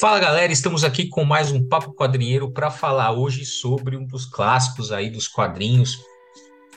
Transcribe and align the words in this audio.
Fala 0.00 0.20
galera, 0.20 0.52
estamos 0.52 0.84
aqui 0.84 1.08
com 1.08 1.24
mais 1.24 1.50
um 1.50 1.60
Papo 1.60 1.92
Quadrinheiro 1.92 2.52
para 2.52 2.70
falar 2.70 3.10
hoje 3.10 3.44
sobre 3.44 3.96
um 3.96 4.06
dos 4.06 4.24
clássicos 4.24 4.92
aí 4.92 5.10
dos 5.10 5.26
quadrinhos, 5.26 5.98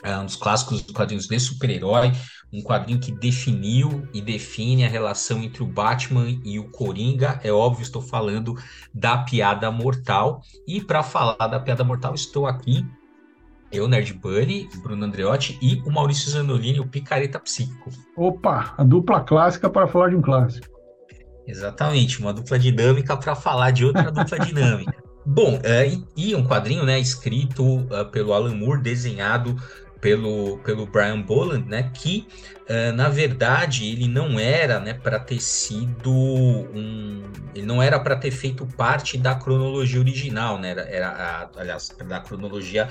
é, 0.02 0.18
um 0.18 0.24
dos 0.24 0.34
clássicos 0.34 0.82
dos 0.82 0.92
quadrinhos 0.92 1.28
de 1.28 1.38
super-herói, 1.38 2.10
um 2.52 2.60
quadrinho 2.64 2.98
que 2.98 3.12
definiu 3.12 4.08
e 4.12 4.20
define 4.20 4.84
a 4.84 4.88
relação 4.88 5.40
entre 5.40 5.62
o 5.62 5.66
Batman 5.66 6.36
e 6.44 6.58
o 6.58 6.68
Coringa. 6.70 7.38
É 7.44 7.52
óbvio, 7.52 7.84
estou 7.84 8.02
falando 8.02 8.56
da 8.92 9.18
Piada 9.18 9.70
Mortal. 9.70 10.42
E 10.66 10.80
para 10.80 11.04
falar 11.04 11.46
da 11.46 11.60
Piada 11.60 11.84
Mortal, 11.84 12.14
estou 12.14 12.44
aqui 12.44 12.84
eu, 13.70 13.86
Nerd 13.86 14.12
Buddy, 14.14 14.68
Bruno 14.82 15.04
Andreotti 15.04 15.58
e 15.62 15.80
o 15.86 15.92
Maurício 15.92 16.28
Zanolini, 16.28 16.80
o 16.80 16.86
Picareta 16.88 17.38
Psíquico. 17.38 17.90
Opa, 18.16 18.74
a 18.76 18.82
dupla 18.82 19.20
clássica 19.20 19.70
para 19.70 19.86
falar 19.86 20.10
de 20.10 20.16
um 20.16 20.20
clássico. 20.20 20.71
Exatamente, 21.52 22.18
uma 22.18 22.32
dupla 22.32 22.58
dinâmica 22.58 23.14
para 23.14 23.34
falar 23.34 23.70
de 23.72 23.84
outra 23.84 24.10
dupla 24.10 24.38
dinâmica. 24.40 24.94
Bom, 25.24 25.60
é, 25.62 25.92
e 26.16 26.34
um 26.34 26.44
quadrinho 26.44 26.84
né, 26.84 26.98
escrito 26.98 27.62
uh, 27.62 28.10
pelo 28.10 28.32
Alan 28.32 28.54
Moore, 28.54 28.80
desenhado 28.80 29.54
pelo, 30.00 30.58
pelo 30.58 30.86
Brian 30.86 31.20
Boland, 31.20 31.64
né, 31.68 31.90
que 31.94 32.26
uh, 32.68 32.92
na 32.96 33.08
verdade 33.08 33.84
ele 33.84 34.08
não 34.08 34.40
era 34.40 34.80
né, 34.80 34.94
para 34.94 35.20
ter 35.20 35.40
sido 35.40 36.10
um. 36.10 37.22
Ele 37.54 37.66
não 37.66 37.82
era 37.82 38.00
para 38.00 38.16
ter 38.16 38.30
feito 38.30 38.66
parte 38.66 39.18
da 39.18 39.34
cronologia 39.34 40.00
original, 40.00 40.58
né? 40.58 40.70
Era, 40.70 40.82
era 40.82 41.08
a, 41.08 41.60
aliás, 41.60 41.94
da 42.08 42.18
cronologia 42.18 42.88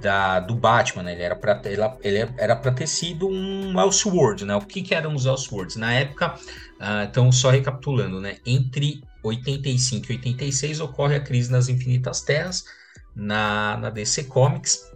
da, 0.00 0.40
do 0.40 0.54
Batman, 0.54 1.02
né? 1.02 1.12
Ele 1.12 1.22
era 1.22 1.36
para 1.36 1.60
ele 2.02 2.28
era 2.38 2.56
para 2.56 2.72
ter 2.72 2.86
sido 2.86 3.28
um 3.28 3.80
Elseworld, 3.80 4.44
né? 4.44 4.54
O 4.56 4.60
que, 4.60 4.82
que 4.82 4.94
eram 4.94 5.14
os 5.14 5.26
Elseworlds? 5.26 5.76
Na 5.76 5.92
época, 5.92 6.34
uh, 6.34 7.04
então 7.08 7.30
só 7.32 7.50
recapitulando, 7.50 8.20
né? 8.20 8.36
Entre 8.44 9.02
85 9.22 10.12
e 10.12 10.16
86 10.16 10.80
ocorre 10.80 11.16
a 11.16 11.20
crise 11.20 11.50
nas 11.50 11.68
Infinitas 11.68 12.20
Terras 12.20 12.64
na, 13.14 13.76
na 13.78 13.90
DC 13.90 14.24
Comics, 14.24 14.92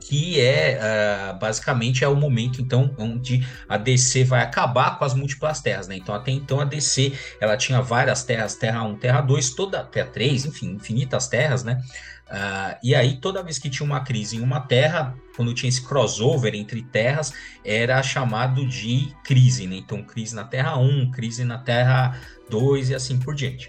que 0.00 0.40
é 0.40 0.78
uh, 0.78 1.38
basicamente 1.38 2.04
é 2.04 2.08
o 2.08 2.14
momento 2.14 2.60
então 2.60 2.94
onde 2.98 3.46
a 3.68 3.76
DC 3.76 4.24
vai 4.24 4.42
acabar 4.42 4.98
com 4.98 5.04
as 5.04 5.14
múltiplas 5.14 5.60
terras, 5.60 5.88
né? 5.88 5.96
Então 5.96 6.14
até 6.14 6.30
então 6.30 6.60
a 6.60 6.64
DC 6.64 7.12
ela 7.40 7.56
tinha 7.56 7.80
várias 7.80 8.22
terras, 8.22 8.54
Terra 8.54 8.82
1, 8.84 8.96
Terra 8.96 9.20
2, 9.22 9.50
toda 9.50 9.82
Terra 9.82 10.10
3, 10.10 10.46
enfim, 10.46 10.72
infinitas 10.72 11.26
terras, 11.26 11.64
né? 11.64 11.82
Uh, 12.30 12.78
e 12.82 12.94
aí, 12.94 13.16
toda 13.16 13.42
vez 13.42 13.58
que 13.58 13.68
tinha 13.68 13.86
uma 13.86 14.00
crise 14.00 14.36
em 14.36 14.40
uma 14.40 14.60
terra, 14.60 15.14
quando 15.36 15.52
tinha 15.52 15.68
esse 15.68 15.82
crossover 15.86 16.54
entre 16.54 16.82
terras, 16.82 17.32
era 17.64 18.02
chamado 18.02 18.66
de 18.66 19.14
crise, 19.22 19.66
né? 19.66 19.76
Então, 19.76 20.02
crise 20.02 20.34
na 20.34 20.44
Terra 20.44 20.76
1, 20.78 21.10
crise 21.10 21.44
na 21.44 21.58
Terra 21.58 22.18
2 22.48 22.90
e 22.90 22.94
assim 22.94 23.18
por 23.18 23.34
diante. 23.34 23.68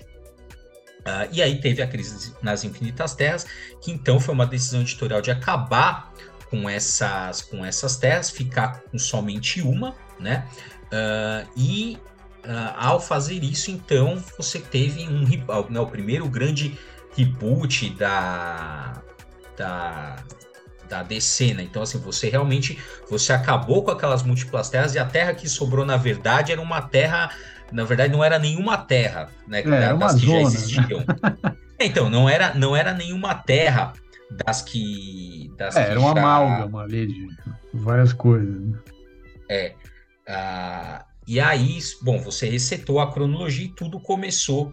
Uh, 1.01 1.29
e 1.31 1.41
aí 1.41 1.59
teve 1.59 1.81
a 1.81 1.87
crise 1.87 2.33
nas 2.41 2.63
Infinitas 2.63 3.13
Terras, 3.13 3.45
que 3.81 3.91
então 3.91 4.19
foi 4.19 4.33
uma 4.33 4.45
decisão 4.45 4.81
editorial 4.81 5.21
de 5.21 5.31
acabar 5.31 6.11
com 6.49 6.69
essas, 6.69 7.41
com 7.41 7.63
essas 7.63 7.97
terras, 7.97 8.29
ficar 8.29 8.81
com 8.83 8.97
somente 8.97 9.61
uma, 9.61 9.93
né? 10.19 10.47
Uh, 10.85 11.49
e 11.57 11.99
ao 12.77 12.99
fazer 12.99 13.43
isso, 13.43 13.71
então, 13.71 14.23
você 14.37 14.59
teve 14.59 15.07
um, 15.07 15.25
né, 15.69 15.79
o 15.79 15.87
primeiro 15.87 16.27
grande 16.29 16.77
reboot 17.15 17.89
da, 17.91 19.01
da, 19.57 20.15
da 20.89 21.03
DC, 21.03 21.53
né? 21.53 21.63
Então, 21.63 21.81
assim, 21.81 21.97
você 21.99 22.29
realmente 22.29 22.77
você 23.09 23.33
acabou 23.33 23.83
com 23.83 23.91
aquelas 23.91 24.23
múltiplas 24.23 24.69
terras 24.69 24.95
e 24.95 24.99
a 24.99 25.05
terra 25.05 25.33
que 25.33 25.47
sobrou, 25.49 25.85
na 25.85 25.97
verdade, 25.97 26.51
era 26.51 26.61
uma 26.61 26.81
terra. 26.81 27.31
Na 27.71 27.83
verdade, 27.83 28.13
não 28.13 28.23
era 28.23 28.37
nenhuma 28.37 28.77
terra, 28.77 29.29
né? 29.47 29.61
É, 29.61 29.63
das 29.63 29.93
uma 29.93 30.13
que 30.13 30.25
zona. 30.25 30.41
já 30.41 30.41
existiam. 30.41 31.05
então, 31.79 32.09
não 32.09 32.29
era, 32.29 32.53
não 32.53 32.75
era 32.75 32.93
nenhuma 32.93 33.33
terra 33.33 33.93
das 34.45 34.61
que. 34.61 35.51
Das 35.57 35.75
é, 35.75 35.85
que 35.85 35.91
era 35.91 35.99
uma 35.99 36.13
já... 36.13 36.19
amálgama 36.19 36.83
ali 36.83 37.07
de 37.07 37.27
várias 37.73 38.13
coisas. 38.13 38.61
Né? 38.61 38.77
É. 39.49 39.73
Uh, 40.27 41.05
e 41.27 41.39
aí, 41.39 41.79
bom, 42.01 42.19
você 42.19 42.49
resetou 42.49 42.99
a 42.99 43.11
cronologia 43.11 43.65
e 43.65 43.69
tudo 43.69 43.99
começou 43.99 44.71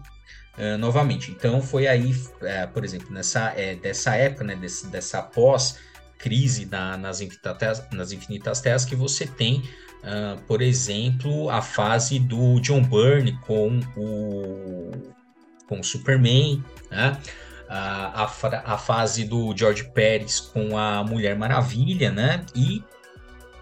uh, 0.57 0.77
novamente. 0.77 1.31
Então 1.31 1.61
foi 1.61 1.87
aí, 1.87 2.11
uh, 2.11 2.67
por 2.73 2.83
exemplo, 2.83 3.11
nessa 3.11 3.53
é, 3.55 3.75
dessa 3.75 4.15
época, 4.15 4.43
né, 4.43 4.55
desse, 4.55 4.87
dessa 4.87 5.21
pós 5.21 5.79
crise 6.17 6.65
na, 6.65 6.97
nas, 6.97 7.19
infinitas, 7.19 7.83
nas 7.91 8.11
infinitas 8.11 8.61
terras 8.61 8.85
que 8.85 8.95
você 8.95 9.27
tem, 9.27 9.63
uh, 10.03 10.41
por 10.47 10.61
exemplo, 10.61 11.49
a 11.49 11.61
fase 11.61 12.17
do 12.17 12.59
John 12.61 12.81
Byrne 12.81 13.37
com 13.45 13.79
o 13.97 14.91
com 15.67 15.79
o 15.79 15.83
Superman, 15.83 16.63
né? 16.91 17.17
a, 17.73 18.23
a, 18.23 18.73
a 18.73 18.77
fase 18.77 19.25
do 19.25 19.55
George 19.57 19.85
Pérez 19.85 20.39
com 20.39 20.77
a 20.77 21.03
Mulher 21.03 21.35
Maravilha, 21.35 22.11
né? 22.11 22.45
E 22.55 22.83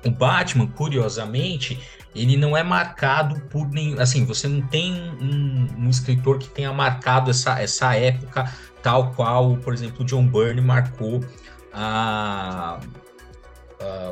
o 0.06 0.12
Batman, 0.12 0.68
curiosamente, 0.68 1.80
ele 2.16 2.38
não 2.38 2.56
é 2.56 2.64
marcado 2.64 3.40
por 3.50 3.70
nenhum. 3.70 4.00
Assim, 4.00 4.26
você 4.26 4.48
não 4.48 4.62
tem 4.62 4.94
um, 4.94 5.86
um, 5.86 5.90
escritor 5.90 6.38
que 6.38 6.50
tenha 6.50 6.72
marcado 6.74 7.32
essa, 7.32 7.60
essa 7.62 7.96
época 7.96 8.52
tal 8.82 9.12
qual, 9.12 9.58
por 9.58 9.74
exemplo, 9.74 10.04
John 10.04 10.26
Byrne 10.28 10.62
marcou 10.62 11.24
a, 11.72 12.80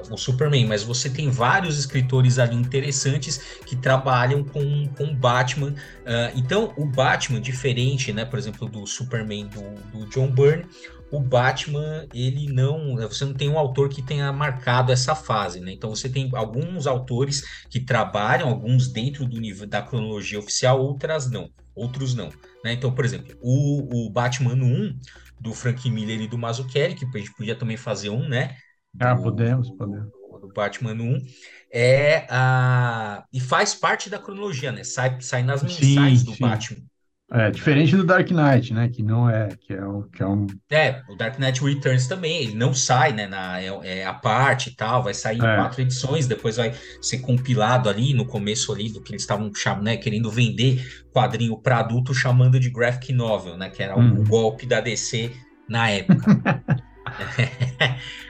o 0.09 0.17
Superman, 0.17 0.65
mas 0.67 0.83
você 0.83 1.09
tem 1.09 1.29
vários 1.29 1.77
escritores 1.77 2.39
ali 2.39 2.55
interessantes 2.55 3.39
que 3.65 3.75
trabalham 3.75 4.43
com, 4.43 4.87
com 4.97 5.13
Batman. 5.13 5.69
Uh, 5.69 6.31
então, 6.35 6.73
o 6.77 6.85
Batman, 6.85 7.39
diferente, 7.39 8.11
né, 8.11 8.25
por 8.25 8.39
exemplo, 8.39 8.67
do 8.67 8.85
Superman 8.85 9.47
do, 9.47 9.99
do 9.99 10.09
John 10.09 10.27
Byrne, 10.27 10.65
o 11.11 11.19
Batman, 11.19 12.07
ele 12.13 12.51
não. 12.51 12.95
Você 12.95 13.25
não 13.25 13.33
tem 13.33 13.49
um 13.49 13.57
autor 13.57 13.89
que 13.89 14.01
tenha 14.01 14.31
marcado 14.31 14.91
essa 14.91 15.15
fase, 15.15 15.59
né? 15.59 15.71
Então 15.71 15.89
você 15.89 16.09
tem 16.09 16.29
alguns 16.33 16.85
autores 16.85 17.43
que 17.69 17.79
trabalham, 17.79 18.49
alguns 18.49 18.87
dentro 18.87 19.25
do 19.25 19.39
nível 19.39 19.67
da 19.67 19.81
cronologia 19.81 20.39
oficial, 20.39 20.79
outras 20.79 21.29
não, 21.29 21.49
outros 21.75 22.13
não. 22.13 22.29
Né? 22.63 22.73
Então, 22.73 22.93
por 22.93 23.05
exemplo, 23.05 23.35
o, 23.41 24.07
o 24.07 24.09
Batman 24.09 24.53
1 24.53 24.99
do 25.39 25.53
Frank 25.53 25.89
Miller 25.89 26.21
e 26.21 26.27
do 26.27 26.37
Mazzucchelli, 26.37 26.95
que 26.95 27.05
a 27.05 27.17
gente 27.17 27.33
podia 27.33 27.55
também 27.55 27.77
fazer 27.77 28.09
um, 28.09 28.27
né? 28.27 28.55
Ah, 28.99 29.13
do, 29.13 29.21
ah, 29.21 29.23
podemos, 29.23 29.69
podemos. 29.71 30.09
Do 30.41 30.47
Batman 30.53 30.93
1, 30.93 31.17
é 31.71 32.25
a. 32.29 33.25
E 33.31 33.39
faz 33.39 33.73
parte 33.73 34.09
da 34.09 34.19
cronologia, 34.19 34.71
né? 34.71 34.83
Sai, 34.83 35.19
sai 35.21 35.43
nas 35.43 35.63
mensais 35.63 36.19
sim, 36.19 36.25
do 36.25 36.33
sim. 36.33 36.41
Batman. 36.41 36.88
É, 37.31 37.51
diferente 37.51 37.95
do 37.95 38.03
Dark 38.03 38.31
Knight, 38.31 38.73
né? 38.73 38.89
Que 38.89 39.03
não 39.03 39.29
é, 39.29 39.49
que 39.61 39.71
é, 39.71 39.85
um, 39.85 40.01
que 40.01 40.23
é 40.23 40.25
um. 40.25 40.47
É, 40.71 41.03
o 41.07 41.15
Dark 41.15 41.37
Knight 41.37 41.63
Returns 41.63 42.07
também, 42.07 42.41
ele 42.41 42.55
não 42.55 42.73
sai, 42.73 43.13
né? 43.13 43.27
Na, 43.27 43.61
é, 43.61 43.99
é 43.99 44.05
a 44.05 44.13
parte 44.13 44.71
e 44.71 44.75
tal, 44.75 45.03
vai 45.03 45.13
sair 45.13 45.37
em 45.37 45.45
é. 45.45 45.55
quatro 45.55 45.79
edições, 45.79 46.25
depois 46.25 46.57
vai 46.57 46.73
ser 46.99 47.19
compilado 47.19 47.87
ali 47.87 48.15
no 48.15 48.25
começo 48.25 48.73
ali 48.73 48.91
do 48.91 48.99
que 48.99 49.11
eles 49.11 49.21
estavam 49.21 49.53
chamando, 49.53 49.83
né? 49.83 49.97
Querendo 49.97 50.31
vender 50.31 50.83
quadrinho 51.13 51.55
para 51.55 51.77
adulto, 51.77 52.15
chamando 52.15 52.59
de 52.59 52.71
graphic 52.71 53.13
novel, 53.13 53.55
né? 53.57 53.69
Que 53.69 53.83
era 53.83 53.95
o 53.95 53.99
um 53.99 54.23
golpe 54.23 54.65
da 54.65 54.81
DC 54.81 55.31
na 55.69 55.87
época. 55.87 56.63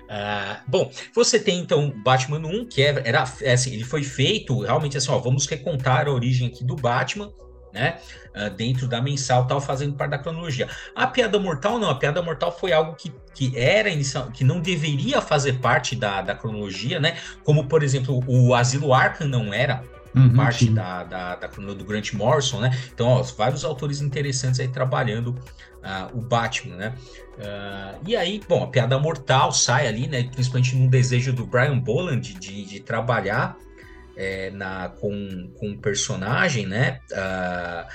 uh, 0.10 0.60
bom, 0.68 0.92
você 1.16 1.40
tem 1.40 1.60
então 1.60 1.94
Batman 2.04 2.46
1, 2.46 2.66
que 2.66 2.82
é, 2.82 3.02
era, 3.06 3.24
é 3.42 3.54
assim, 3.54 3.72
ele 3.72 3.86
foi 3.86 4.04
feito 4.04 4.60
realmente 4.60 4.98
assim, 4.98 5.10
ó, 5.10 5.18
vamos 5.20 5.48
recontar 5.48 6.06
a 6.06 6.12
origem 6.12 6.50
aqui 6.50 6.66
do 6.66 6.76
Batman 6.76 7.32
né? 7.74 7.98
Uh, 8.36 8.50
dentro 8.50 8.88
da 8.88 9.02
mensal, 9.02 9.46
tal, 9.48 9.60
fazendo 9.60 9.94
parte 9.94 10.12
da 10.12 10.18
cronologia. 10.18 10.68
A 10.96 11.08
piada 11.08 11.40
mortal 11.40 11.80
não, 11.80 11.90
a 11.90 11.96
piada 11.96 12.22
mortal 12.22 12.52
foi 12.58 12.72
algo 12.72 12.96
que, 12.96 13.14
que 13.34 13.58
era 13.58 13.90
inicial, 13.90 14.30
que 14.32 14.44
não 14.44 14.60
deveria 14.60 15.22
fazer 15.22 15.60
parte 15.60 15.96
da, 15.96 16.22
da 16.22 16.36
cronologia, 16.36 17.00
né? 17.00 17.18
Como, 17.44 17.66
por 17.66 17.84
exemplo, 17.84 18.24
o 18.28 18.54
Asilo 18.54 18.94
Arkham 18.94 19.28
não 19.28 19.54
era 19.54 19.84
uhum, 20.16 20.34
parte 20.34 20.70
da, 20.70 21.04
da, 21.04 21.36
da, 21.36 21.48
cronologia 21.48 21.84
do 21.84 21.86
Grant 21.86 22.14
Morrison, 22.14 22.60
né? 22.60 22.78
Então, 22.94 23.08
ó, 23.08 23.24
vários 23.24 23.64
autores 23.64 24.02
interessantes 24.02 24.60
aí 24.60 24.68
trabalhando 24.68 25.28
uh, 25.28 26.18
o 26.18 26.22
Batman, 26.22 26.76
né? 26.76 26.94
Uh, 27.38 28.00
e 28.06 28.16
aí, 28.16 28.42
bom, 28.48 28.64
a 28.64 28.68
piada 28.68 28.98
mortal 29.00 29.52
sai 29.52 29.88
ali, 29.88 30.08
né? 30.08 30.24
Principalmente 30.24 30.76
num 30.76 30.88
desejo 30.88 31.34
do 31.34 31.46
Brian 31.46 31.80
Boland 31.80 32.22
de, 32.22 32.66
de 32.66 32.80
trabalhar 32.80 33.58
é, 34.20 34.52
na, 34.52 34.90
com, 34.90 35.50
com 35.58 35.70
um 35.70 35.78
personagem, 35.78 36.66
né? 36.66 37.00
Uh, 37.10 37.88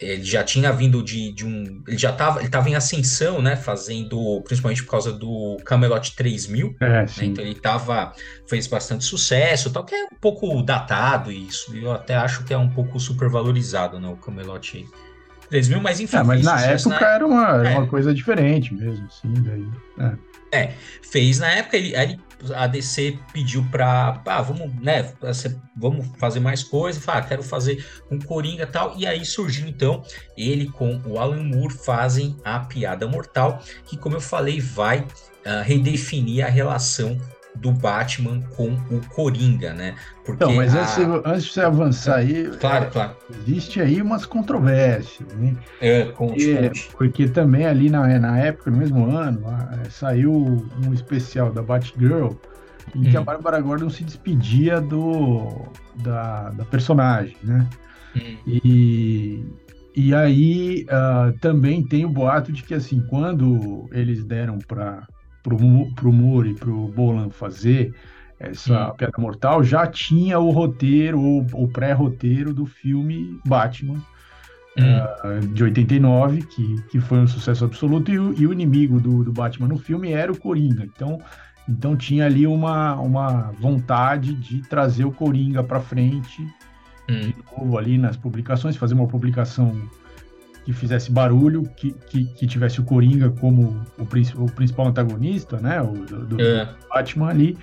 ele 0.00 0.24
já 0.24 0.42
tinha 0.42 0.72
vindo 0.72 1.00
de, 1.00 1.30
de 1.30 1.46
um. 1.46 1.80
Ele 1.86 1.96
já 1.96 2.10
estava 2.10 2.40
ele 2.40 2.48
tava 2.48 2.68
em 2.68 2.74
ascensão, 2.74 3.40
né? 3.40 3.54
Fazendo, 3.54 4.42
principalmente 4.42 4.82
por 4.82 4.90
causa 4.90 5.12
do 5.12 5.56
Camelot 5.64 6.16
3000. 6.16 6.74
É, 6.80 6.88
né, 6.88 7.06
então 7.22 7.44
ele 7.44 7.54
tava, 7.54 8.12
fez 8.48 8.66
bastante 8.66 9.04
sucesso, 9.04 9.70
tal, 9.70 9.84
que 9.84 9.94
é 9.94 10.04
um 10.06 10.18
pouco 10.20 10.60
datado 10.64 11.30
isso. 11.30 11.72
Eu 11.76 11.92
até 11.92 12.16
acho 12.16 12.42
que 12.42 12.52
é 12.52 12.58
um 12.58 12.68
pouco 12.68 12.98
supervalorizado, 12.98 14.00
né? 14.00 14.08
O 14.08 14.16
Camelot 14.16 14.84
3000, 15.48 15.80
mas 15.80 16.00
enfim. 16.00 16.16
É, 16.16 16.22
mas 16.24 16.42
na 16.42 16.60
época 16.60 17.00
na... 17.00 17.14
era 17.14 17.24
uma, 17.24 17.68
é. 17.68 17.78
uma 17.78 17.86
coisa 17.86 18.12
diferente 18.12 18.74
mesmo, 18.74 19.06
assim. 19.06 19.32
Daí, 19.34 19.66
é. 20.50 20.58
é. 20.58 20.74
fez 21.00 21.38
na 21.38 21.52
época, 21.52 21.76
ele, 21.76 21.94
ele 21.94 22.18
a 22.54 22.66
DC 22.66 23.18
pediu 23.32 23.64
para, 23.70 24.20
ah, 24.26 24.42
vamos, 24.42 24.74
né, 24.80 25.12
vamos 25.76 26.06
fazer 26.18 26.40
mais 26.40 26.62
coisas, 26.64 27.06
ah, 27.08 27.20
quero 27.20 27.42
fazer 27.42 27.86
um 28.10 28.18
Coringa 28.18 28.66
tal, 28.66 28.94
e 28.96 29.06
aí 29.06 29.24
surgiu 29.24 29.68
então 29.68 30.02
ele 30.36 30.66
com 30.66 31.00
o 31.06 31.18
Alan 31.18 31.42
Moore 31.42 31.74
fazem 31.74 32.36
a 32.44 32.60
Piada 32.60 33.06
Mortal, 33.06 33.62
que 33.86 33.96
como 33.96 34.16
eu 34.16 34.20
falei 34.20 34.60
vai 34.60 35.00
uh, 35.00 35.62
redefinir 35.64 36.44
a 36.44 36.48
relação 36.48 37.18
do 37.56 37.70
Batman 37.70 38.40
com 38.56 38.72
o 38.90 39.00
Coringa, 39.08 39.72
né? 39.72 39.94
Porque 40.24 40.44
Não, 40.44 40.54
mas 40.54 40.74
a... 40.74 40.80
antes, 40.80 40.98
antes, 41.24 41.44
de 41.44 41.52
você 41.52 41.60
avançar 41.60 42.16
aí, 42.16 42.50
claro, 42.58 42.86
é, 42.86 42.90
claro. 42.90 43.16
existe 43.30 43.80
aí 43.80 44.00
umas 44.00 44.24
controvérsias, 44.24 45.28
né? 45.34 45.56
É, 45.80 46.04
porque, 46.06 46.72
porque 46.96 47.28
também 47.28 47.66
ali 47.66 47.90
na, 47.90 48.18
na 48.18 48.38
época, 48.38 48.70
no 48.70 48.78
mesmo 48.78 49.10
ano, 49.10 49.42
é, 49.84 49.90
saiu 49.90 50.66
um 50.84 50.92
especial 50.92 51.52
da 51.52 51.62
Batgirl 51.62 52.32
em 52.94 53.00
hum. 53.00 53.10
que 53.10 53.16
a 53.16 53.20
hum. 53.20 53.24
Bárbara 53.24 53.60
Gordon 53.60 53.90
se 53.90 54.02
despedia 54.04 54.80
do, 54.80 55.66
da, 55.96 56.50
da 56.50 56.64
personagem, 56.64 57.36
né? 57.42 57.68
Hum. 58.16 58.36
E, 58.46 59.44
e 59.94 60.14
aí 60.14 60.84
uh, 60.84 61.38
também 61.38 61.82
tem 61.82 62.04
o 62.04 62.08
boato 62.08 62.52
de 62.52 62.62
que 62.62 62.74
assim, 62.74 63.00
quando 63.08 63.88
eles 63.92 64.24
deram 64.24 64.58
para 64.58 65.06
pro, 65.42 65.56
pro 65.94 66.12
Moore 66.12 66.50
e 66.50 66.54
pro 66.54 66.88
Bolan 66.88 67.30
fazer 67.30 67.94
essa 68.38 68.88
hum. 68.88 68.96
Piada 68.96 69.18
Mortal, 69.18 69.62
já 69.62 69.86
tinha 69.86 70.38
o 70.38 70.50
roteiro, 70.50 71.20
o, 71.20 71.46
o 71.52 71.68
pré-roteiro 71.68 72.52
do 72.52 72.66
filme 72.66 73.38
Batman, 73.46 74.02
hum. 74.76 75.38
uh, 75.42 75.46
de 75.48 75.62
89, 75.62 76.42
que, 76.42 76.82
que 76.90 77.00
foi 77.00 77.18
um 77.18 77.26
sucesso 77.26 77.64
absoluto, 77.64 78.10
e 78.10 78.18
o, 78.18 78.32
e 78.34 78.46
o 78.46 78.52
inimigo 78.52 79.00
do, 79.00 79.22
do 79.22 79.32
Batman 79.32 79.68
no 79.68 79.78
filme 79.78 80.12
era 80.12 80.32
o 80.32 80.38
Coringa. 80.38 80.84
Então, 80.84 81.20
então 81.68 81.96
tinha 81.96 82.26
ali 82.26 82.46
uma, 82.46 82.94
uma 82.96 83.52
vontade 83.60 84.34
de 84.34 84.60
trazer 84.62 85.04
o 85.04 85.12
Coringa 85.12 85.62
para 85.62 85.80
frente, 85.80 86.42
hum. 87.08 87.20
de 87.20 87.34
novo 87.56 87.78
ali 87.78 87.96
nas 87.96 88.16
publicações, 88.16 88.76
fazer 88.76 88.94
uma 88.94 89.06
publicação 89.06 89.80
que 90.64 90.72
fizesse 90.72 91.10
barulho, 91.10 91.62
que, 91.76 91.92
que, 92.08 92.24
que 92.24 92.46
tivesse 92.46 92.80
o 92.80 92.84
Coringa 92.84 93.30
como 93.30 93.84
o, 93.98 94.44
o 94.44 94.50
principal 94.50 94.86
antagonista, 94.86 95.58
né, 95.58 95.80
o, 95.80 95.92
do, 95.92 96.26
do 96.26 96.42
é. 96.42 96.68
Batman 96.88 97.28
ali, 97.28 97.58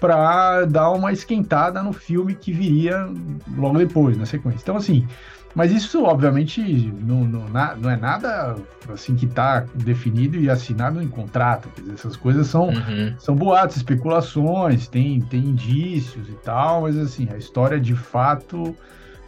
para 0.00 0.64
dar 0.64 0.90
uma 0.90 1.12
esquentada 1.12 1.82
no 1.82 1.92
filme 1.92 2.34
que 2.34 2.52
viria 2.52 3.08
logo 3.56 3.78
depois, 3.78 4.16
na 4.16 4.26
sequência. 4.26 4.60
Então, 4.62 4.76
assim, 4.76 5.06
mas 5.54 5.70
isso, 5.70 6.02
obviamente, 6.02 6.60
não, 7.00 7.24
não, 7.24 7.44
não 7.80 7.90
é 7.90 7.96
nada 7.96 8.56
assim 8.92 9.14
que 9.14 9.24
está 9.24 9.64
definido 9.74 10.36
e 10.36 10.50
assinado 10.50 11.00
em 11.00 11.06
contrato. 11.06 11.68
Dizer, 11.76 11.92
essas 11.92 12.16
coisas 12.16 12.48
são, 12.48 12.68
uhum. 12.68 13.14
são 13.18 13.36
boatos, 13.36 13.76
especulações, 13.76 14.88
tem, 14.88 15.20
tem 15.20 15.40
indícios 15.40 16.28
e 16.28 16.34
tal, 16.42 16.82
mas 16.82 16.98
assim, 16.98 17.28
a 17.32 17.36
história 17.36 17.78
de 17.78 17.94
fato 17.94 18.76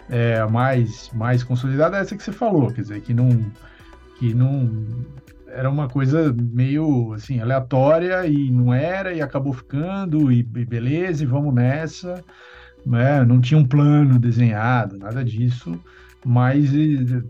é, 0.09 0.45
mais, 0.47 1.11
mais 1.13 1.43
consolidada 1.43 1.97
é 1.97 2.01
essa 2.01 2.17
que 2.17 2.23
você 2.23 2.33
falou, 2.33 2.73
quer 2.73 2.83
dizer, 2.83 3.01
que 3.01 3.13
não, 3.13 3.29
que 4.19 4.35
não 4.35 4.87
era 5.49 5.71
uma 5.71 5.89
coisa 5.89 6.33
meio 6.33 7.13
assim 7.15 7.41
aleatória 7.41 8.27
e 8.27 8.51
não 8.51 8.73
era 8.73 9.13
e 9.13 9.23
acabou 9.23 9.53
ficando 9.53 10.31
e, 10.31 10.41
e 10.41 10.65
beleza 10.65 11.23
e 11.23 11.27
vamos 11.27 11.55
nessa, 11.55 12.23
né? 12.85 13.25
Não 13.25 13.41
tinha 13.41 13.59
um 13.59 13.67
plano 13.67 14.19
desenhado, 14.19 14.99
nada 14.99 15.25
disso, 15.25 15.81
mas 16.25 16.71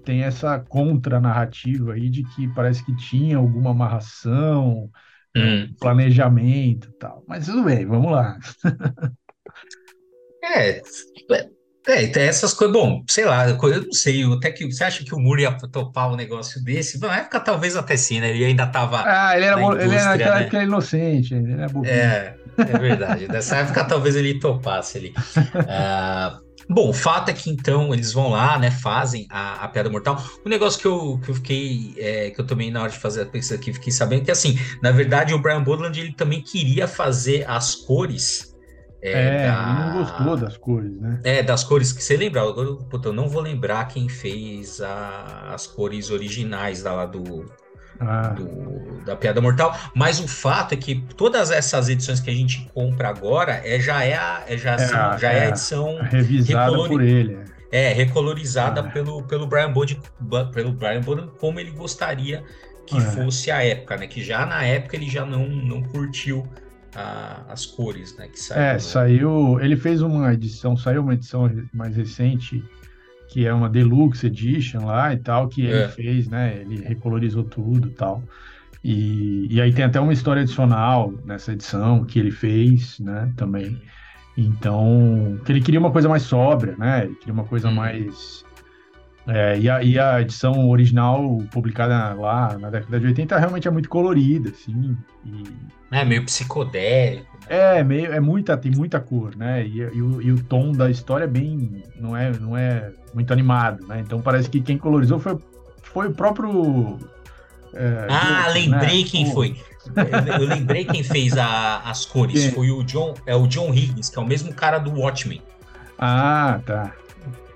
tem 0.05 0.23
essa 0.23 0.59
contra-narrativa 0.59 1.93
aí 1.93 2.11
de 2.11 2.25
que 2.25 2.49
parece 2.49 2.85
que 2.85 2.97
tinha 2.97 3.37
alguma 3.37 3.71
amarração, 3.71 4.91
hum. 5.37 5.73
planejamento, 5.79 6.91
tal. 6.99 7.25
Mas 7.29 7.47
tudo 7.47 7.65
bem, 7.65 7.87
vamos 7.87 8.11
lá. 8.11 8.39
é, 10.43 10.83
é, 11.87 12.27
essas 12.27 12.53
coisas, 12.53 12.77
bom, 12.77 13.05
sei 13.07 13.25
lá, 13.25 13.49
eu 13.49 13.57
não 13.57 13.93
sei, 13.93 14.25
até 14.33 14.51
que 14.51 14.67
você 14.67 14.83
acha 14.83 15.05
que 15.05 15.15
o 15.15 15.21
Muro 15.21 15.41
ia 15.41 15.53
topar 15.53 16.13
um 16.13 16.17
negócio 16.17 16.63
desse? 16.63 17.01
Na 17.01 17.19
época 17.19 17.39
talvez 17.39 17.77
até 17.77 17.97
sim, 17.97 18.21
né? 18.21 18.31
Ele 18.31 18.45
ainda 18.45 18.65
estava. 18.65 19.05
Ah, 19.07 19.37
ele 19.37 19.47
era, 19.47 19.61
ele 19.61 19.95
era 19.95 20.05
naquela 20.11 20.35
né? 20.35 20.43
época 20.43 20.63
inocente, 20.65 21.35
ele 21.35 21.53
era 21.53 21.69
bobinho. 21.69 21.95
É, 21.95 22.35
é 22.59 22.79
verdade. 22.79 23.29
Nessa 23.29 23.59
época 23.59 23.85
talvez 23.85 24.17
ele 24.17 24.41
topasse 24.41 24.99
ali. 24.99 25.15
Uh, 25.37 26.43
bom, 26.69 26.89
o 26.89 26.93
fato 26.93 27.29
é 27.29 27.33
que 27.33 27.51
então 27.51 27.95
eles 27.95 28.13
vão 28.13 28.31
lá, 28.31 28.59
né? 28.59 28.73
Fazem 28.73 29.29
a, 29.31 29.65
a 29.65 29.69
piada 29.69 29.89
mortal. 29.89 30.21
O 30.45 30.49
negócio 30.49 30.81
que 30.81 30.89
eu, 30.89 31.21
que 31.25 31.31
eu 31.31 31.35
fiquei, 31.37 31.95
é, 31.99 32.31
que 32.31 32.41
eu 32.41 32.45
também 32.45 32.69
na 32.69 32.83
hora 32.83 32.91
de 32.91 32.99
fazer 32.99 33.23
a 33.23 33.27
pesquisa 33.27 33.55
aqui, 33.55 33.73
fiquei 33.73 33.93
sabendo 33.93 34.25
que 34.25 34.33
assim, 34.33 34.59
na 34.83 34.91
verdade, 34.91 35.33
o 35.33 35.39
Brian 35.39 35.63
Bodland 35.63 36.01
ele 36.01 36.13
também 36.13 36.43
queria 36.43 36.89
fazer 36.89 37.49
as 37.49 37.77
cores 37.77 38.56
é, 39.03 39.13
é 39.13 39.47
da... 39.47 39.63
ele 39.63 39.79
não 39.81 39.99
gostou 39.99 40.37
das 40.37 40.57
cores, 40.57 41.01
né? 41.01 41.21
É, 41.25 41.43
das 41.43 41.65
cores 41.65 41.93
que 41.93 42.03
você 42.03 42.17
lembra. 42.17 42.43
Agora, 42.43 42.75
puta, 42.75 43.09
eu 43.09 43.13
não 43.13 43.29
vou 43.29 43.43
lembrar 43.43 43.87
quem 43.87 44.09
fez 44.09 44.81
a... 44.81 45.53
as 45.55 45.67
cores 45.67 46.11
originais 46.11 46.83
da, 46.83 46.93
lá 46.93 47.07
do, 47.07 47.47
ah. 48.01 48.29
do, 48.29 49.05
da 49.05 49.17
Piada 49.17 49.41
Mortal, 49.41 49.77
mas 49.95 50.21
o 50.21 50.29
fato 50.29 50.75
é 50.75 50.77
que 50.77 50.97
todas 51.17 51.51
essas 51.51 51.89
edições 51.89 52.21
que 52.21 52.31
a 52.31 52.35
gente 52.35 52.69
compra 52.75 53.09
agora 53.09 53.61
é, 53.65 53.79
já 53.81 54.03
é 54.05 54.15
a, 54.15 54.45
é, 54.47 54.57
já, 54.57 54.75
é, 54.75 54.79
são, 54.79 55.19
já 55.19 55.33
é, 55.33 55.39
é 55.39 55.41
a 55.43 55.49
edição 55.49 55.99
revisada 56.03 56.71
recolori... 56.71 56.89
por 56.89 57.03
ele. 57.03 57.39
É, 57.73 57.93
recolorizada 57.93 58.81
é. 58.81 58.83
pelo, 58.85 59.23
pelo 59.25 59.47
Brian 59.47 59.73
Bode, 59.73 60.01
pelo 60.53 60.73
Brian 60.73 61.01
Bode, 61.01 61.29
como 61.39 61.59
ele 61.59 61.73
gostaria 61.73 62.45
que 62.87 62.97
é. 62.97 63.01
fosse 63.01 63.51
a 63.51 63.63
época, 63.65 63.97
né? 63.97 64.07
Que 64.07 64.23
já 64.23 64.47
na 64.47 64.63
época 64.65 64.97
ele 64.97 65.11
já 65.11 65.27
não, 65.27 65.47
não 65.47 65.83
curtiu 65.83 66.47
a, 66.97 67.45
as 67.49 67.67
cores, 67.67 68.17
né? 68.17 68.29
Que 68.29 68.41
saiu, 68.41 68.63
é, 68.63 68.79
saiu. 68.79 69.61
Ele 69.61 69.77
fez 69.77 70.01
uma 70.01 70.33
edição, 70.33 70.77
saiu 70.77 71.03
uma 71.03 71.15
edição 71.15 71.51
mais 71.73 71.95
recente, 71.95 72.65
que 73.29 73.47
é 73.47 73.53
uma 73.53 73.69
Deluxe 73.69 74.27
Edition 74.27 74.87
lá 74.87 75.13
e 75.13 75.19
tal, 75.19 75.49
que 75.49 75.63
ele 75.63 75.83
é. 75.83 75.89
fez, 75.89 76.29
né? 76.29 76.59
Ele 76.61 76.83
recolorizou 76.83 77.45
tudo 77.45 77.89
e 77.89 77.93
tal. 77.93 78.23
E, 78.83 79.47
e 79.51 79.61
aí 79.61 79.73
tem 79.73 79.85
até 79.85 80.01
uma 80.01 80.13
história 80.13 80.43
adicional 80.43 81.13
nessa 81.25 81.53
edição 81.53 82.05
que 82.05 82.19
ele 82.19 82.31
fez, 82.31 82.99
né? 82.99 83.31
Também. 83.37 83.81
Então, 84.39 85.39
que 85.45 85.53
ele 85.53 85.61
queria 85.61 85.81
uma 85.81 85.91
coisa 85.91 86.09
mais 86.09 86.23
sóbria, 86.23 86.77
né? 86.79 87.05
Ele 87.05 87.15
queria 87.17 87.35
uma 87.35 87.45
coisa 87.45 87.69
uhum. 87.69 87.75
mais. 87.75 88.45
É, 89.29 89.59
e, 89.59 89.69
a, 89.69 89.83
e, 89.83 89.99
a, 89.99 90.21
edição 90.21 90.69
original, 90.69 91.39
publicada 91.51 92.15
lá 92.15 92.57
na 92.59 92.71
década 92.71 93.01
de 93.01 93.07
80, 93.07 93.37
realmente 93.39 93.67
é 93.67 93.71
muito 93.71 93.89
colorida, 93.89 94.51
assim. 94.51 94.97
E, 95.25 95.43
é 95.91 96.05
meio 96.05 96.25
psicodélico. 96.25 97.27
Né? 97.49 97.79
É, 97.79 97.85
meio, 97.85 98.13
é 98.13 98.21
muita, 98.21 98.57
tem 98.57 98.71
muita 98.71 99.01
cor, 99.01 99.37
né? 99.37 99.67
E, 99.67 99.79
e, 99.79 100.03
o, 100.03 100.23
e, 100.23 100.33
o, 100.33 100.43
tom 100.43 100.73
da 100.73 100.91
história 100.91 101.25
é 101.25 101.29
bem. 101.29 101.83
não 101.99 102.17
é, 102.17 102.31
não 102.39 102.57
é 102.57 102.93
muito 103.15 103.33
animado, 103.33 103.85
né? 103.87 104.01
Então 104.01 104.21
parece 104.21 104.49
que 104.49 104.61
quem 104.61 104.79
colorizou 104.79 105.19
foi, 105.19 105.39
foi 105.83 106.09
o 106.09 106.15
próprio. 106.15 106.99
É, 107.75 108.07
ah, 108.09 108.49
lembrei 108.53 109.03
né? 109.03 109.09
quem 109.09 109.33
foi. 109.33 109.57
Eu, 109.95 110.41
eu, 110.41 110.49
lembrei 110.49 110.85
quem 110.85 111.03
fez 111.03 111.37
a, 111.37 111.79
as 111.81 112.05
cores. 112.05 112.43
Quem? 112.43 112.53
Foi 112.53 112.71
o 112.71 112.83
John, 112.85 113.15
é 113.27 113.35
o 113.35 113.47
John 113.47 113.73
Higgins, 113.73 114.09
que 114.09 114.19
é 114.19 114.23
o 114.23 114.27
mesmo 114.27 114.53
cara 114.53 114.79
do 114.79 114.93
Watchmen. 114.93 115.43
Ah, 115.99 116.61
tá. 116.65 116.93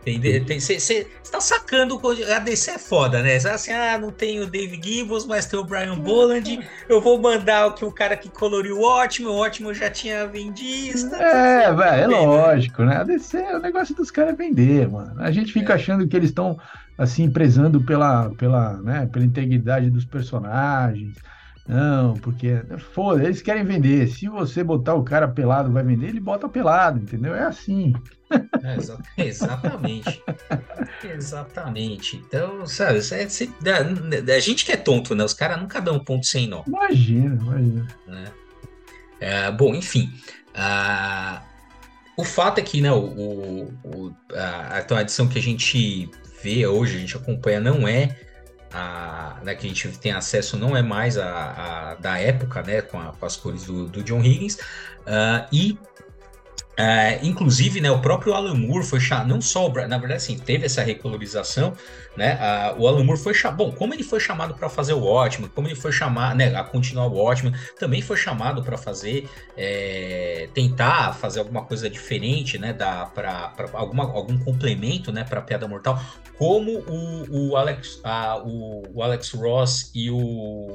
Você 0.04 1.06
está 1.22 1.40
sacando 1.40 2.00
a 2.34 2.38
DC 2.38 2.70
é 2.70 2.78
foda, 2.78 3.22
né? 3.22 3.36
Assim, 3.36 3.70
ah, 3.70 3.98
não 3.98 4.10
tem 4.10 4.40
o 4.40 4.46
Dave 4.46 4.80
Gibbons, 4.82 5.26
mas 5.26 5.44
tem 5.44 5.58
o 5.58 5.64
Brian 5.64 5.98
Boland. 5.98 6.58
Eu 6.88 7.00
vou 7.02 7.20
mandar 7.20 7.66
o 7.66 7.74
que 7.74 7.84
o 7.84 7.92
cara 7.92 8.16
que 8.16 8.30
coloriu 8.30 8.78
o 8.78 8.82
ótimo, 8.82 9.28
o 9.28 9.36
ótimo 9.36 9.74
já 9.74 9.90
tinha 9.90 10.26
vendido. 10.26 11.14
É, 11.16 11.72
velho, 11.72 12.04
é 12.04 12.08
né? 12.08 12.18
lógico, 12.18 12.82
né? 12.82 12.96
A 12.96 13.04
DC, 13.04 13.36
o 13.38 13.58
negócio 13.58 13.94
dos 13.94 14.10
caras 14.10 14.32
é 14.32 14.36
vender, 14.36 14.88
mano. 14.88 15.20
A 15.20 15.30
gente 15.30 15.52
fica 15.52 15.74
é. 15.74 15.76
achando 15.76 16.08
que 16.08 16.16
eles 16.16 16.30
estão 16.30 16.58
assim 16.96 17.30
prezando 17.30 17.82
pela, 17.82 18.30
pela, 18.30 18.80
né, 18.82 19.06
pela 19.12 19.24
integridade 19.24 19.90
dos 19.90 20.06
personagens. 20.06 21.14
Não, 21.68 22.14
porque 22.14 22.62
foda, 22.92 23.22
eles 23.22 23.42
querem 23.42 23.64
vender. 23.64 24.08
Se 24.08 24.28
você 24.28 24.64
botar 24.64 24.94
o 24.94 25.04
cara 25.04 25.28
pelado 25.28 25.70
vai 25.70 25.84
vender, 25.84 26.08
ele 26.08 26.20
bota 26.20 26.48
pelado, 26.48 26.98
entendeu? 26.98 27.34
É 27.34 27.44
assim. 27.44 27.92
É, 28.62 28.76
exa 28.76 28.98
exatamente. 29.16 30.22
exatamente. 31.02 32.16
Então, 32.16 32.66
sabe, 32.66 33.00
a, 33.00 34.34
a, 34.34 34.40
gente 34.40 34.64
que 34.64 34.72
é 34.72 34.76
tonto, 34.76 35.14
né? 35.14 35.24
Os 35.24 35.34
caras 35.34 35.60
nunca 35.60 35.80
dão 35.80 35.96
um 35.96 36.04
ponto 36.04 36.26
sem 36.26 36.46
nó. 36.46 36.62
Imagina, 36.66 37.34
imagina. 37.34 37.88
Né? 38.06 38.32
É, 39.20 39.50
bom, 39.50 39.74
enfim. 39.74 40.12
Uh, 40.50 41.40
o 42.16 42.24
fato 42.24 42.58
é 42.58 42.62
que 42.62 42.80
né, 42.80 42.92
o, 42.92 43.72
o, 43.84 44.14
a, 44.34 44.84
a 44.94 45.00
edição 45.00 45.28
que 45.28 45.38
a 45.38 45.42
gente 45.42 46.10
vê 46.42 46.66
hoje, 46.66 46.96
a 46.96 47.00
gente 47.00 47.16
acompanha, 47.16 47.60
não 47.60 47.86
é 47.86 48.16
a, 48.72 49.40
né, 49.42 49.54
que 49.54 49.66
a 49.66 49.68
gente 49.68 49.88
tem 49.98 50.12
acesso 50.12 50.56
não 50.56 50.76
é 50.76 50.82
mais 50.82 51.18
a, 51.18 51.90
a 51.90 51.94
da 51.96 52.18
época, 52.18 52.62
né, 52.62 52.82
com, 52.82 53.00
a, 53.00 53.12
com 53.12 53.26
as 53.26 53.36
cores 53.36 53.64
do, 53.64 53.86
do 53.86 54.02
John 54.02 54.22
Higgins, 54.22 54.54
uh, 54.54 55.46
e 55.52 55.78
Uh, 56.80 57.26
inclusive, 57.26 57.78
né, 57.78 57.90
o 57.90 58.00
próprio 58.00 58.32
Alan 58.32 58.54
Moore 58.54 58.86
foi 58.86 59.00
chamado, 59.00 59.28
não 59.28 59.40
só, 59.40 59.66
o, 59.66 59.72
na 59.86 59.98
verdade, 59.98 60.14
assim, 60.14 60.38
teve 60.38 60.64
essa 60.64 60.82
recolorização, 60.82 61.74
né, 62.16 62.38
o 62.78 62.88
Alan 62.88 63.04
Moore 63.04 63.20
foi 63.20 63.34
chamado, 63.34 63.58
bom, 63.58 63.72
como 63.72 63.92
ele 63.92 64.02
foi 64.02 64.18
chamado 64.18 64.54
para 64.54 64.66
fazer 64.68 64.94
o 64.94 65.00
Watchmen, 65.00 65.50
como 65.54 65.68
ele 65.68 65.74
foi 65.74 65.92
chamado, 65.92 66.36
né, 66.38 66.54
a 66.56 66.64
continuar 66.64 67.06
o 67.08 67.12
Watchmen, 67.12 67.52
também 67.78 68.00
foi 68.00 68.16
chamado 68.16 68.62
para 68.62 68.78
fazer, 68.78 69.28
é, 69.58 70.48
tentar 70.54 71.12
fazer 71.14 71.40
alguma 71.40 71.64
coisa 71.64 71.90
diferente, 71.90 72.56
né, 72.56 72.72
para 72.72 73.52
algum 73.74 74.38
complemento, 74.38 75.12
né, 75.12 75.22
para 75.22 75.42
Piada 75.42 75.68
Mortal, 75.68 76.02
como 76.38 76.78
o, 76.88 77.50
o 77.50 77.56
Alex, 77.56 77.96
uh, 77.96 78.46
o, 78.46 78.82
o 78.94 79.02
Alex 79.02 79.32
Ross 79.32 79.90
e 79.94 80.10
o 80.10 80.70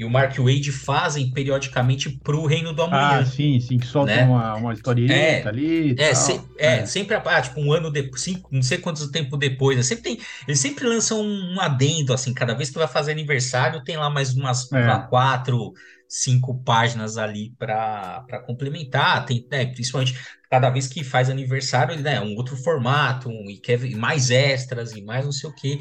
e 0.00 0.04
o 0.04 0.08
Mark 0.08 0.34
Wade 0.38 0.72
fazem 0.72 1.30
periodicamente 1.30 2.08
pro 2.08 2.46
Reino 2.46 2.72
do 2.72 2.84
Amanhã. 2.84 3.20
Ah, 3.20 3.26
sim, 3.26 3.60
sim, 3.60 3.76
que 3.76 3.86
soltam 3.86 4.16
né? 4.16 4.24
uma, 4.24 4.54
uma 4.54 4.72
historieta 4.72 5.12
é, 5.12 5.46
ali. 5.46 5.94
É, 5.98 6.14
se, 6.14 6.40
é, 6.56 6.78
é, 6.78 6.86
sempre, 6.86 7.16
ah, 7.16 7.42
tipo, 7.42 7.60
um 7.60 7.70
ano 7.70 7.90
depois, 7.90 8.22
cinco, 8.22 8.48
não 8.50 8.62
sei 8.62 8.78
quanto 8.78 9.12
tempo 9.12 9.36
depois, 9.36 9.76
né? 9.76 9.82
sempre 9.82 10.04
tem, 10.04 10.18
eles 10.48 10.58
sempre 10.58 10.86
lançam 10.86 11.20
um 11.20 11.60
adendo, 11.60 12.14
assim, 12.14 12.32
cada 12.32 12.54
vez 12.54 12.70
que 12.70 12.78
vai 12.78 12.88
fazer 12.88 13.12
aniversário, 13.12 13.84
tem 13.84 13.98
lá 13.98 14.08
mais 14.08 14.34
umas 14.34 14.72
é. 14.72 15.06
quatro, 15.10 15.74
cinco 16.08 16.58
páginas 16.64 17.18
ali 17.18 17.52
para 17.58 18.42
complementar, 18.46 19.26
tem, 19.26 19.46
né, 19.50 19.66
principalmente 19.66 20.18
cada 20.50 20.70
vez 20.70 20.88
que 20.88 21.04
faz 21.04 21.28
aniversário, 21.28 21.92
ele 21.92 22.02
né, 22.02 22.18
um 22.22 22.34
outro 22.36 22.56
formato, 22.56 23.28
um, 23.28 23.50
e 23.50 23.58
quer 23.58 23.78
mais 23.96 24.30
extras 24.30 24.92
e 24.92 25.02
mais 25.02 25.26
não 25.26 25.32
sei 25.32 25.50
o 25.50 25.54
que 25.54 25.78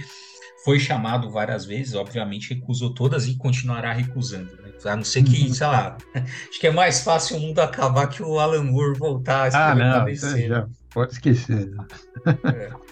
foi 0.63 0.80
chamado 0.80 1.30
várias 1.30 1.66
vezes, 1.66 1.96
obviamente 1.96 2.54
recusou 2.54 2.94
todas 2.94 3.28
e 3.28 3.36
continuará 3.36 3.94
recusando. 3.94 4.56
Né? 4.62 4.72
A 4.86 4.96
não 4.96 5.04
ser 5.04 5.24
que, 5.24 5.48
uhum. 5.48 5.54
sei 5.54 5.68
lá, 5.68 5.98
acho 6.16 6.60
que 6.60 6.68
é 6.68 6.72
mais 6.72 7.01
fácil 7.01 7.38
o 7.38 7.39
mundo 7.39 7.60
acabar 7.60 8.08
que 8.08 8.24
o 8.24 8.39
Alan 8.39 8.63
Moore 8.63 8.98
voltar 8.98 9.54
a 9.54 9.72
ah, 9.72 9.75
não, 9.75 10.13
já 10.13 10.68
pode 10.89 11.13
esquecer. 11.13 11.70
Né? 11.70 11.86
É. 12.46 12.89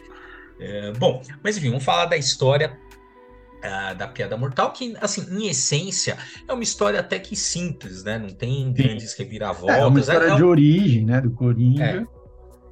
É, 0.60 0.92
bom, 0.94 1.22
mas 1.44 1.56
enfim, 1.56 1.70
vamos 1.70 1.84
falar 1.84 2.06
da 2.06 2.18
história 2.18 2.76
uh, 3.58 3.96
da 3.96 4.08
Piada 4.08 4.36
Mortal, 4.38 4.72
que, 4.72 4.96
assim, 5.00 5.26
em 5.32 5.48
essência, 5.48 6.18
é 6.48 6.54
uma 6.54 6.64
história 6.64 7.00
até 7.00 7.20
que 7.20 7.36
simples, 7.36 8.04
né? 8.04 8.18
Não 8.18 8.30
tem 8.30 8.66
Sim. 8.66 8.74
grandes 8.74 9.14
reviravoltas. 9.14 9.78
É, 9.78 9.86
uma 9.86 10.00
história 10.00 10.34
é, 10.34 10.36
de 10.36 10.44
origem, 10.44 11.06
né? 11.06 11.22
Do 11.22 11.32
Coringa. 11.32 11.84
É. 11.84 12.06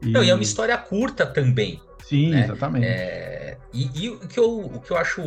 E... 0.02 0.12
Não, 0.12 0.24
e 0.24 0.30
é 0.30 0.34
uma 0.34 0.44
história 0.44 0.78
curta 0.78 1.26
também. 1.26 1.80
Sim, 2.04 2.32
né? 2.32 2.44
exatamente. 2.44 2.86
É, 2.86 3.45
e, 3.76 4.06
e, 4.06 4.10
o, 4.10 4.20
que 4.20 4.40
eu, 4.40 4.60
o 4.60 4.80
que 4.80 4.92
eu 4.92 4.98
acho 4.98 5.22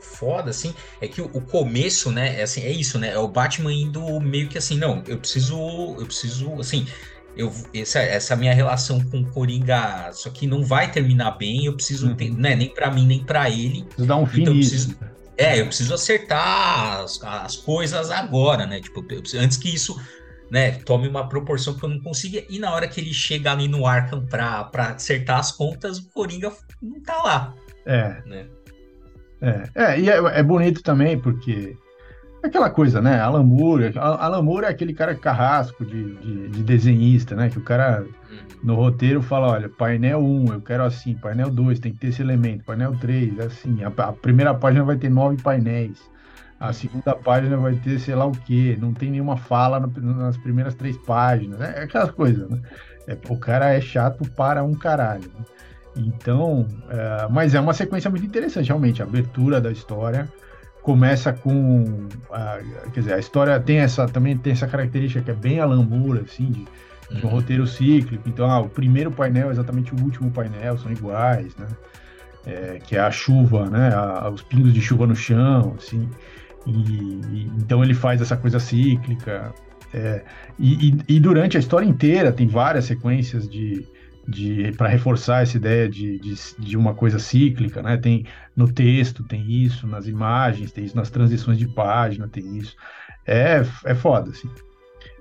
foda, 0.00 0.50
assim, 0.50 0.74
é 1.00 1.08
que 1.08 1.20
o, 1.20 1.24
o, 1.32 1.40
começo, 1.40 2.10
né, 2.10 2.40
é, 2.40 2.42
assim, 2.42 2.62
é 2.62 2.70
isso, 2.70 2.98
né? 2.98 3.12
É 3.12 3.18
o 3.18 3.26
Batman 3.26 3.72
indo 3.72 4.20
meio 4.20 4.48
que 4.48 4.58
assim, 4.58 4.76
não, 4.76 5.02
eu 5.06 5.18
preciso, 5.18 5.56
eu 5.98 6.06
preciso, 6.06 6.60
assim, 6.60 6.86
eu, 7.36 7.52
essa, 7.74 8.00
essa 8.00 8.36
minha 8.36 8.54
relação 8.54 9.00
com 9.00 9.20
o 9.20 9.26
Coringa, 9.26 10.10
só 10.12 10.30
que 10.30 10.46
não 10.46 10.62
vai 10.62 10.90
terminar 10.90 11.32
bem, 11.32 11.64
eu 11.64 11.74
preciso, 11.74 12.08
uhum. 12.08 12.14
ter, 12.14 12.30
né, 12.30 12.54
nem 12.54 12.68
para 12.68 12.90
mim, 12.90 13.06
nem 13.06 13.24
para 13.24 13.48
ele. 13.48 13.84
Preciso 13.84 14.06
dar 14.06 14.16
um 14.16 14.26
fim 14.26 14.42
então, 14.42 14.54
eu 14.54 14.60
preciso, 14.60 14.96
É, 15.36 15.60
eu 15.60 15.66
preciso 15.66 15.94
acertar 15.94 17.00
as, 17.00 17.22
as 17.22 17.56
coisas 17.56 18.10
agora, 18.10 18.66
né? 18.66 18.80
Tipo, 18.80 19.02
preciso, 19.02 19.42
antes 19.42 19.56
que 19.56 19.74
isso 19.74 19.98
né, 20.50 20.72
tome 20.72 21.08
uma 21.08 21.28
proporção 21.28 21.74
que 21.74 21.84
eu 21.84 21.88
não 21.88 22.00
consiga. 22.00 22.44
E 22.48 22.58
na 22.58 22.72
hora 22.72 22.88
que 22.88 23.00
ele 23.00 23.12
chega 23.12 23.52
ali 23.52 23.68
no 23.68 23.86
Arkham 23.86 24.24
pra, 24.24 24.64
pra 24.64 24.90
acertar 24.90 25.38
as 25.38 25.52
contas, 25.52 25.98
o 25.98 26.08
Coringa 26.10 26.52
não 26.80 27.00
tá 27.00 27.22
lá. 27.22 27.54
É. 27.86 28.16
Né? 28.26 28.46
É, 29.40 29.62
é, 29.74 30.00
e 30.00 30.10
é, 30.10 30.16
é 30.16 30.42
bonito 30.42 30.82
também, 30.82 31.18
porque 31.18 31.76
é 32.42 32.48
aquela 32.48 32.70
coisa, 32.70 33.00
né? 33.00 33.20
Alan 33.20 33.42
Moore, 33.42 33.92
Alan 33.96 34.42
Moore 34.42 34.66
é 34.66 34.68
aquele 34.68 34.92
cara 34.92 35.14
carrasco 35.14 35.84
de, 35.84 36.14
de, 36.16 36.48
de 36.48 36.62
desenhista, 36.62 37.34
né? 37.34 37.48
Que 37.48 37.58
o 37.58 37.62
cara 37.62 38.02
uhum. 38.02 38.38
no 38.62 38.74
roteiro 38.74 39.22
fala, 39.22 39.48
olha, 39.52 39.68
painel 39.68 40.20
1, 40.20 40.52
eu 40.52 40.60
quero 40.60 40.84
assim, 40.84 41.14
painel 41.14 41.50
2, 41.50 41.78
tem 41.78 41.92
que 41.92 41.98
ter 41.98 42.08
esse 42.08 42.22
elemento, 42.22 42.64
painel 42.64 42.96
3, 42.98 43.40
assim, 43.40 43.78
a, 43.84 43.88
a 43.88 44.12
primeira 44.12 44.54
página 44.54 44.84
vai 44.84 44.96
ter 44.96 45.10
nove 45.10 45.40
painéis. 45.42 45.98
A 46.58 46.72
segunda 46.72 47.14
página 47.14 47.56
vai 47.58 47.74
ter 47.74 47.98
sei 47.98 48.14
lá 48.14 48.24
o 48.24 48.32
quê, 48.32 48.78
não 48.80 48.94
tem 48.94 49.10
nenhuma 49.10 49.36
fala 49.36 49.78
no, 49.78 50.14
nas 50.14 50.38
primeiras 50.38 50.74
três 50.74 50.96
páginas, 50.96 51.60
é 51.60 51.82
aquelas 51.82 52.10
coisas, 52.12 52.48
né? 52.48 52.60
É, 53.06 53.16
o 53.28 53.36
cara 53.36 53.74
é 53.74 53.80
chato 53.80 54.28
para 54.30 54.64
um 54.64 54.74
caralho. 54.74 55.30
Né? 55.38 55.44
Então, 55.96 56.66
é, 56.90 57.26
mas 57.30 57.54
é 57.54 57.60
uma 57.60 57.72
sequência 57.72 58.10
muito 58.10 58.26
interessante, 58.26 58.68
realmente. 58.68 59.02
A 59.02 59.04
abertura 59.04 59.60
da 59.60 59.72
história 59.72 60.28
começa 60.82 61.32
com, 61.32 62.06
a, 62.30 62.58
quer 62.92 63.00
dizer, 63.00 63.14
a 63.14 63.18
história 63.18 63.58
tem 63.58 63.78
essa 63.78 64.06
também 64.06 64.36
tem 64.36 64.52
essa 64.52 64.66
característica 64.66 65.24
que 65.24 65.30
é 65.30 65.34
bem 65.34 65.58
alambura, 65.58 66.20
assim, 66.20 66.50
de, 66.50 66.64
de 67.10 67.24
um 67.24 67.28
uhum. 67.28 67.34
roteiro 67.34 67.66
cíclico. 67.66 68.28
Então, 68.28 68.48
ah, 68.50 68.60
o 68.60 68.68
primeiro 68.68 69.10
painel 69.10 69.48
é 69.48 69.52
exatamente 69.52 69.94
o 69.94 70.00
último 70.00 70.30
painel, 70.30 70.78
são 70.78 70.92
iguais, 70.92 71.56
né? 71.56 71.66
É, 72.46 72.78
que 72.78 72.94
é 72.94 73.00
a 73.00 73.10
chuva, 73.10 73.68
né? 73.68 73.92
A, 73.92 74.30
os 74.30 74.42
pingos 74.42 74.72
de 74.72 74.80
chuva 74.80 75.06
no 75.06 75.16
chão, 75.16 75.74
assim. 75.76 76.08
E, 76.66 76.70
e, 76.70 77.50
então 77.58 77.82
ele 77.82 77.94
faz 77.94 78.20
essa 78.20 78.36
coisa 78.36 78.60
cíclica. 78.60 79.52
É, 79.94 80.22
e, 80.58 80.96
e, 81.08 81.20
durante 81.20 81.56
a 81.56 81.60
história 81.60 81.86
inteira 81.86 82.30
tem 82.30 82.46
várias 82.46 82.84
sequências 82.84 83.48
de, 83.48 83.86
de 84.28 84.72
para 84.72 84.88
reforçar 84.88 85.42
essa 85.42 85.56
ideia 85.56 85.88
de, 85.88 86.18
de, 86.18 86.34
de, 86.58 86.76
uma 86.76 86.94
coisa 86.94 87.18
cíclica, 87.18 87.82
né? 87.82 87.96
Tem 87.96 88.24
no 88.56 88.70
texto, 88.72 89.22
tem 89.22 89.50
isso, 89.50 89.86
nas 89.86 90.08
imagens, 90.08 90.72
tem 90.72 90.84
isso 90.84 90.96
nas 90.96 91.10
transições 91.10 91.58
de 91.58 91.68
página, 91.68 92.28
tem 92.28 92.56
isso. 92.56 92.76
É, 93.24 93.64
é 93.84 93.94
foda, 93.94 94.30
assim. 94.30 94.50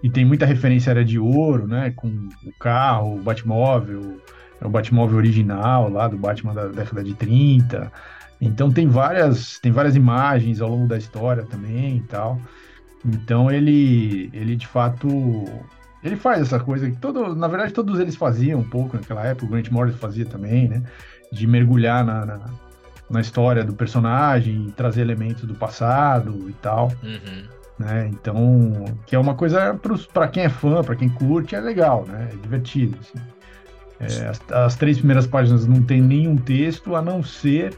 E 0.02 0.10
tem 0.10 0.26
muita 0.26 0.46
referência 0.46 0.90
à 0.90 0.94
área 0.94 1.06
de 1.06 1.20
ouro, 1.20 1.68
né? 1.68 1.92
Com 1.96 2.08
o 2.08 2.52
carro, 2.60 3.16
o 3.16 3.22
Batmóvel, 3.22 4.20
é 4.60 4.66
o 4.66 4.70
Batmóvel 4.70 5.18
original 5.18 5.90
lá 5.90 6.08
do 6.08 6.18
Batman 6.18 6.54
da 6.54 6.68
década 6.68 7.04
de 7.04 7.14
30. 7.14 7.92
Então 8.40 8.72
tem 8.72 8.88
várias, 8.88 9.60
tem 9.60 9.72
várias 9.72 9.96
imagens 9.96 10.62
ao 10.62 10.70
longo 10.70 10.88
da 10.88 10.98
história 10.98 11.44
também 11.44 11.98
e 11.98 12.02
tal. 12.02 12.40
Então 13.06 13.52
ele, 13.52 14.30
ele 14.34 14.56
de 14.56 14.68
fato, 14.68 15.08
ele 16.06 16.16
faz 16.16 16.42
essa 16.42 16.60
coisa 16.60 16.90
que 16.90 16.98
todo, 16.98 17.36
na 17.36 17.48
verdade 17.48 17.74
todos 17.74 18.00
eles 18.00 18.16
faziam 18.16 18.60
um 18.60 18.70
pouco 18.70 18.96
naquela 18.96 19.26
época, 19.26 19.46
o 19.46 19.50
Grant 19.50 19.70
Morrison 19.70 19.98
fazia 19.98 20.26
também, 20.26 20.68
né? 20.68 20.84
De 21.32 21.48
mergulhar 21.48 22.06
na, 22.06 22.26
na, 22.26 22.40
na 23.10 23.22
história 23.22 23.64
do 23.64 23.74
personagem, 23.74 24.72
trazer 24.78 25.02
elementos 25.02 25.44
do 25.46 25.56
passado 25.56 26.48
e 26.48 26.54
tal. 26.54 26.92
Uhum. 27.04 27.44
Né? 27.80 28.08
Então, 28.14 28.86
que 29.06 29.16
é 29.16 29.20
uma 29.20 29.34
coisa 29.34 29.78
para 30.14 30.28
quem 30.28 30.44
é 30.44 30.50
fã, 30.50 30.84
para 30.84 30.96
quem 30.96 31.10
curte, 31.10 31.56
é 31.56 31.60
legal, 31.60 32.06
né? 32.08 32.30
É 32.32 32.36
divertido. 32.36 32.98
Assim. 33.02 33.20
É, 34.00 34.28
as, 34.28 34.42
as, 34.52 34.76
três 34.76 34.98
primeiras 34.98 35.26
páginas 35.26 35.66
não 35.66 35.82
tem 35.82 36.02
nenhum 36.02 36.38
texto, 36.38 36.96
a 36.96 37.02
não 37.02 37.24
ser 37.24 37.76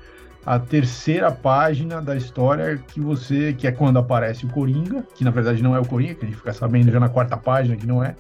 a 0.48 0.58
terceira 0.58 1.30
página 1.30 2.02
da 2.02 2.16
história 2.16 2.78
que 2.78 3.02
você 3.02 3.52
que 3.52 3.68
é 3.68 3.72
quando 3.72 4.00
aparece 4.00 4.46
o 4.46 4.50
Coringa, 4.50 5.06
que 5.14 5.26
na 5.26 5.30
verdade 5.30 5.62
não 5.62 5.76
é 5.76 5.80
o 5.80 5.86
Coringa, 5.86 6.16
que 6.16 6.24
a 6.24 6.28
gente 6.30 6.38
fica 6.38 6.54
sabendo 6.54 6.90
já 6.90 7.02
na 7.02 7.10
quarta 7.10 7.36
página 7.36 7.76
que 7.76 7.86
não 7.86 8.02
é, 8.02 8.16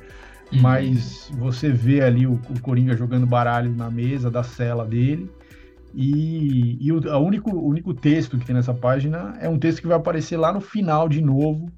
uhum. 0.51 0.61
mas 0.61 1.31
você 1.37 1.71
vê 1.71 2.01
ali 2.01 2.27
o, 2.27 2.33
o, 2.33 2.59
Coringa 2.59 2.97
jogando 2.97 3.25
baralho 3.25 3.73
na 3.73 3.89
mesa 3.89 4.29
da 4.29 4.43
cela 4.43 4.85
dele. 4.85 5.31
E, 5.95 6.77
e 6.85 6.91
o, 6.91 7.09
a 7.09 7.17
único, 7.17 7.49
o 7.49 7.65
único 7.65 7.93
texto 7.93 8.37
que 8.37 8.45
tem 8.45 8.53
nessa 8.53 8.73
página 8.73 9.37
é 9.39 9.47
um 9.47 9.57
texto 9.57 9.79
que 9.79 9.87
vai 9.87 9.95
aparecer 9.95 10.35
lá 10.35 10.51
no 10.51 10.59
final 10.59 11.07
de 11.07 11.21
novo, 11.21 11.71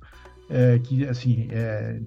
é, 0.50 0.80
que 0.80 1.06
assim 1.06 1.48
é, 1.52 2.00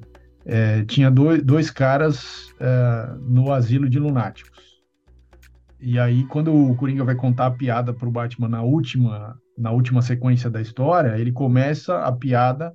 é, 0.45 0.85
tinha 0.85 1.13
dois, 1.13 1.41
dois 1.45 1.71
caras 1.71 2.53
é, 2.59 3.15
no 3.21 3.53
asilo 3.53 3.89
de 3.89 4.01
lunáticos. 4.01 4.72
E 5.83 5.99
aí, 5.99 6.25
quando 6.27 6.55
o 6.55 6.77
Coringa 6.77 7.03
vai 7.03 7.17
contar 7.17 7.47
a 7.47 7.51
piada 7.51 7.93
pro 7.93 8.11
Batman 8.11 8.49
na 8.49 8.63
última, 8.63 9.37
na 9.59 9.73
última 9.73 10.01
sequência 10.01 10.49
da 10.49 10.61
história, 10.61 11.19
ele 11.19 11.33
começa 11.33 11.99
a 11.99 12.13
piada 12.13 12.73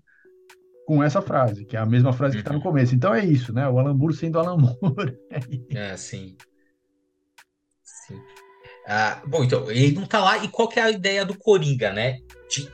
com 0.86 1.02
essa 1.02 1.22
frase, 1.22 1.66
que 1.66 1.78
é 1.78 1.80
a 1.80 1.86
mesma 1.86 2.12
frase 2.12 2.36
que 2.36 2.42
está 2.42 2.52
no 2.52 2.58
uhum. 2.58 2.64
começo. 2.64 2.94
Então 2.94 3.16
é 3.16 3.24
isso, 3.24 3.54
né? 3.54 3.68
O 3.68 3.80
Alan 3.80 3.94
Moore 3.94 4.14
sendo 4.14 4.38
Alan 4.38 4.58
Moore. 4.82 5.18
é, 5.72 5.96
sim. 5.96 6.36
Sim. 7.82 8.22
Ah, 8.86 9.22
bom, 9.26 9.44
então, 9.44 9.72
ele 9.72 9.94
não 9.94 10.06
tá 10.06 10.22
lá. 10.22 10.44
E 10.44 10.50
qual 10.50 10.68
que 10.68 10.80
é 10.80 10.84
a 10.84 10.92
ideia 10.92 11.26
do 11.26 11.38
Coringa, 11.38 11.94
né? 11.94 12.18
De, 12.50 12.70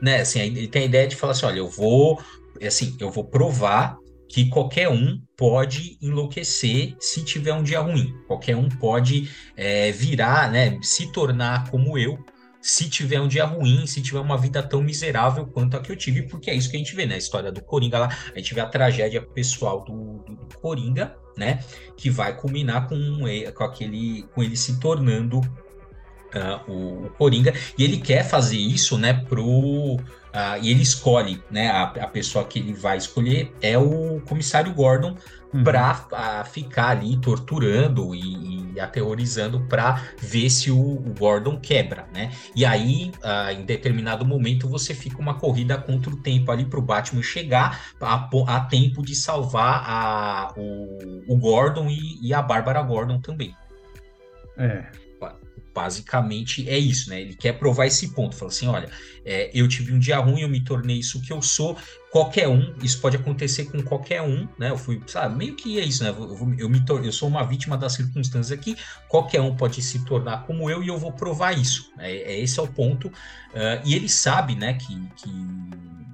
né 0.00 0.20
assim, 0.20 0.40
ele 0.40 0.68
tem 0.68 0.82
a 0.82 0.86
ideia 0.86 1.08
de 1.08 1.16
falar 1.16 1.32
assim: 1.32 1.46
olha, 1.46 1.58
eu 1.58 1.68
vou. 1.68 2.22
Assim, 2.66 2.96
eu 3.00 3.10
vou 3.10 3.24
provar 3.24 3.96
que 4.28 4.48
qualquer 4.48 4.88
um 4.88 5.20
pode 5.36 5.98
enlouquecer 6.00 6.94
se 6.98 7.24
tiver 7.24 7.52
um 7.52 7.62
dia 7.62 7.80
ruim. 7.80 8.14
Qualquer 8.26 8.56
um 8.56 8.68
pode 8.68 9.30
é, 9.56 9.90
virar, 9.92 10.50
né, 10.50 10.78
se 10.82 11.10
tornar 11.12 11.70
como 11.70 11.98
eu, 11.98 12.18
se 12.64 12.88
tiver 12.88 13.20
um 13.20 13.28
dia 13.28 13.44
ruim, 13.44 13.86
se 13.86 14.00
tiver 14.00 14.20
uma 14.20 14.38
vida 14.38 14.62
tão 14.62 14.82
miserável 14.82 15.46
quanto 15.46 15.76
a 15.76 15.80
que 15.80 15.92
eu 15.92 15.96
tive, 15.96 16.22
porque 16.22 16.50
é 16.50 16.54
isso 16.54 16.70
que 16.70 16.76
a 16.76 16.78
gente 16.78 16.96
vê, 16.96 17.04
né? 17.04 17.16
A 17.16 17.18
história 17.18 17.52
do 17.52 17.62
Coringa 17.62 17.98
lá, 17.98 18.08
a 18.34 18.38
gente 18.38 18.54
vê 18.54 18.60
a 18.62 18.66
tragédia 18.66 19.20
pessoal 19.20 19.84
do, 19.84 20.24
do, 20.24 20.34
do 20.46 20.58
Coringa, 20.58 21.14
né? 21.36 21.62
Que 21.94 22.08
vai 22.08 22.34
culminar 22.34 22.88
com, 22.88 22.96
com 23.54 23.64
aquele, 23.64 24.22
com 24.34 24.42
ele 24.42 24.56
se 24.56 24.80
tornando 24.80 25.42
uh, 26.34 26.70
o, 26.70 27.06
o, 27.06 27.10
Coringa, 27.10 27.52
e 27.78 27.84
ele 27.84 27.98
quer 27.98 28.24
fazer 28.24 28.58
isso, 28.58 28.98
né, 28.98 29.12
pro... 29.12 29.44
Uh, 29.44 30.58
e 30.60 30.70
ele 30.70 30.82
escolhe, 30.82 31.40
né, 31.48 31.68
a, 31.68 31.82
a 31.82 32.06
pessoa 32.08 32.44
que 32.44 32.58
ele 32.58 32.72
vai 32.72 32.96
escolher 32.96 33.52
é 33.62 33.78
o 33.78 34.20
comissário 34.26 34.72
Gordon, 34.74 35.16
uhum. 35.54 35.62
para 35.62 36.44
ficar 36.44 36.88
ali 36.88 37.16
torturando 37.16 38.14
e, 38.14 38.72
e 38.74 38.80
aterrorizando 38.80 39.60
para 39.68 40.02
ver 40.18 40.50
se 40.50 40.70
o, 40.70 40.76
o, 40.76 41.14
Gordon 41.16 41.58
quebra, 41.58 42.06
né? 42.12 42.32
E 42.56 42.64
aí, 42.64 43.12
uh, 43.22 43.52
em 43.52 43.64
determinado 43.64 44.26
momento, 44.26 44.68
você 44.68 44.92
fica 44.92 45.20
uma 45.20 45.34
corrida 45.34 45.78
contra 45.78 46.12
o 46.12 46.16
tempo 46.16 46.50
ali 46.50 46.64
para 46.64 46.80
o 46.80 46.82
Batman 46.82 47.22
chegar 47.22 47.80
a, 48.00 48.28
a, 48.48 48.60
tempo 48.60 49.02
de 49.02 49.14
salvar 49.14 49.84
a, 49.86 50.52
o, 50.56 51.32
o 51.32 51.36
Gordon 51.36 51.88
e, 51.88 52.18
e 52.20 52.34
a 52.34 52.42
Bárbara 52.42 52.82
Gordon 52.82 53.20
também. 53.20 53.54
É, 54.58 54.86
basicamente 55.74 56.68
é 56.68 56.78
isso, 56.78 57.10
né? 57.10 57.20
Ele 57.20 57.34
quer 57.34 57.54
provar 57.54 57.86
esse 57.86 58.14
ponto. 58.14 58.36
Fala 58.36 58.50
assim: 58.50 58.68
olha, 58.68 58.88
é, 59.24 59.50
eu 59.52 59.66
tive 59.66 59.92
um 59.92 59.98
dia 59.98 60.18
ruim, 60.18 60.42
eu 60.42 60.48
me 60.48 60.60
tornei 60.60 60.98
isso 60.98 61.20
que 61.20 61.32
eu 61.32 61.42
sou. 61.42 61.76
Qualquer 62.10 62.46
um, 62.46 62.72
isso 62.80 63.00
pode 63.00 63.16
acontecer 63.16 63.64
com 63.64 63.82
qualquer 63.82 64.22
um, 64.22 64.46
né? 64.56 64.70
Eu 64.70 64.78
fui, 64.78 65.02
sabe, 65.08 65.36
meio 65.36 65.56
que 65.56 65.80
é 65.80 65.84
isso, 65.84 66.04
né? 66.04 66.10
Eu, 66.10 66.56
eu, 66.58 66.68
me 66.68 66.84
eu 66.88 67.12
sou 67.12 67.28
uma 67.28 67.42
vítima 67.42 67.76
das 67.76 67.94
circunstâncias 67.94 68.56
aqui, 68.56 68.76
qualquer 69.08 69.40
um 69.40 69.56
pode 69.56 69.82
se 69.82 70.04
tornar 70.04 70.46
como 70.46 70.70
eu 70.70 70.82
e 70.82 70.86
eu 70.88 70.96
vou 70.96 71.12
provar 71.12 71.58
isso. 71.58 71.90
É, 71.98 72.34
é 72.34 72.40
esse 72.40 72.60
é 72.60 72.62
o 72.62 72.68
ponto. 72.68 73.08
Uh, 73.08 73.82
e 73.84 73.94
ele 73.94 74.08
sabe, 74.08 74.54
né, 74.54 74.74
que, 74.74 74.94
que 75.16 75.28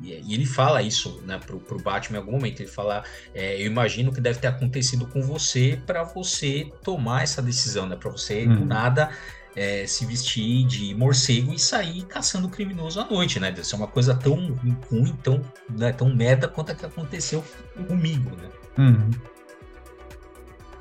e 0.03 0.35
ele 0.35 0.47
fala 0.47 0.83
isso 0.83 1.21
né, 1.27 1.39
pro, 1.39 1.61
pro 1.61 1.79
Batman 1.79 2.19
em 2.19 2.21
algum 2.21 2.33
momento. 2.33 2.61
Ele 2.61 2.69
fala: 2.69 3.05
é, 3.35 3.61
Eu 3.61 3.67
imagino 3.67 4.13
que 4.13 4.21
deve 4.21 4.39
ter 4.39 4.49
acontecido 4.49 5.07
com 5.07 5.23
você 5.23 5.81
para 5.87 6.03
você 6.03 6.71
tomar 6.83 7.23
essa 7.23 7.43
decisão, 7.43 7.87
né? 7.87 7.97
Para 7.97 8.11
você, 8.11 8.47
do 8.47 8.61
uhum. 8.61 8.65
nada, 8.65 9.11
é, 9.57 9.87
se 9.87 10.07
vestir 10.07 10.67
de 10.67 10.95
morcego 10.95 11.53
e 11.53 11.59
sair 11.59 12.03
caçando 12.05 12.49
criminoso 12.49 13.01
à 13.01 13.05
noite, 13.05 13.41
né? 13.41 13.51
Deve 13.51 13.67
ser 13.67 13.77
uma 13.77 13.87
coisa 13.87 14.15
tão 14.15 14.57
ruim, 14.91 15.15
tão, 15.23 15.43
né, 15.69 15.93
tão 15.93 16.15
merda 16.15 16.49
quanto 16.49 16.73
a 16.73 16.75
que 16.75 16.87
aconteceu 16.87 17.45
comigo, 17.89 18.31
né? 18.37 18.49
Uhum. 18.79 19.11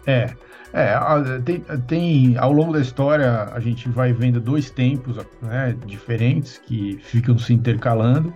É, 0.06 0.34
é 0.74 1.40
tem, 1.44 1.60
tem, 1.88 2.38
ao 2.38 2.52
longo 2.52 2.74
da 2.74 2.80
história 2.80 3.46
a 3.54 3.60
gente 3.60 3.90
vai 3.90 4.14
vendo 4.14 4.40
dois 4.40 4.70
tempos 4.70 5.18
né, 5.42 5.76
diferentes 5.86 6.58
que 6.58 7.00
ficam 7.04 7.38
se 7.38 7.54
intercalando. 7.54 8.34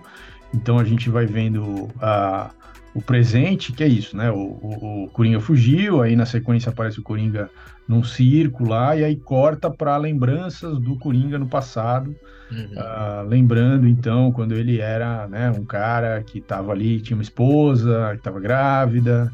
Então 0.52 0.78
a 0.78 0.84
gente 0.84 1.10
vai 1.10 1.26
vendo 1.26 1.88
a, 2.00 2.50
o 2.94 3.02
presente, 3.02 3.72
que 3.72 3.82
é 3.82 3.88
isso, 3.88 4.16
né? 4.16 4.30
O, 4.30 4.36
o, 4.36 5.04
o 5.04 5.08
Coringa 5.10 5.40
fugiu, 5.40 6.00
aí 6.00 6.14
na 6.14 6.24
sequência 6.24 6.70
aparece 6.70 7.00
o 7.00 7.02
Coringa 7.02 7.50
num 7.88 8.04
circo 8.04 8.66
lá, 8.66 8.96
e 8.96 9.04
aí 9.04 9.16
corta 9.16 9.68
para 9.70 9.96
lembranças 9.96 10.78
do 10.78 10.96
Coringa 10.96 11.38
no 11.38 11.46
passado, 11.46 12.14
uhum. 12.50 12.68
uh, 12.76 13.28
lembrando 13.28 13.86
então 13.86 14.32
quando 14.32 14.54
ele 14.54 14.80
era 14.80 15.26
né, 15.26 15.50
um 15.50 15.64
cara 15.64 16.22
que 16.22 16.38
estava 16.38 16.72
ali, 16.72 17.00
tinha 17.00 17.16
uma 17.16 17.22
esposa, 17.22 18.10
que 18.12 18.18
estava 18.18 18.40
grávida, 18.40 19.30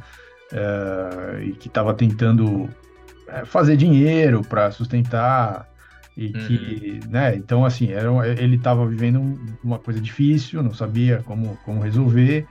uh, 0.53 1.43
e 1.43 1.53
que 1.53 1.69
estava 1.69 1.95
tentando 1.95 2.63
uh, 2.63 3.45
fazer 3.45 3.77
dinheiro 3.77 4.43
para 4.43 4.71
sustentar 4.71 5.69
e 6.17 6.27
uhum. 6.27 6.33
que, 6.33 7.01
né, 7.09 7.37
então 7.37 7.65
assim, 7.65 7.93
era, 7.93 8.11
ele 8.27 8.57
estava 8.57 8.85
vivendo 8.87 9.39
uma 9.63 9.79
coisa 9.79 10.01
difícil, 10.01 10.63
não 10.63 10.75
sabia 10.75 11.23
como, 11.25 11.57
como 11.65 11.81
resolver, 11.81 12.47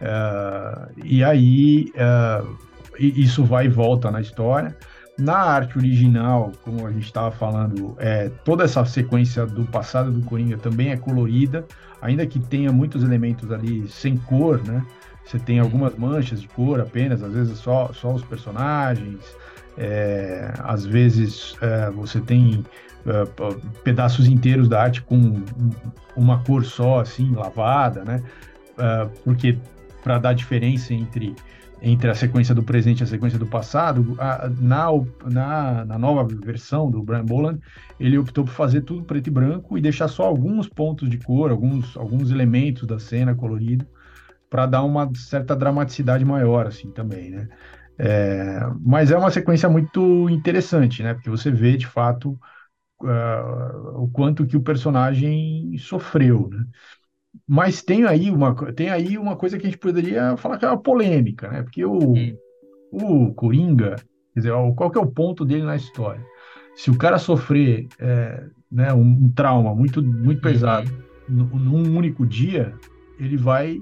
uh, 0.00 0.90
e 1.04 1.22
aí 1.22 1.92
uh, 1.94 2.56
isso 2.98 3.44
vai 3.44 3.66
e 3.66 3.68
volta 3.68 4.10
na 4.10 4.20
história, 4.20 4.76
na 5.18 5.36
arte 5.36 5.76
original, 5.76 6.52
como 6.62 6.86
a 6.86 6.92
gente 6.92 7.06
estava 7.06 7.32
falando, 7.32 7.96
é, 7.98 8.30
toda 8.44 8.62
essa 8.62 8.84
sequência 8.84 9.44
do 9.44 9.64
passado 9.64 10.12
do 10.12 10.22
Coringa 10.22 10.56
também 10.56 10.90
é 10.90 10.96
colorida, 10.96 11.66
ainda 12.00 12.24
que 12.24 12.38
tenha 12.38 12.70
muitos 12.70 13.02
elementos 13.02 13.50
ali 13.50 13.88
sem 13.88 14.16
cor, 14.16 14.62
né? 14.64 14.84
Você 15.24 15.38
tem 15.38 15.58
algumas 15.58 15.94
manchas 15.96 16.40
de 16.40 16.48
cor 16.48 16.80
apenas, 16.80 17.22
às 17.22 17.32
vezes 17.32 17.58
só, 17.58 17.92
só 17.92 18.14
os 18.14 18.22
personagens, 18.22 19.20
é, 19.76 20.52
às 20.60 20.86
vezes 20.86 21.56
é, 21.60 21.90
você 21.90 22.20
tem 22.20 22.64
é, 23.04 23.24
pedaços 23.82 24.28
inteiros 24.28 24.68
da 24.68 24.82
arte 24.82 25.02
com 25.02 25.42
uma 26.16 26.42
cor 26.44 26.64
só, 26.64 27.00
assim, 27.00 27.34
lavada, 27.34 28.04
né? 28.04 28.22
É, 28.78 29.08
porque 29.24 29.58
para 30.08 30.18
dar 30.18 30.32
diferença 30.32 30.94
entre 30.94 31.36
entre 31.80 32.10
a 32.10 32.14
sequência 32.14 32.52
do 32.52 32.62
presente 32.62 33.00
e 33.00 33.04
a 33.04 33.06
sequência 33.06 33.38
do 33.38 33.46
passado, 33.46 34.16
a, 34.18 34.48
na, 34.58 34.88
na, 35.30 35.84
na, 35.84 35.96
nova 35.96 36.24
versão 36.24 36.90
do 36.90 37.04
Brian 37.04 37.24
Boland, 37.24 37.60
ele 38.00 38.18
optou 38.18 38.44
por 38.44 38.50
fazer 38.50 38.80
tudo 38.80 39.04
preto 39.04 39.28
e 39.28 39.30
branco 39.30 39.78
e 39.78 39.80
deixar 39.80 40.08
só 40.08 40.24
alguns 40.24 40.68
pontos 40.68 41.08
de 41.08 41.18
cor, 41.18 41.52
alguns, 41.52 41.96
alguns 41.96 42.32
elementos 42.32 42.84
da 42.84 42.98
cena 42.98 43.32
colorido, 43.32 43.86
para 44.50 44.66
dar 44.66 44.82
uma 44.82 45.08
certa 45.14 45.54
dramaticidade 45.54 46.24
maior, 46.24 46.66
assim, 46.66 46.90
também, 46.90 47.30
né? 47.30 47.48
É, 47.96 48.58
mas 48.80 49.12
é 49.12 49.16
uma 49.16 49.30
sequência 49.30 49.68
muito 49.68 50.28
interessante, 50.30 51.00
né? 51.00 51.14
Porque 51.14 51.30
você 51.30 51.48
vê, 51.48 51.76
de 51.76 51.86
fato, 51.86 52.36
uh, 53.02 54.02
o 54.02 54.10
quanto 54.10 54.44
que 54.44 54.56
o 54.56 54.62
personagem 54.62 55.76
sofreu, 55.78 56.48
né? 56.50 56.64
Mas 57.46 57.82
tem 57.82 58.04
aí 58.04 58.30
uma, 58.30 58.54
tem 58.72 58.90
aí 58.90 59.18
uma 59.18 59.36
coisa 59.36 59.58
que 59.58 59.66
a 59.66 59.70
gente 59.70 59.78
poderia 59.78 60.36
falar 60.36 60.58
que 60.58 60.64
é 60.64 60.68
uma 60.68 60.82
polêmica, 60.82 61.48
né? 61.48 61.62
Porque 61.62 61.84
o, 61.84 62.14
hum. 62.14 62.36
o 62.92 63.34
Coringa, 63.34 63.96
quer 64.34 64.40
dizer, 64.40 64.52
qual 64.76 64.90
que 64.90 64.98
é 64.98 65.00
o 65.00 65.10
ponto 65.10 65.44
dele 65.44 65.62
na 65.62 65.76
história? 65.76 66.24
Se 66.74 66.90
o 66.90 66.96
cara 66.96 67.18
sofrer 67.18 67.88
é, 67.98 68.44
né, 68.70 68.92
um, 68.92 69.02
um, 69.02 69.32
trauma 69.34 69.74
muito, 69.74 70.02
muito 70.02 70.40
pesado 70.40 70.90
uhum. 71.28 71.58
num 71.58 71.96
único 71.96 72.26
dia, 72.26 72.74
ele 73.18 73.36
vai 73.36 73.78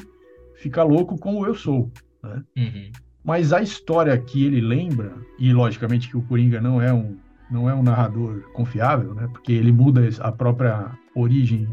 ficar 0.55 0.85
louco 0.85 1.19
como 1.19 1.45
eu 1.45 1.55
sou. 1.55 1.91
Né? 2.23 2.43
Uhum. 2.57 2.91
Mas 3.23 3.53
a 3.53 3.61
história 3.61 4.17
que 4.17 4.45
ele 4.45 4.61
lembra, 4.61 5.13
e 5.39 5.53
logicamente 5.53 6.09
que 6.09 6.17
o 6.17 6.23
Coringa 6.23 6.61
não 6.61 6.81
é 6.81 6.93
um, 6.93 7.17
não 7.51 7.69
é 7.69 7.75
um 7.75 7.83
narrador 7.83 8.41
confiável, 8.53 9.15
né? 9.15 9.29
porque 9.33 9.53
ele 9.53 9.73
muda 9.73 10.09
a 10.21 10.33
própria 10.33 10.97
origem 11.15 11.69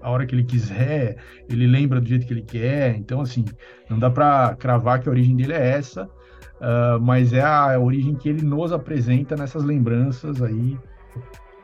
a 0.00 0.10
hora 0.10 0.26
que 0.26 0.34
ele 0.34 0.44
quiser, 0.44 1.16
ele 1.48 1.66
lembra 1.66 2.00
do 2.00 2.08
jeito 2.08 2.26
que 2.26 2.32
ele 2.32 2.42
quer. 2.42 2.96
Então, 2.96 3.20
assim, 3.20 3.44
não 3.88 3.98
dá 3.98 4.10
para 4.10 4.54
cravar 4.56 5.00
que 5.00 5.08
a 5.08 5.12
origem 5.12 5.36
dele 5.36 5.52
é 5.52 5.70
essa, 5.70 6.04
uh, 6.04 7.00
mas 7.00 7.32
é 7.32 7.42
a 7.42 7.78
origem 7.78 8.14
que 8.14 8.28
ele 8.28 8.42
nos 8.42 8.72
apresenta 8.72 9.36
nessas 9.36 9.64
lembranças 9.64 10.42
aí 10.42 10.78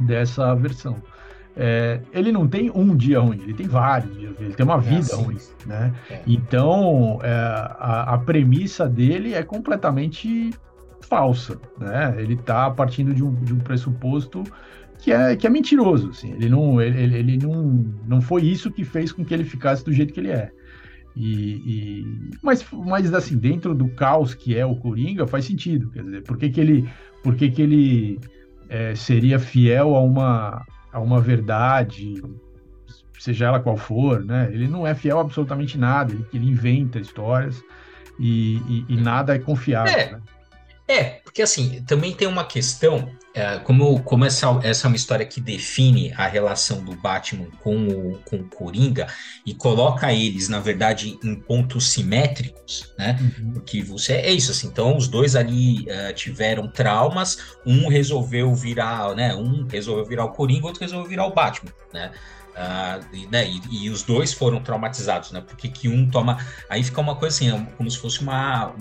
dessa 0.01 0.55
versão. 0.55 0.97
É, 1.59 2.03
ele 2.13 2.31
não 2.31 2.47
tem 2.47 2.71
um 2.71 2.95
dia 2.95 3.19
ruim, 3.19 3.41
ele 3.43 3.55
tem 3.55 3.67
vários 3.67 4.15
dias, 4.15 4.39
ele 4.39 4.53
tem 4.53 4.67
uma 4.67 4.77
é 4.77 4.81
vida 4.81 5.07
é, 5.11 5.15
ruim, 5.15 5.39
né? 5.65 5.95
É. 6.11 6.21
Então, 6.27 7.19
é, 7.23 7.31
a, 7.31 8.15
a, 8.15 8.19
premissa 8.19 8.87
dele 8.87 9.33
é 9.33 9.43
completamente 9.43 10.51
falsa, 11.01 11.59
né? 11.79 12.15
Ele 12.19 12.35
está 12.35 12.71
partindo 12.71 13.15
de 13.15 13.25
um, 13.25 13.35
de 13.37 13.55
um 13.55 13.59
pressuposto 13.59 14.45
que 14.99 15.13
é, 15.13 15.37
que 15.37 15.47
é 15.47 15.51
mentiroso, 15.51 16.11
assim. 16.11 16.33
Ele 16.33 16.49
não, 16.49 16.81
ele, 16.81 17.17
ele 17.17 17.37
não, 17.39 17.63
não 18.07 18.21
foi 18.21 18.43
isso 18.43 18.71
que 18.71 18.85
fez 18.85 19.13
com 19.13 19.25
que 19.25 19.33
ele 19.33 19.45
ficasse 19.45 19.85
do 19.85 19.93
jeito 19.93 20.13
que 20.13 20.21
ele 20.21 20.31
é. 20.31 20.51
E, 21.17 21.55
e, 21.55 22.31
mas, 22.43 22.65
mas 22.73 23.13
assim, 23.15 23.39
dentro 23.39 23.75
do 23.75 23.89
caos 23.89 24.35
que 24.35 24.57
é 24.57 24.67
o 24.67 24.77
Coringa, 24.77 25.27
faz 25.27 25.47
sentido. 25.47 25.91
Quer 25.91 26.05
dizer, 26.05 26.23
por 26.23 26.37
que, 26.37 26.51
que 26.51 26.61
ele, 26.61 26.89
por 27.23 27.35
que 27.35 27.51
que 27.51 27.63
ele 27.63 28.21
é, 28.69 28.95
seria 28.95 29.39
fiel 29.39 29.95
a 29.95 30.03
uma, 30.03 30.67
a 30.93 31.01
uma 31.01 31.21
verdade, 31.21 32.23
seja 33.19 33.47
ela 33.47 33.61
qual 33.61 33.77
for, 33.77 34.25
né? 34.25 34.51
Ele 34.53 34.69
não 34.69 34.87
é 34.87 34.95
fiel 34.95 35.19
a 35.19 35.23
absolutamente 35.23 35.79
nada, 35.79 36.13
ele, 36.13 36.27
ele 36.35 36.51
inventa 36.51 36.99
histórias 36.99 37.63
e, 38.19 38.57
e, 38.69 38.85
e 38.91 38.97
nada 38.97 39.35
é 39.35 39.39
confiável. 39.39 39.93
É. 39.93 40.13
Né? 40.13 40.21
É, 40.89 41.05
porque 41.25 41.43
assim, 41.43 41.83
também 41.85 42.15
tem 42.15 42.29
uma 42.29 42.45
questão, 42.45 43.11
é, 43.37 43.59
como, 43.59 44.03
como 44.03 44.25
essa, 44.25 44.59
essa 44.63 44.87
é 44.87 44.89
uma 44.89 44.97
história 44.97 45.27
que 45.27 45.43
define 45.43 46.11
a 46.17 46.27
relação 46.27 46.83
do 46.83 46.97
Batman 46.97 47.49
com 47.63 47.87
o, 47.87 48.19
com 48.25 48.37
o 48.37 48.45
Coringa 48.45 49.09
e 49.45 49.53
coloca 49.53 50.11
eles, 50.11 50.49
na 50.49 50.59
verdade, 50.59 51.19
em 51.23 51.35
pontos 51.35 51.91
simétricos, 51.91 52.95
né? 52.97 53.19
Uhum. 53.21 53.53
Porque 53.53 53.83
você 53.83 54.15
é 54.15 54.33
isso, 54.33 54.53
assim, 54.53 54.69
então 54.69 54.97
os 54.97 55.07
dois 55.07 55.37
ali 55.37 55.83
uh, 55.83 56.15
tiveram 56.15 56.67
traumas, 56.67 57.59
um 57.67 57.89
resolveu 57.89 58.55
virar, 58.55 59.15
né? 59.15 59.35
Um 59.35 59.67
resolveu 59.67 60.07
virar 60.07 60.25
o 60.25 60.31
Coringa, 60.31 60.65
outro 60.67 60.81
resolveu 60.81 61.07
virar 61.07 61.27
o 61.27 61.35
Batman, 61.35 61.73
né? 61.93 62.13
Uh, 62.57 63.15
e, 63.15 63.27
né, 63.27 63.47
e, 63.47 63.85
e, 63.85 63.91
os 63.91 64.03
dois 64.03 64.33
foram 64.33 64.63
traumatizados, 64.63 65.31
né? 65.31 65.43
Porque 65.47 65.69
que 65.69 65.91
um 65.91 66.09
toma. 66.09 66.39
Aí 66.71 66.83
fica 66.83 67.03
uma 67.03 67.15
coisa 67.15 67.37
assim, 67.37 67.51
é 67.51 67.67
como 67.77 67.91
se 67.91 67.99
fosse 67.99 68.23
uma, 68.23 68.73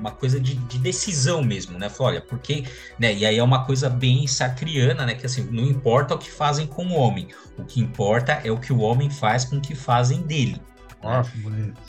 uma 0.00 0.10
coisa 0.10 0.40
de, 0.40 0.54
de 0.54 0.78
decisão 0.78 1.42
mesmo, 1.42 1.78
né? 1.78 1.88
Fala, 1.88 2.10
olha, 2.10 2.20
porque. 2.20 2.64
Né, 2.98 3.14
e 3.14 3.26
aí 3.26 3.36
é 3.36 3.42
uma 3.42 3.64
coisa 3.64 3.88
bem 3.88 4.26
sacriana, 4.26 5.06
né? 5.06 5.14
Que 5.14 5.26
assim, 5.26 5.44
não 5.50 5.64
importa 5.64 6.14
o 6.14 6.18
que 6.18 6.30
fazem 6.30 6.66
com 6.66 6.86
o 6.86 6.94
homem, 6.94 7.28
o 7.58 7.64
que 7.64 7.80
importa 7.80 8.40
é 8.44 8.50
o 8.50 8.58
que 8.58 8.72
o 8.72 8.80
homem 8.80 9.10
faz 9.10 9.44
com 9.44 9.56
o 9.56 9.60
que 9.60 9.74
fazem 9.74 10.22
dele. 10.22 10.60
Nossa, 11.02 11.30
né? 11.36 11.42
bonito. 11.42 11.80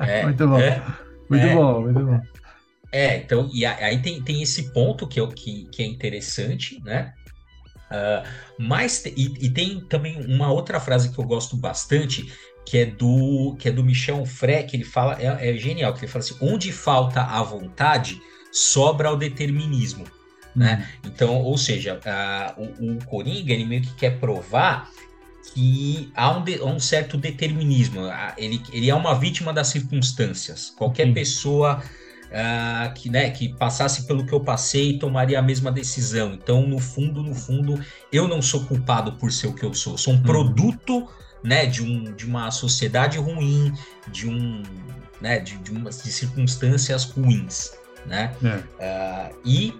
É, 0.00 0.22
muito 0.24 0.48
bom. 0.48 0.58
É, 0.58 0.82
muito 1.28 1.46
é, 1.46 1.54
bom, 1.54 1.80
muito 1.82 2.00
bom. 2.00 2.20
É, 2.90 3.16
então, 3.18 3.48
e 3.52 3.64
aí 3.64 4.02
tem, 4.02 4.20
tem 4.22 4.42
esse 4.42 4.72
ponto 4.72 5.06
que, 5.06 5.18
é, 5.18 5.26
que, 5.28 5.64
que 5.70 5.82
é 5.82 5.86
interessante, 5.86 6.80
né? 6.84 7.14
Uh, 7.90 8.26
mas 8.58 9.04
e, 9.04 9.34
e, 9.38 9.50
tem 9.50 9.80
também 9.80 10.18
uma 10.24 10.50
outra 10.50 10.80
frase 10.80 11.12
que 11.12 11.18
eu 11.18 11.24
gosto 11.24 11.56
bastante, 11.58 12.32
que 12.64 12.78
é 12.78 12.86
do 12.86 13.56
que 13.58 13.68
é 13.68 13.72
do 13.72 13.84
Michel 13.84 14.24
Frey, 14.24 14.64
que 14.64 14.76
ele 14.76 14.84
fala, 14.84 15.16
é, 15.20 15.50
é 15.50 15.56
genial, 15.56 15.92
que 15.92 16.00
ele 16.00 16.12
fala 16.12 16.24
assim: 16.24 16.36
onde 16.40 16.72
falta 16.72 17.22
a 17.22 17.42
vontade, 17.42 18.20
sobra 18.50 19.10
o 19.10 19.16
determinismo. 19.16 20.04
Né? 20.54 20.86
Uhum. 21.04 21.10
Então, 21.10 21.38
ou 21.38 21.56
seja, 21.56 21.98
uh, 21.98 22.62
o, 22.62 22.92
o 22.92 23.04
Coringa 23.06 23.52
ele 23.52 23.64
meio 23.64 23.82
que 23.82 23.94
quer 23.94 24.18
provar 24.18 24.90
que 25.54 26.10
há 26.14 26.30
um, 26.30 26.44
de, 26.44 26.62
um 26.62 26.78
certo 26.78 27.16
determinismo. 27.16 28.02
Ele, 28.36 28.62
ele 28.72 28.90
é 28.90 28.94
uma 28.94 29.14
vítima 29.14 29.52
das 29.52 29.68
circunstâncias. 29.68 30.70
Qualquer 30.70 31.08
uhum. 31.08 31.14
pessoa 31.14 31.82
uh, 32.32 32.94
que, 32.94 33.10
né, 33.10 33.30
que 33.30 33.54
passasse 33.54 34.06
pelo 34.06 34.24
que 34.26 34.32
eu 34.32 34.40
passei 34.40 34.98
tomaria 34.98 35.38
a 35.38 35.42
mesma 35.42 35.72
decisão. 35.72 36.34
Então, 36.34 36.66
no 36.66 36.78
fundo, 36.78 37.22
no 37.22 37.34
fundo, 37.34 37.80
eu 38.12 38.28
não 38.28 38.40
sou 38.40 38.64
culpado 38.64 39.12
por 39.14 39.32
ser 39.32 39.48
o 39.48 39.54
que 39.54 39.64
eu 39.64 39.74
sou. 39.74 39.94
Eu 39.94 39.98
sou 39.98 40.14
um 40.14 40.16
uhum. 40.16 40.22
produto 40.22 41.08
né, 41.42 41.66
de, 41.66 41.82
um, 41.82 42.12
de 42.12 42.26
uma 42.26 42.50
sociedade 42.50 43.18
ruim, 43.18 43.72
de 44.08 44.28
um 44.28 44.62
né, 45.20 45.38
de, 45.38 45.56
de, 45.58 45.70
umas, 45.70 46.02
de 46.02 46.12
circunstâncias 46.12 47.04
ruins. 47.04 47.72
Né? 48.06 48.34
É. 48.80 49.30
Uh, 49.30 49.36
e 49.44 49.74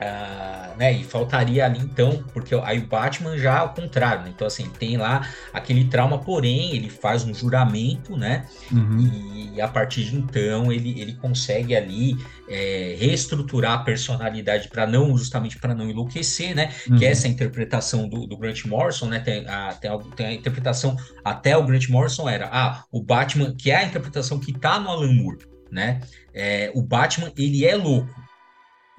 Uh, 0.00 0.78
né, 0.78 0.94
e 0.94 1.04
faltaria 1.04 1.66
ali 1.66 1.78
então, 1.78 2.24
porque 2.32 2.54
aí 2.64 2.78
o 2.78 2.86
Batman 2.86 3.36
já 3.36 3.58
ao 3.58 3.74
contrário, 3.74 4.24
né? 4.24 4.32
Então, 4.34 4.46
assim, 4.46 4.66
tem 4.70 4.96
lá 4.96 5.28
aquele 5.52 5.84
trauma, 5.84 6.16
porém, 6.16 6.74
ele 6.74 6.88
faz 6.88 7.22
um 7.22 7.34
juramento, 7.34 8.16
né? 8.16 8.46
Uhum. 8.72 9.52
E 9.54 9.60
a 9.60 9.68
partir 9.68 10.04
de 10.04 10.16
então 10.16 10.72
ele, 10.72 10.98
ele 10.98 11.12
consegue 11.16 11.76
ali 11.76 12.16
é, 12.48 12.96
reestruturar 12.98 13.72
a 13.72 13.78
personalidade 13.84 14.68
para 14.68 14.86
não, 14.86 15.18
justamente 15.18 15.58
para 15.58 15.74
não 15.74 15.90
enlouquecer, 15.90 16.54
né? 16.54 16.72
Uhum. 16.88 16.96
Que 16.96 17.04
é 17.04 17.10
essa 17.10 17.28
interpretação 17.28 18.08
do, 18.08 18.26
do 18.26 18.38
Grant 18.38 18.64
Morrison, 18.64 19.04
né? 19.06 19.20
Tem 19.20 19.46
a, 19.46 19.74
tem, 19.74 19.90
a, 19.90 19.98
tem 20.16 20.26
a 20.28 20.32
interpretação, 20.32 20.96
até 21.22 21.54
o 21.58 21.64
Grant 21.66 21.90
Morrison 21.90 22.26
era, 22.26 22.48
ah, 22.50 22.84
o 22.90 23.02
Batman, 23.02 23.54
que 23.54 23.70
é 23.70 23.76
a 23.76 23.84
interpretação 23.84 24.40
que 24.40 24.58
tá 24.58 24.80
no 24.80 24.88
Alan 24.88 25.12
Moore, 25.12 25.46
né? 25.70 26.00
É, 26.32 26.72
o 26.74 26.80
Batman, 26.80 27.30
ele 27.36 27.66
é 27.66 27.76
louco, 27.76 28.14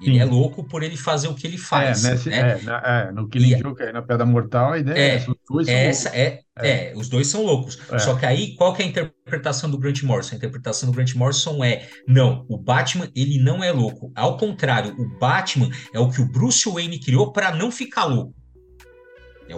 ele 0.04 0.18
é 0.18 0.24
louco 0.24 0.64
por 0.64 0.82
ele 0.82 0.96
fazer 0.96 1.28
o 1.28 1.34
que 1.34 1.46
ele 1.46 1.58
faz. 1.58 2.04
É, 2.04 2.10
nesse, 2.10 2.28
né? 2.28 2.58
é, 2.60 2.62
na, 2.62 2.78
é 2.78 3.12
no 3.12 3.28
Killing 3.28 3.54
e, 3.54 3.58
Joke, 3.58 3.92
na 3.92 4.02
Pedra 4.02 4.26
Mortal, 4.26 4.72
a 4.72 4.78
ideia 4.78 4.98
é, 4.98 5.00
é 5.00 5.14
essa. 5.14 5.30
Os 5.30 5.36
dois 5.48 5.66
são 5.66 5.76
essa 5.76 6.08
é, 6.16 6.40
é, 6.58 6.90
é. 6.90 6.92
os 6.96 7.08
dois 7.08 7.26
são 7.26 7.42
loucos. 7.42 7.78
É. 7.90 7.98
Só 7.98 8.14
que 8.14 8.26
aí, 8.26 8.54
qual 8.56 8.74
que 8.74 8.82
é 8.82 8.84
a 8.84 8.88
interpretação 8.88 9.70
do 9.70 9.78
Grant 9.78 10.02
Morrison? 10.02 10.34
A 10.34 10.36
interpretação 10.36 10.90
do 10.90 10.94
Grant 10.94 11.14
Morrison 11.14 11.62
é, 11.64 11.88
não, 12.06 12.44
o 12.48 12.58
Batman, 12.58 13.08
ele 13.14 13.38
não 13.38 13.62
é 13.62 13.72
louco. 13.72 14.12
Ao 14.14 14.36
contrário, 14.36 14.94
o 14.98 15.18
Batman 15.18 15.70
é 15.94 15.98
o 15.98 16.10
que 16.10 16.20
o 16.20 16.26
Bruce 16.26 16.68
Wayne 16.68 16.98
criou 16.98 17.32
para 17.32 17.54
não 17.54 17.70
ficar 17.70 18.04
louco. 18.04 18.34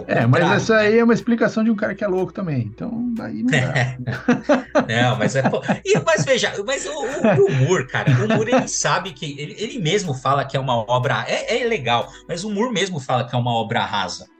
É, 0.07 0.19
é 0.19 0.25
mas 0.25 0.51
essa 0.51 0.77
aí 0.77 0.99
é 0.99 1.03
uma 1.03 1.13
explicação 1.13 1.63
de 1.63 1.71
um 1.71 1.75
cara 1.75 1.95
que 1.95 2.03
é 2.03 2.07
louco 2.07 2.33
também. 2.33 2.71
Então, 2.73 3.13
daí 3.13 3.43
não 3.43 3.51
dá. 3.51 4.83
não, 4.87 5.17
mas 5.17 5.35
é. 5.35 5.43
E, 5.85 5.99
mas 5.99 6.25
veja, 6.25 6.53
mas 6.65 6.85
o, 6.85 6.91
o, 6.91 7.47
o 7.47 7.51
Moore, 7.53 7.87
cara, 7.87 8.11
o 8.11 8.27
Moore 8.27 8.53
ele 8.53 8.67
sabe 8.67 9.11
que. 9.11 9.39
Ele, 9.39 9.55
ele 9.57 9.79
mesmo 9.79 10.13
fala 10.13 10.45
que 10.45 10.57
é 10.57 10.59
uma 10.59 10.75
obra. 10.91 11.25
É, 11.27 11.61
é 11.61 11.65
legal, 11.65 12.11
mas 12.27 12.43
o 12.43 12.49
Moore 12.49 12.73
mesmo 12.73 12.99
fala 12.99 13.27
que 13.27 13.35
é 13.35 13.37
uma 13.37 13.53
obra 13.53 13.83
rasa 13.85 14.34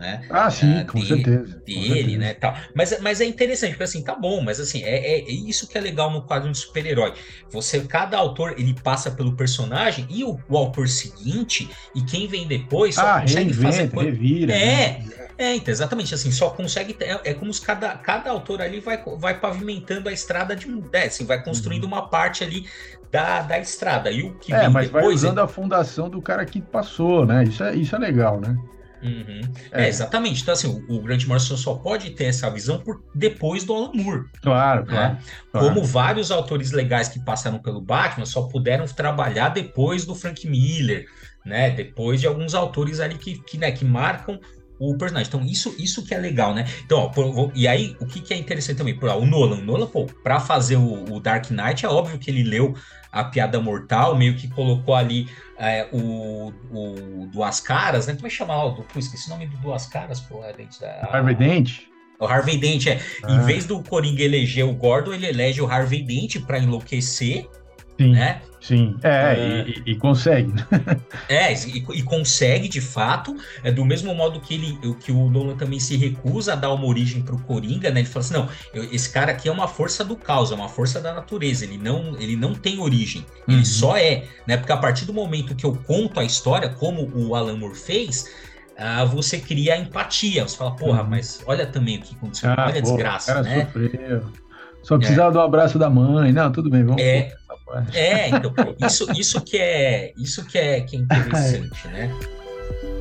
né? 0.00 0.22
Ah, 0.30 0.50
sim, 0.50 0.80
uh, 0.80 0.86
com, 0.86 0.98
certeza, 1.02 1.58
dele, 1.58 1.74
com 1.74 1.94
certeza. 1.94 2.18
né? 2.18 2.32
Tal. 2.32 2.56
Mas, 2.74 2.98
mas 3.02 3.20
é 3.20 3.26
interessante, 3.26 3.72
porque 3.72 3.84
assim, 3.84 4.02
tá 4.02 4.14
bom, 4.14 4.40
mas 4.40 4.58
assim, 4.58 4.82
é, 4.82 4.96
é, 4.96 5.20
é 5.20 5.30
isso 5.30 5.68
que 5.68 5.76
é 5.76 5.80
legal 5.80 6.10
no 6.10 6.22
quadro 6.22 6.50
de 6.50 6.56
super-herói. 6.56 7.12
Você, 7.50 7.80
cada 7.80 8.16
autor, 8.16 8.54
ele 8.58 8.74
passa 8.82 9.10
pelo 9.10 9.36
personagem 9.36 10.06
e 10.08 10.24
o, 10.24 10.40
o 10.48 10.56
autor 10.56 10.88
seguinte, 10.88 11.68
e 11.94 12.00
quem 12.00 12.26
vem 12.26 12.48
depois 12.48 12.94
só 12.94 13.06
ah, 13.06 13.20
consegue 13.20 13.52
fazer. 13.52 13.90
Revira, 13.90 14.54
é, 14.54 14.56
né? 14.56 15.04
é, 15.36 15.54
então, 15.54 15.70
exatamente 15.70 16.14
assim, 16.14 16.32
só 16.32 16.48
consegue. 16.48 16.96
É, 17.00 17.20
é 17.32 17.34
como 17.34 17.52
se 17.52 17.60
cada, 17.60 17.90
cada 17.98 18.30
autor 18.30 18.62
ali 18.62 18.80
vai, 18.80 18.98
vai 19.18 19.38
pavimentando 19.38 20.08
a 20.08 20.12
estrada 20.12 20.56
de 20.56 20.66
um. 20.66 20.82
É, 20.94 21.08
assim, 21.08 21.26
vai 21.26 21.44
construindo 21.44 21.84
uhum. 21.84 21.90
uma 21.90 22.08
parte 22.08 22.42
ali 22.42 22.64
da, 23.12 23.42
da 23.42 23.58
estrada. 23.58 24.10
E 24.10 24.22
o 24.22 24.32
que 24.36 24.50
é, 24.50 24.66
mas 24.66 24.86
depois, 24.86 25.04
vai 25.04 25.14
usando 25.14 25.40
é... 25.40 25.42
a 25.42 25.46
fundação 25.46 26.08
do 26.08 26.22
cara 26.22 26.46
que 26.46 26.62
passou, 26.62 27.26
né? 27.26 27.44
Isso 27.44 27.62
é, 27.62 27.76
isso 27.76 27.94
é 27.94 27.98
legal, 27.98 28.40
né? 28.40 28.56
Uhum. 29.02 29.40
É. 29.72 29.84
é. 29.84 29.88
exatamente. 29.88 30.42
Então, 30.42 30.52
assim, 30.52 30.68
o, 30.68 30.96
o 30.96 31.02
Grant 31.02 31.24
Morrison 31.26 31.56
só 31.56 31.74
pode 31.74 32.10
ter 32.10 32.24
essa 32.24 32.50
visão 32.50 32.78
por, 32.78 33.02
depois 33.14 33.64
do 33.64 33.74
Alan 33.74 33.92
Moore. 33.94 34.24
Claro, 34.42 34.84
né? 34.86 34.86
claro, 34.86 35.18
claro, 35.52 35.68
Como 35.68 35.84
vários 35.84 36.30
autores 36.30 36.72
legais 36.72 37.08
que 37.08 37.18
passaram 37.20 37.58
pelo 37.58 37.80
Batman 37.80 38.26
só 38.26 38.42
puderam 38.42 38.86
trabalhar 38.86 39.50
depois 39.50 40.04
do 40.04 40.14
Frank 40.14 40.46
Miller, 40.48 41.06
né? 41.44 41.70
Depois 41.70 42.20
de 42.20 42.26
alguns 42.26 42.54
autores 42.54 43.00
ali 43.00 43.16
que, 43.16 43.38
que, 43.42 43.58
né, 43.58 43.72
que 43.72 43.84
marcam 43.84 44.38
o 44.78 44.96
personagem. 44.96 45.28
Então, 45.28 45.44
isso, 45.44 45.74
isso 45.78 46.04
que 46.04 46.14
é 46.14 46.18
legal, 46.18 46.54
né? 46.54 46.66
Então, 46.84 46.98
ó, 46.98 47.08
por, 47.08 47.52
e 47.54 47.68
aí, 47.68 47.94
o 48.00 48.06
que, 48.06 48.20
que 48.20 48.32
é 48.32 48.36
interessante 48.36 48.78
também? 48.78 48.98
Por, 48.98 49.10
ó, 49.10 49.18
o 49.18 49.26
Nolan, 49.26 49.58
o 49.58 49.62
Nolan, 49.62 49.86
pô, 49.86 50.06
pra 50.06 50.40
fazer 50.40 50.76
o, 50.76 51.04
o 51.12 51.20
Dark 51.20 51.50
Knight, 51.50 51.84
é 51.84 51.88
óbvio 51.88 52.18
que 52.18 52.30
ele 52.30 52.42
leu 52.42 52.74
a 53.12 53.24
Piada 53.24 53.60
Mortal, 53.60 54.16
meio 54.16 54.36
que 54.36 54.48
colocou 54.48 54.94
ali 54.94 55.28
é, 55.58 55.88
o, 55.92 56.52
o 56.70 57.26
Duas 57.32 57.60
Caras, 57.60 58.06
né? 58.06 58.14
Como 58.14 58.26
é 58.26 58.30
que 58.30 58.36
chama 58.36 58.64
o 58.64 58.82
Pô, 58.82 58.98
esqueci 58.98 59.26
o 59.28 59.30
nome 59.30 59.46
do 59.46 59.56
Duas 59.58 59.86
Caras, 59.86 60.20
pô, 60.20 60.44
é 60.44 60.52
dente 60.52 60.80
da. 60.80 61.08
Harvey 61.10 61.34
Dent? 61.34 61.80
O 62.18 62.26
Harvey 62.26 62.58
Dent, 62.58 62.86
é. 62.86 63.00
Ah. 63.22 63.32
Em 63.32 63.40
vez 63.40 63.64
do 63.64 63.82
Coringa 63.82 64.22
eleger 64.22 64.64
o 64.64 64.74
Gordon, 64.74 65.12
ele 65.12 65.26
elege 65.26 65.60
o 65.60 65.66
Harvey 65.66 66.02
Dent 66.02 66.44
para 66.46 66.58
enlouquecer 66.58 67.48
Sim, 68.00 68.12
né? 68.12 68.40
sim. 68.62 68.96
É, 69.02 69.10
é... 69.10 69.64
E, 69.68 69.92
e, 69.92 69.94
consegue. 69.94 70.54
é, 71.28 71.52
e, 71.52 71.84
e, 71.98 72.02
consegue 72.02 72.66
de 72.66 72.80
fato, 72.80 73.36
é 73.62 73.70
do 73.70 73.84
mesmo 73.84 74.14
modo 74.14 74.40
que 74.40 74.54
ele, 74.54 74.96
que 75.00 75.12
o 75.12 75.28
Nolan 75.28 75.54
também 75.54 75.78
se 75.78 75.98
recusa 75.98 76.54
a 76.54 76.56
dar 76.56 76.72
uma 76.72 76.86
origem 76.86 77.20
para 77.20 77.34
o 77.34 77.42
Coringa, 77.42 77.90
né? 77.90 78.00
Ele 78.00 78.08
fala 78.08 78.24
assim, 78.24 78.34
não, 78.34 78.48
eu, 78.72 78.84
esse 78.84 79.10
cara 79.10 79.32
aqui 79.32 79.50
é 79.50 79.52
uma 79.52 79.68
força 79.68 80.02
do 80.02 80.16
caos, 80.16 80.50
é 80.50 80.54
uma 80.54 80.68
força 80.68 80.98
da 80.98 81.12
natureza, 81.12 81.66
ele 81.66 81.76
não, 81.76 82.16
ele 82.18 82.36
não 82.36 82.54
tem 82.54 82.78
origem, 82.78 83.26
ele 83.46 83.58
uhum. 83.58 83.64
só 83.66 83.98
é, 83.98 84.24
né? 84.46 84.56
Porque 84.56 84.72
a 84.72 84.78
partir 84.78 85.04
do 85.04 85.12
momento 85.12 85.54
que 85.54 85.66
eu 85.66 85.74
conto 85.86 86.18
a 86.18 86.24
história, 86.24 86.70
como 86.70 87.06
o 87.14 87.34
Alan 87.34 87.58
Moore 87.58 87.76
fez, 87.76 88.24
ah, 88.78 89.04
você 89.04 89.38
cria 89.38 89.76
empatia. 89.76 90.48
Você 90.48 90.56
fala, 90.56 90.74
porra, 90.74 91.02
uhum. 91.02 91.10
mas 91.10 91.42
olha 91.46 91.66
também 91.66 91.98
o 91.98 92.00
que 92.00 92.14
aconteceu, 92.14 92.48
ah, 92.48 92.64
olha 92.66 92.78
a 92.78 92.80
desgraça, 92.80 93.42
né? 93.42 93.66
Sofreu. 93.66 94.22
Só 94.82 94.96
precisava 94.96 95.28
é. 95.28 95.32
do 95.32 95.40
abraço 95.40 95.78
da 95.78 95.90
mãe. 95.90 96.32
Não, 96.32 96.50
tudo 96.50 96.70
bem, 96.70 96.82
vamos. 96.82 97.02
É, 97.02 97.36
é, 97.92 98.28
então, 98.28 98.52
isso, 98.86 99.10
isso 99.12 99.40
que 99.40 99.58
é, 99.58 100.12
isso 100.16 100.44
que 100.46 100.58
é, 100.58 100.80
que 100.80 100.96
é 100.96 100.98
interessante, 100.98 101.88
né? 101.88 102.10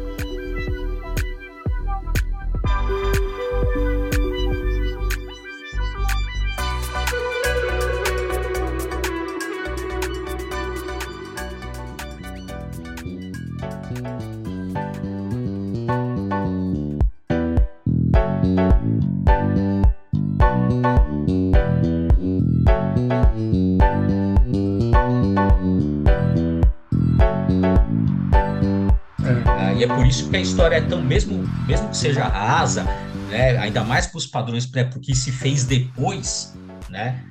E 29.80 29.84
é 29.86 29.88
por 29.88 30.06
isso 30.06 30.30
que 30.30 30.36
a 30.36 30.42
história 30.42 30.76
é 30.76 30.82
tão, 30.82 31.02
mesmo, 31.02 31.48
mesmo 31.66 31.88
que 31.88 31.96
seja 31.96 32.26
rasa, 32.26 32.84
né, 33.30 33.58
ainda 33.58 33.82
mais 33.82 34.08
para 34.08 34.18
os 34.18 34.28
padrões, 34.28 34.70
né, 34.74 34.84
porque 34.84 35.16
se 35.16 35.32
fez 35.32 35.64
depois, 35.64 36.54
né, 36.90 37.24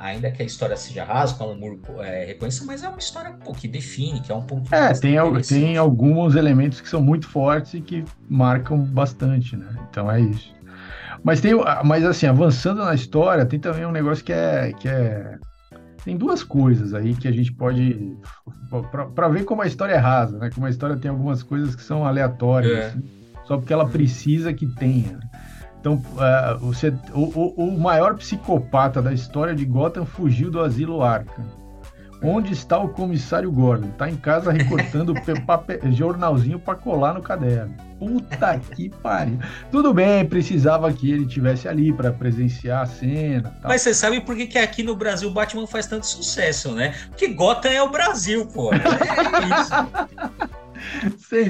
ainda 0.00 0.30
que 0.30 0.40
a 0.40 0.44
história 0.44 0.76
seja 0.76 1.02
rasa, 1.02 1.36
o 1.40 1.42
Alan 1.42 1.56
Moore 1.56 1.80
é, 1.98 2.26
reconheça, 2.26 2.64
mas 2.64 2.84
é 2.84 2.88
uma 2.88 3.00
história 3.00 3.32
pô, 3.44 3.52
que 3.52 3.66
define, 3.66 4.20
que 4.20 4.30
é 4.30 4.34
um 4.36 4.42
ponto 4.42 4.72
É, 4.72 4.92
tem, 4.94 5.16
tem 5.42 5.76
alguns 5.76 6.36
elementos 6.36 6.80
que 6.80 6.88
são 6.88 7.02
muito 7.02 7.26
fortes 7.26 7.74
e 7.74 7.80
que 7.80 8.04
marcam 8.28 8.78
bastante, 8.78 9.56
né? 9.56 9.66
Então 9.90 10.08
é 10.08 10.20
isso. 10.20 10.54
Mas 11.24 11.40
tem, 11.40 11.52
mas 11.84 12.04
assim, 12.04 12.26
avançando 12.26 12.84
na 12.84 12.94
história, 12.94 13.44
tem 13.44 13.58
também 13.58 13.84
um 13.84 13.90
negócio 13.90 14.24
que 14.24 14.32
é, 14.32 14.72
que 14.72 14.88
é 14.88 15.36
tem 16.04 16.16
duas 16.16 16.42
coisas 16.42 16.94
aí 16.94 17.14
que 17.14 17.28
a 17.28 17.32
gente 17.32 17.52
pode. 17.52 18.16
para 19.14 19.28
ver 19.28 19.44
como 19.44 19.62
a 19.62 19.66
história 19.66 19.94
é 19.94 19.98
rasa, 19.98 20.38
né? 20.38 20.50
Como 20.50 20.66
a 20.66 20.70
história 20.70 20.96
tem 20.96 21.10
algumas 21.10 21.42
coisas 21.42 21.74
que 21.74 21.82
são 21.82 22.04
aleatórias, 22.04 22.72
é. 22.72 22.86
assim, 22.86 23.04
só 23.44 23.56
porque 23.56 23.72
ela 23.72 23.88
precisa 23.88 24.52
que 24.52 24.66
tenha. 24.66 25.18
Então, 25.80 25.94
uh, 25.94 26.58
você, 26.58 26.92
o, 27.14 27.20
o, 27.20 27.68
o, 27.68 27.80
maior 27.80 28.16
psicopata 28.16 29.00
da 29.00 29.12
história 29.12 29.54
de 29.54 29.64
Gotham 29.64 30.04
fugiu 30.04 30.50
do 30.50 30.60
asilo 30.60 31.02
Arkham. 31.02 31.44
Onde 32.22 32.52
está 32.52 32.78
o 32.78 32.88
comissário 32.88 33.50
Gordon? 33.50 33.88
Tá 33.90 34.10
em 34.10 34.16
casa 34.16 34.50
recortando 34.50 35.14
papel, 35.46 35.78
jornalzinho 35.92 36.58
para 36.58 36.74
colar 36.74 37.14
no 37.14 37.22
caderno. 37.22 37.74
Puta 37.98 38.60
que 38.74 38.88
pariu. 38.88 39.38
Tudo 39.70 39.92
bem, 39.92 40.24
precisava 40.24 40.92
que 40.92 41.10
ele 41.10 41.26
tivesse 41.26 41.68
ali 41.68 41.92
para 41.92 42.12
presenciar 42.12 42.82
a 42.82 42.86
cena. 42.86 43.50
Tal. 43.60 43.70
Mas 43.70 43.82
você 43.82 43.94
sabe 43.94 44.20
por 44.20 44.36
que, 44.36 44.46
que 44.46 44.58
aqui 44.58 44.82
no 44.82 44.96
Brasil 44.96 45.28
o 45.28 45.32
Batman 45.32 45.66
faz 45.66 45.86
tanto 45.86 46.06
sucesso, 46.06 46.72
né? 46.72 46.94
Porque 47.08 47.28
Gotham 47.28 47.70
é 47.70 47.82
o 47.82 47.90
Brasil, 47.90 48.46
pô. 48.46 48.72
É 48.72 48.78
isso. 49.60 49.74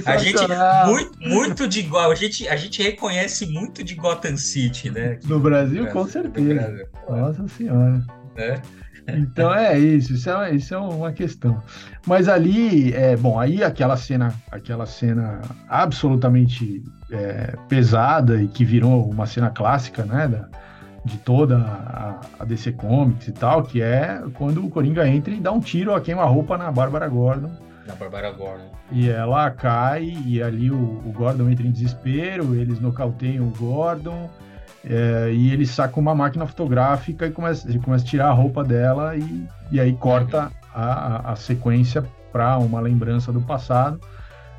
A 0.06 0.16
gente, 0.16 0.40
muito, 0.86 1.18
muito 1.20 1.68
de 1.68 1.80
igual, 1.80 2.10
a 2.10 2.14
gente, 2.14 2.48
a 2.48 2.56
gente 2.56 2.82
reconhece 2.82 3.46
muito 3.46 3.84
de 3.84 3.94
Gotham 3.94 4.36
City, 4.36 4.90
né? 4.90 5.18
No 5.24 5.38
Brasil, 5.38 5.86
com 5.88 6.06
certeza. 6.06 6.54
Brasil. 6.54 6.86
Nossa 7.08 7.48
Senhora. 7.48 8.02
É. 8.36 8.60
Então 9.16 9.54
é 9.54 9.78
isso, 9.78 10.12
isso 10.12 10.30
é, 10.30 10.54
isso 10.54 10.74
é 10.74 10.78
uma 10.78 11.12
questão. 11.12 11.62
Mas 12.06 12.28
ali, 12.28 12.92
é, 12.92 13.16
bom, 13.16 13.38
aí 13.38 13.62
aquela 13.62 13.96
cena, 13.96 14.34
aquela 14.50 14.86
cena 14.86 15.40
absolutamente 15.68 16.82
é, 17.10 17.54
pesada 17.68 18.42
e 18.42 18.48
que 18.48 18.64
virou 18.64 19.08
uma 19.08 19.26
cena 19.26 19.50
clássica, 19.50 20.04
né, 20.04 20.28
da, 20.28 20.48
de 21.04 21.16
toda 21.18 21.58
a, 21.58 22.20
a, 22.38 22.44
DC 22.44 22.72
Comics 22.72 23.28
e 23.28 23.32
tal, 23.32 23.62
que 23.62 23.80
é 23.80 24.22
quando 24.34 24.64
o 24.64 24.70
Coringa 24.70 25.08
entra 25.08 25.32
e 25.32 25.40
dá 25.40 25.52
um 25.52 25.60
tiro 25.60 25.94
a 25.94 26.00
queima-roupa 26.00 26.58
na 26.58 26.70
Bárbara 26.70 27.08
Gordon. 27.08 27.50
Na 27.86 27.94
Bárbara 27.94 28.30
Gordon. 28.32 28.70
E 28.92 29.08
ela 29.08 29.50
cai 29.50 30.16
e 30.24 30.42
ali 30.42 30.70
o, 30.70 30.76
o 30.76 31.12
Gordon 31.16 31.48
entra 31.48 31.66
em 31.66 31.70
desespero, 31.70 32.54
eles 32.54 32.80
nocauteiam 32.80 33.46
o 33.46 33.50
Gordon 33.50 34.28
é, 34.88 35.30
e 35.32 35.52
ele 35.52 35.66
saca 35.66 36.00
uma 36.00 36.14
máquina 36.14 36.46
fotográfica 36.46 37.26
e 37.26 37.30
começa, 37.30 37.68
ele 37.68 37.78
começa 37.78 38.04
a 38.04 38.08
tirar 38.08 38.28
a 38.28 38.32
roupa 38.32 38.64
dela 38.64 39.14
e, 39.14 39.46
e 39.70 39.78
aí 39.78 39.92
corta 39.92 40.50
a, 40.74 41.32
a 41.32 41.36
sequência 41.36 42.02
para 42.32 42.56
uma 42.56 42.80
lembrança 42.80 43.30
do 43.30 43.42
passado. 43.42 44.00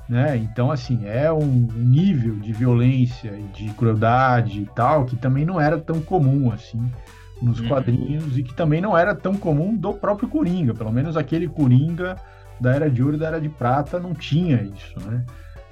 Né? 0.08 0.38
Então, 0.38 0.72
assim, 0.72 1.08
é 1.08 1.32
um 1.32 1.68
nível 1.76 2.36
de 2.36 2.54
violência 2.54 3.30
e 3.30 3.44
de 3.58 3.74
crueldade 3.74 4.62
e 4.62 4.66
tal 4.76 5.06
que 5.06 5.16
também 5.16 5.46
não 5.46 5.60
era 5.60 5.80
tão 5.80 6.00
comum 6.00 6.52
assim 6.52 6.82
nos 7.42 7.60
uhum. 7.60 7.68
quadrinhos 7.68 8.38
e 8.38 8.44
que 8.44 8.54
também 8.54 8.82
não 8.82 8.98
era 8.98 9.16
tão 9.16 9.36
comum 9.36 9.76
do 9.76 9.94
próprio 9.94 10.30
Coringa. 10.30 10.76
Pelo 10.76 10.92
menos 10.92 11.18
aquele 11.18 11.48
Coringa 11.48 12.18
da 12.60 12.76
Era 12.76 12.90
de 12.90 13.02
Ouro 13.02 13.16
e 13.16 13.20
da 13.20 13.28
Era 13.28 13.42
de 13.42 13.50
Prata 13.50 14.00
não 14.00 14.14
tinha 14.14 14.62
isso, 14.62 15.00
né? 15.10 15.24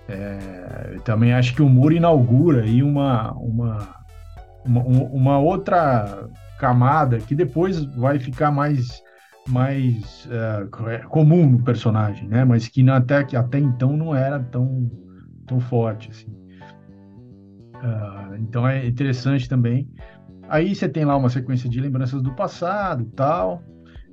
É, 0.10 1.00
também 1.04 1.34
acho 1.34 1.54
que 1.54 1.62
o 1.62 1.68
Muro 1.68 1.94
inaugura 1.94 2.64
aí 2.64 2.82
uma, 2.82 3.34
uma, 3.34 3.98
uma, 4.68 4.82
uma, 4.84 5.40
outra 5.40 6.30
camada 6.60 7.18
que 7.20 7.34
depois 7.34 7.84
vai 7.96 8.20
ficar 8.20 8.52
mais 8.52 9.02
mais 9.48 10.28
uh, 10.28 11.08
comum 11.08 11.50
no 11.50 11.64
personagem, 11.64 12.28
né? 12.28 12.44
Mas 12.44 12.68
que 12.68 12.88
até 12.90 13.24
que 13.24 13.36
até 13.36 13.60
então 13.60 13.96
não 13.96 14.14
era 14.14 14.40
tão 14.40 14.92
tão 15.46 15.60
forte 15.60 16.12
assim. 16.12 16.30
Uh, 17.76 18.36
então 18.40 18.68
é 18.68 18.86
interessante 18.86 19.48
também. 19.48 19.90
Aí 20.50 20.74
você 20.76 20.88
tem 20.88 21.06
lá 21.06 21.16
uma 21.16 21.30
sequência 21.30 21.70
de 21.70 21.80
lembranças 21.80 22.22
do 22.22 22.34
passado, 22.34 23.06
tal. 23.16 23.62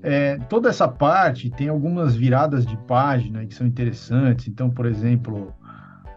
É, 0.03 0.37
toda 0.51 0.69
essa 0.69 0.87
parte 0.87 1.49
tem 1.51 1.69
algumas 1.69 2.15
viradas 2.15 2.67
de 2.67 2.77
página 2.87 3.47
que 3.47 3.55
são 3.55 3.67
interessantes. 3.67 4.49
Então, 4.49 4.69
por 4.69 4.85
exemplo, 4.85 5.55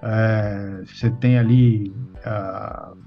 é, 0.02 0.84
você 0.86 1.10
tem 1.10 1.38
ali 1.38 1.90
uh, 2.26 2.98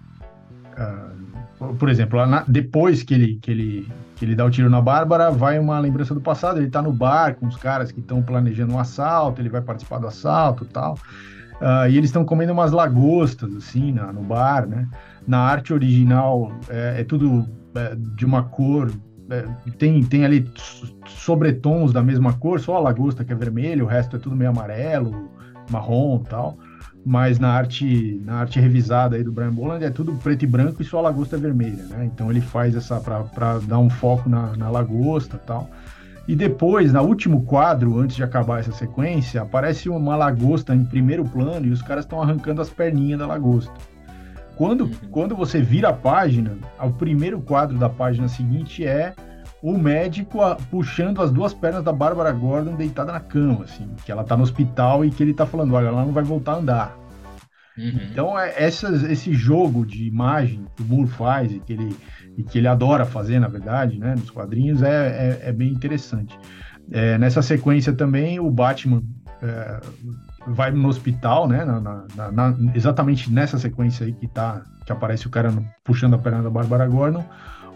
por 1.78 1.88
exemplo, 1.88 2.24
na, 2.26 2.44
depois 2.48 3.02
que 3.02 3.14
ele, 3.14 3.38
que, 3.40 3.50
ele, 3.50 3.88
que 4.16 4.24
ele 4.24 4.34
dá 4.34 4.44
o 4.44 4.50
tiro 4.50 4.70
na 4.70 4.80
Bárbara, 4.80 5.30
vai 5.30 5.58
uma 5.58 5.78
lembrança 5.78 6.14
do 6.14 6.20
passado. 6.20 6.58
Ele 6.58 6.66
está 6.66 6.80
no 6.80 6.92
bar 6.92 7.34
com 7.34 7.46
os 7.46 7.56
caras 7.56 7.92
que 7.92 8.00
estão 8.00 8.22
planejando 8.22 8.72
um 8.72 8.78
assalto, 8.78 9.40
ele 9.40 9.50
vai 9.50 9.60
participar 9.60 9.98
do 9.98 10.06
assalto 10.06 10.64
tal. 10.64 10.94
Uh, 11.60 11.90
e 11.90 11.98
eles 11.98 12.08
estão 12.08 12.24
comendo 12.24 12.52
umas 12.52 12.72
lagostas, 12.72 13.54
assim, 13.54 13.92
na, 13.92 14.10
no 14.12 14.22
bar, 14.22 14.66
né? 14.66 14.88
Na 15.26 15.40
arte 15.40 15.74
original 15.74 16.50
é, 16.70 17.02
é 17.02 17.04
tudo 17.04 17.46
é, 17.74 17.94
de 17.94 18.24
uma 18.24 18.42
cor, 18.42 18.90
é, 19.28 19.44
tem, 19.72 20.02
tem 20.02 20.24
ali 20.24 20.50
sobretons 21.06 21.92
da 21.92 22.02
mesma 22.02 22.32
cor, 22.32 22.58
só 22.58 22.76
a 22.76 22.80
lagosta 22.80 23.22
que 23.22 23.32
é 23.32 23.36
vermelho, 23.36 23.84
o 23.84 23.88
resto 23.88 24.16
é 24.16 24.18
tudo 24.18 24.34
meio 24.34 24.50
amarelo, 24.50 25.30
marrom 25.70 26.18
tal 26.20 26.56
mas 27.04 27.38
na 27.38 27.50
arte 27.50 28.20
na 28.24 28.34
arte 28.34 28.60
revisada 28.60 29.16
aí 29.16 29.24
do 29.24 29.32
Brian 29.32 29.52
Boland 29.52 29.84
é 29.84 29.90
tudo 29.90 30.12
preto 30.16 30.44
e 30.44 30.46
branco 30.46 30.82
e 30.82 30.84
só 30.84 30.98
a 30.98 31.02
lagosta 31.02 31.36
é 31.36 31.38
vermelha, 31.38 31.84
né? 31.84 32.04
Então 32.04 32.30
ele 32.30 32.40
faz 32.40 32.74
essa 32.74 33.00
para 33.00 33.58
dar 33.60 33.78
um 33.78 33.88
foco 33.88 34.28
na, 34.28 34.56
na 34.56 34.70
lagosta 34.70 35.38
tal. 35.38 35.68
E 36.28 36.36
depois, 36.36 36.92
no 36.92 37.02
último 37.02 37.42
quadro, 37.42 37.98
antes 37.98 38.14
de 38.14 38.22
acabar 38.22 38.60
essa 38.60 38.70
sequência, 38.70 39.42
aparece 39.42 39.88
uma 39.88 40.14
lagosta 40.14 40.74
em 40.74 40.84
primeiro 40.84 41.24
plano 41.24 41.66
e 41.66 41.70
os 41.70 41.82
caras 41.82 42.04
estão 42.04 42.22
arrancando 42.22 42.60
as 42.60 42.70
perninhas 42.70 43.18
da 43.18 43.26
lagosta. 43.26 43.72
Quando, 44.54 44.84
uhum. 44.84 44.90
quando 45.10 45.34
você 45.34 45.60
vira 45.60 45.88
a 45.88 45.92
página, 45.92 46.52
o 46.78 46.90
primeiro 46.90 47.40
quadro 47.40 47.78
da 47.78 47.88
página 47.88 48.28
seguinte 48.28 48.86
é 48.86 49.14
o 49.62 49.76
médico 49.76 50.40
a, 50.40 50.54
puxando 50.54 51.20
as 51.20 51.30
duas 51.30 51.52
pernas 51.52 51.84
da 51.84 51.92
Bárbara 51.92 52.32
Gordon 52.32 52.74
deitada 52.74 53.12
na 53.12 53.20
cama, 53.20 53.64
assim, 53.64 53.88
que 54.04 54.10
ela 54.10 54.24
tá 54.24 54.36
no 54.36 54.42
hospital 54.42 55.04
e 55.04 55.10
que 55.10 55.22
ele 55.22 55.34
tá 55.34 55.46
falando, 55.46 55.74
olha, 55.74 55.88
ela 55.88 56.04
não 56.04 56.12
vai 56.12 56.24
voltar 56.24 56.52
a 56.52 56.56
andar. 56.56 56.96
Uhum. 57.76 58.00
Então, 58.10 58.38
é, 58.38 58.52
essas, 58.56 59.02
esse 59.02 59.32
jogo 59.32 59.86
de 59.86 60.06
imagem 60.06 60.64
que 60.76 60.82
o 60.82 60.86
Moore 60.86 61.08
faz 61.08 61.52
e 61.52 61.60
que 61.60 61.72
ele, 61.72 61.96
e 62.36 62.42
que 62.42 62.58
ele 62.58 62.68
adora 62.68 63.04
fazer, 63.04 63.38
na 63.38 63.48
verdade, 63.48 63.98
né, 63.98 64.14
nos 64.14 64.30
quadrinhos, 64.30 64.82
é, 64.82 65.38
é, 65.42 65.48
é 65.48 65.52
bem 65.52 65.68
interessante. 65.68 66.38
É, 66.90 67.16
nessa 67.18 67.42
sequência 67.42 67.92
também, 67.92 68.40
o 68.40 68.50
Batman 68.50 69.02
é, 69.42 69.80
vai 70.46 70.70
no 70.70 70.88
hospital, 70.88 71.46
né, 71.46 71.64
na, 71.64 71.80
na, 71.80 72.32
na, 72.32 72.56
exatamente 72.74 73.30
nessa 73.32 73.58
sequência 73.58 74.06
aí 74.06 74.12
que, 74.12 74.26
tá, 74.26 74.62
que 74.84 74.92
aparece 74.92 75.26
o 75.26 75.30
cara 75.30 75.50
no, 75.50 75.64
puxando 75.84 76.14
a 76.14 76.18
perna 76.18 76.42
da 76.42 76.50
Bárbara 76.50 76.86
Gordon, 76.86 77.24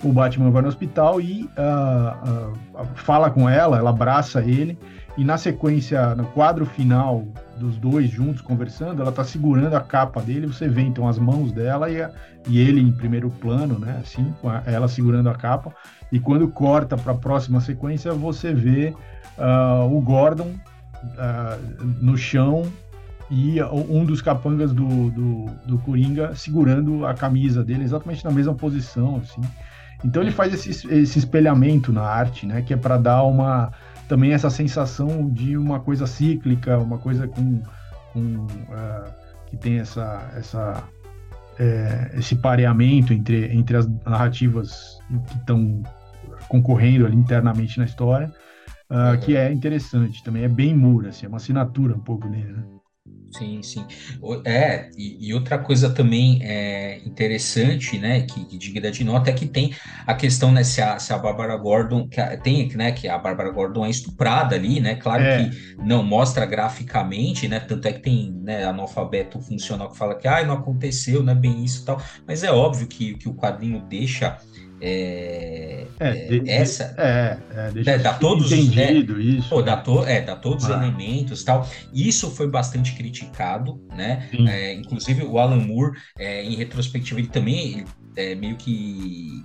o 0.09 0.13
Batman 0.13 0.51
vai 0.51 0.63
no 0.63 0.69
hospital 0.69 1.21
e 1.21 1.49
uh, 1.57 2.83
uh, 2.83 2.87
fala 2.95 3.31
com 3.31 3.49
ela, 3.49 3.79
ela 3.79 3.91
abraça 3.91 4.43
ele, 4.43 4.79
e 5.17 5.25
na 5.25 5.39
sequência, 5.39 6.15
no 6.15 6.27
quadro 6.27 6.67
final 6.67 7.25
dos 7.59 7.77
dois 7.77 8.11
juntos 8.11 8.41
conversando, 8.41 9.01
ela 9.01 9.13
tá 9.13 9.23
segurando 9.23 9.75
a 9.75 9.81
capa 9.81 10.21
dele, 10.21 10.47
você 10.47 10.69
vê 10.69 10.83
então 10.83 11.09
as 11.09 11.19
mãos 11.19 11.53
dela 11.53 11.89
e, 11.89 12.03
a, 12.03 12.11
e 12.49 12.59
ele 12.59 12.81
em 12.81 12.91
primeiro 12.91 13.31
plano, 13.31 13.79
né, 13.79 14.01
assim, 14.01 14.35
com 14.41 14.49
a, 14.49 14.63
ela 14.67 14.89
segurando 14.89 15.29
a 15.29 15.35
capa, 15.35 15.73
e 16.11 16.19
quando 16.19 16.49
corta 16.49 16.97
para 16.97 17.13
a 17.13 17.17
próxima 17.17 17.61
sequência, 17.61 18.13
você 18.13 18.53
vê 18.53 18.95
uh, 19.39 19.97
o 19.97 20.01
Gordon 20.01 20.53
no 22.01 22.17
chão 22.17 22.65
e 23.31 23.63
um 23.63 24.05
dos 24.05 24.23
capangas 24.23 24.73
do, 24.73 25.11
do, 25.11 25.47
do 25.67 25.79
Coringa 25.79 26.35
segurando 26.35 27.07
a 27.07 27.15
camisa 27.15 27.65
dele 27.65 27.85
exatamente 27.85 28.25
na 28.25 28.31
mesma 28.31 28.55
posição, 28.55 29.17
assim. 29.17 29.41
Então 30.05 30.23
ele 30.23 30.31
faz 30.31 30.53
esse, 30.53 30.87
esse 30.93 31.19
espelhamento 31.19 31.93
na 31.93 32.03
arte, 32.03 32.47
né? 32.47 32.61
Que 32.63 32.75
é 32.75 32.77
para 32.77 32.99
dar 32.99 33.23
uma 33.23 33.73
também 34.07 34.33
essa 34.33 34.51
sensação 34.51 35.31
de 35.31 35.57
uma 35.57 35.81
coisa 35.81 36.07
cíclica, 36.07 36.79
uma 36.79 36.99
coisa 36.99 37.27
com, 37.27 37.63
com 38.13 38.21
uh, 38.21 39.11
que 39.47 39.57
tem 39.57 39.79
essa, 39.79 40.31
essa 40.37 40.85
é, 41.59 42.11
esse 42.15 42.37
pareamento 42.37 43.13
entre, 43.13 43.55
entre 43.55 43.77
as 43.77 43.89
narrativas 44.05 44.99
que 45.29 45.37
estão 45.37 45.83
concorrendo 46.49 47.07
ali 47.07 47.17
internamente 47.17 47.79
na 47.79 47.85
história, 47.85 48.31
uh, 48.91 49.19
que 49.21 49.37
é 49.37 49.53
interessante 49.53 50.23
também, 50.23 50.45
é 50.45 50.49
bem 50.49 50.75
mura, 50.75 51.09
assim, 51.09 51.27
é 51.27 51.29
uma 51.29 51.39
assinatura 51.39 51.95
um 51.95 52.01
pouco 52.01 52.29
dele, 52.29 52.53
né? 52.53 52.63
Sim, 53.37 53.63
sim. 53.63 53.85
É, 54.45 54.91
e, 54.97 55.29
e, 55.29 55.35
outra 55.35 55.59
coisa 55.59 55.91
também 55.91 56.39
é 56.43 57.01
interessante, 57.05 57.99
né, 57.99 58.23
que, 58.23 58.45
que 58.45 58.57
digna 58.57 58.91
de 58.93 59.03
nota, 59.03 59.29
é 59.29 59.33
que 59.33 59.47
tem 59.47 59.75
a 60.07 60.15
questão, 60.15 60.53
né, 60.53 60.63
se 60.63 60.81
a, 60.81 60.99
se 61.01 61.13
a 61.13 61.19
Bárbara 61.19 61.57
Gordon, 61.57 62.09
que 62.09 62.21
a, 62.21 62.37
tem, 62.37 62.69
né, 62.77 62.93
que 62.93 63.09
a 63.09 63.19
Bárbara 63.19 63.51
Gordon 63.51 63.85
é 63.85 63.91
estuprada 63.91 64.55
ali, 64.55 64.81
né, 64.81 64.95
claro 64.95 65.25
é. 65.25 65.49
que 65.49 65.77
não 65.79 66.05
mostra 66.05 66.47
graficamente, 66.47 67.49
né, 67.49 67.59
tanto 67.59 67.89
é 67.89 67.93
que 67.93 68.01
tem, 68.01 68.33
né, 68.41 68.65
analfabeto 68.65 69.41
funcional 69.41 69.91
que 69.91 69.99
fala 69.99 70.15
que, 70.15 70.29
ah, 70.29 70.45
não 70.45 70.55
aconteceu, 70.55 71.23
não 71.23 71.33
é 71.33 71.37
bem 71.37 71.65
isso 71.65 71.83
e 71.83 71.85
tal, 71.87 72.01
mas 72.27 72.45
é 72.45 72.53
óbvio 72.53 72.87
que, 72.87 73.15
que 73.15 73.29
o 73.29 73.35
quadrinho 73.35 73.85
deixa 73.89 74.39
é, 74.81 75.87
é, 76.01 76.09
é, 76.09 76.27
de, 76.27 76.51
essa? 76.51 76.95
é, 76.99 77.39
é, 77.51 77.71
né, 77.73 77.99
dá 77.99 78.15
todos 78.15 78.53
entendido 78.53 79.17
né, 79.17 79.23
isso 79.23 79.49
pô, 79.49 79.63
dá, 79.63 79.77
to, 79.77 80.05
é, 80.05 80.21
dá 80.21 80.37
todos 80.37 80.65
ah. 80.65 80.69
os 80.69 80.75
elementos 80.75 81.45
tal. 81.45 81.69
Isso 81.93 82.31
foi 82.31 82.49
bastante 82.49 82.95
criticado 82.95 83.81
né? 83.95 84.29
É, 84.49 84.75
inclusive 84.75 85.23
o 85.25 85.39
Alan 85.39 85.61
Moore 85.61 85.97
é, 86.19 86.43
em 86.45 86.55
retrospectiva 86.55 87.21
ele 87.21 87.29
também 87.29 87.85
é, 88.17 88.35
meio 88.35 88.57
que 88.57 89.45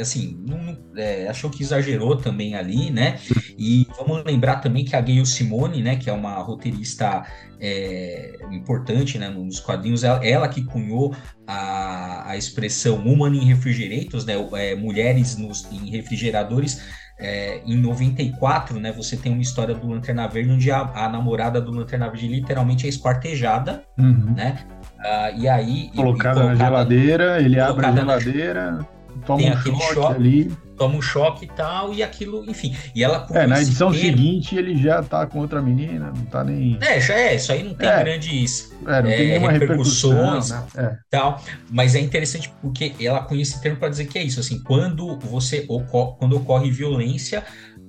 assim, 0.00 0.42
não, 0.46 0.58
não, 0.58 0.76
é, 0.96 1.28
achou 1.28 1.50
que 1.50 1.62
exagerou 1.62 2.16
também 2.16 2.54
ali, 2.54 2.90
né? 2.90 3.18
E 3.56 3.86
vamos 3.96 4.24
lembrar 4.24 4.56
também 4.56 4.84
que 4.84 4.96
a 4.96 5.00
Gayle 5.00 5.24
Simone, 5.26 5.82
né, 5.82 5.96
que 5.96 6.10
é 6.10 6.12
uma 6.12 6.34
roteirista 6.40 7.24
é, 7.60 8.36
importante 8.50 9.18
né, 9.18 9.28
nos 9.28 9.60
quadrinhos, 9.60 10.04
ela, 10.04 10.24
ela, 10.24 10.48
que 10.48 10.62
cunhou 10.64 11.14
a, 11.46 12.30
a 12.30 12.36
expressão 12.36 13.02
Woman 13.04 13.36
in 13.36 13.44
Refrigerators, 13.46 14.24
né, 14.24 14.34
é, 14.54 14.74
mulheres 14.74 15.36
nos, 15.36 15.64
em 15.72 15.90
refrigeradores, 15.90 16.82
é, 17.18 17.60
em 17.64 17.76
94, 17.76 18.80
né, 18.80 18.90
você 18.90 19.16
tem 19.16 19.32
uma 19.32 19.42
história 19.42 19.74
do 19.74 19.86
Lanterna 19.86 20.26
Verde 20.26 20.50
onde 20.50 20.70
a, 20.70 20.80
a 20.80 21.08
namorada 21.08 21.60
do 21.60 21.70
Lanterna 21.70 22.08
Verde 22.08 22.26
literalmente 22.26 22.86
é 22.86 22.88
esquartejada, 22.88 23.84
uhum. 23.98 24.34
né? 24.34 24.58
Uh, 24.98 25.38
e 25.38 25.48
aí 25.48 25.90
colocada, 25.94 26.40
e, 26.40 26.42
colocada 26.42 26.44
na 26.44 26.54
geladeira, 26.54 27.40
ele 27.40 27.60
abre 27.60 27.86
a 27.86 27.92
geladeira, 27.92 28.70
na 28.72 28.86
toma 29.24 29.38
tem 29.38 29.50
um 29.50 29.54
aquele 29.54 29.80
choque 29.80 30.14
ali. 30.14 30.52
toma 30.76 30.96
um 30.96 31.02
choque 31.02 31.44
e 31.44 31.48
tal, 31.48 31.94
e 31.94 32.02
aquilo, 32.02 32.44
enfim. 32.48 32.76
E 32.94 33.02
ela 33.02 33.26
É, 33.30 33.46
na 33.46 33.60
edição 33.60 33.90
termo, 33.90 34.04
seguinte 34.04 34.56
ele 34.56 34.76
já 34.76 35.02
tá 35.02 35.26
com 35.26 35.40
outra 35.40 35.60
menina, 35.60 36.12
não 36.14 36.24
tá 36.26 36.44
nem. 36.44 36.78
É, 36.80 37.00
já 37.00 37.14
é, 37.14 37.36
isso 37.36 37.52
aí 37.52 37.62
não 37.62 37.74
tem 37.74 37.88
é, 37.88 38.02
grandes 38.02 38.72
é, 38.86 39.02
não 39.02 39.10
tem 39.10 39.30
é, 39.32 39.38
repercussões 39.38 40.50
né? 40.50 40.64
é. 40.76 40.96
tal. 41.10 41.42
Mas 41.70 41.94
é 41.94 42.00
interessante 42.00 42.52
porque 42.60 42.94
ela 43.00 43.22
conhece 43.22 43.52
esse 43.52 43.62
termo 43.62 43.78
para 43.78 43.88
dizer 43.88 44.06
que 44.06 44.18
é 44.18 44.22
isso, 44.22 44.40
assim, 44.40 44.62
quando 44.62 45.16
você 45.18 45.64
ocorre, 45.68 46.16
quando 46.18 46.36
ocorre 46.36 46.70
violência. 46.70 47.44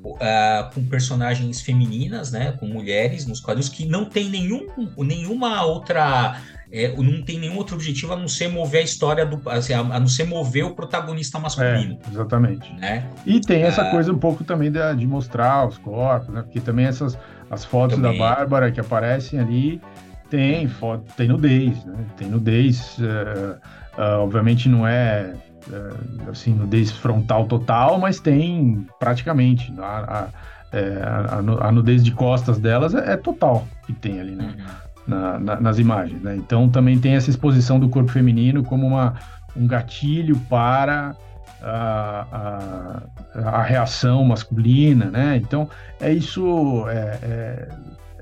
Uh, 0.06 0.72
com 0.72 0.86
personagens 0.86 1.62
femininas, 1.62 2.32
né, 2.32 2.52
com 2.60 2.68
mulheres 2.68 3.26
nos 3.26 3.40
quadros 3.40 3.68
que 3.68 3.88
não 3.88 4.06
tem 4.06 4.30
nenhum, 4.30 4.68
nenhuma 5.00 5.66
outra 5.66 6.40
é, 6.76 6.94
não 6.94 7.22
tem 7.22 7.40
nenhum 7.40 7.56
outro 7.56 7.76
objetivo 7.76 8.12
a 8.12 8.18
não 8.18 8.28
ser 8.28 8.50
mover 8.50 8.82
a 8.82 8.84
história 8.84 9.26
do. 9.26 9.50
Assim, 9.50 9.72
a, 9.72 9.80
a 9.80 10.00
não 10.00 10.08
ser 10.08 10.26
mover 10.26 10.66
o 10.66 10.76
protagonista 10.76 11.40
masculino. 11.40 11.98
É, 12.06 12.12
exatamente. 12.12 12.74
Né? 12.74 13.08
E 13.26 13.40
tem 13.40 13.62
essa 13.62 13.84
ah, 13.84 13.92
coisa 13.92 14.12
um 14.12 14.18
pouco 14.18 14.44
também 14.44 14.70
de, 14.70 14.96
de, 14.96 15.08
mostrar 15.08 15.66
os 15.66 15.78
corpos, 15.78 16.28
né? 16.28 16.42
Porque 16.42 16.60
também 16.60 16.86
essas 16.86 17.18
as 17.50 17.64
fotos 17.64 17.96
também. 17.96 18.20
da 18.20 18.36
Bárbara 18.36 18.72
que 18.74 18.80
aparecem 18.82 19.40
ali 19.40 19.82
tem 20.30 20.68
foto, 20.68 21.06
tem 21.16 21.30
nudez, 21.30 21.86
né? 21.86 22.06
Tem 22.18 22.28
nudez. 22.28 22.98
Uh, 22.98 23.58
uh, 23.98 24.20
obviamente 24.20 24.68
não 24.68 24.86
é 24.86 25.34
uh, 25.70 26.30
assim, 26.30 26.54
nudez 26.54 26.92
frontal 26.92 27.46
total, 27.46 27.98
mas 28.00 28.20
tem 28.20 28.86
praticamente. 29.00 29.74
A, 29.80 29.84
a, 29.84 30.28
é, 30.74 31.02
a, 31.02 31.68
a 31.68 31.72
nudez 31.72 32.04
de 32.04 32.12
costas 32.12 32.60
delas 32.60 32.94
é, 32.94 33.14
é 33.14 33.16
total 33.16 33.66
que 33.86 33.94
tem 33.94 34.20
ali, 34.20 34.36
né? 34.36 34.54
Uhum 34.58 34.86
na, 35.08 35.40
na, 35.40 35.62
nas 35.62 35.80
imagens. 35.80 36.22
Né? 36.22 36.36
Então 36.36 36.70
também 36.70 37.00
tem 37.00 37.16
essa 37.16 37.30
exposição 37.30 37.80
do 37.80 37.90
corpo 37.90 38.12
feminino 38.12 38.64
como 38.64 38.86
uma, 38.86 39.16
um 39.56 39.68
gatilho 39.68 40.38
para 40.50 41.16
a, 41.62 43.02
a, 43.34 43.50
a 43.58 43.64
reação 43.64 44.24
masculina, 44.24 45.06
né? 45.06 45.38
Então 45.38 45.70
é 46.00 46.12
isso 46.12 46.86
é, 46.88 47.20
é, 47.24 47.68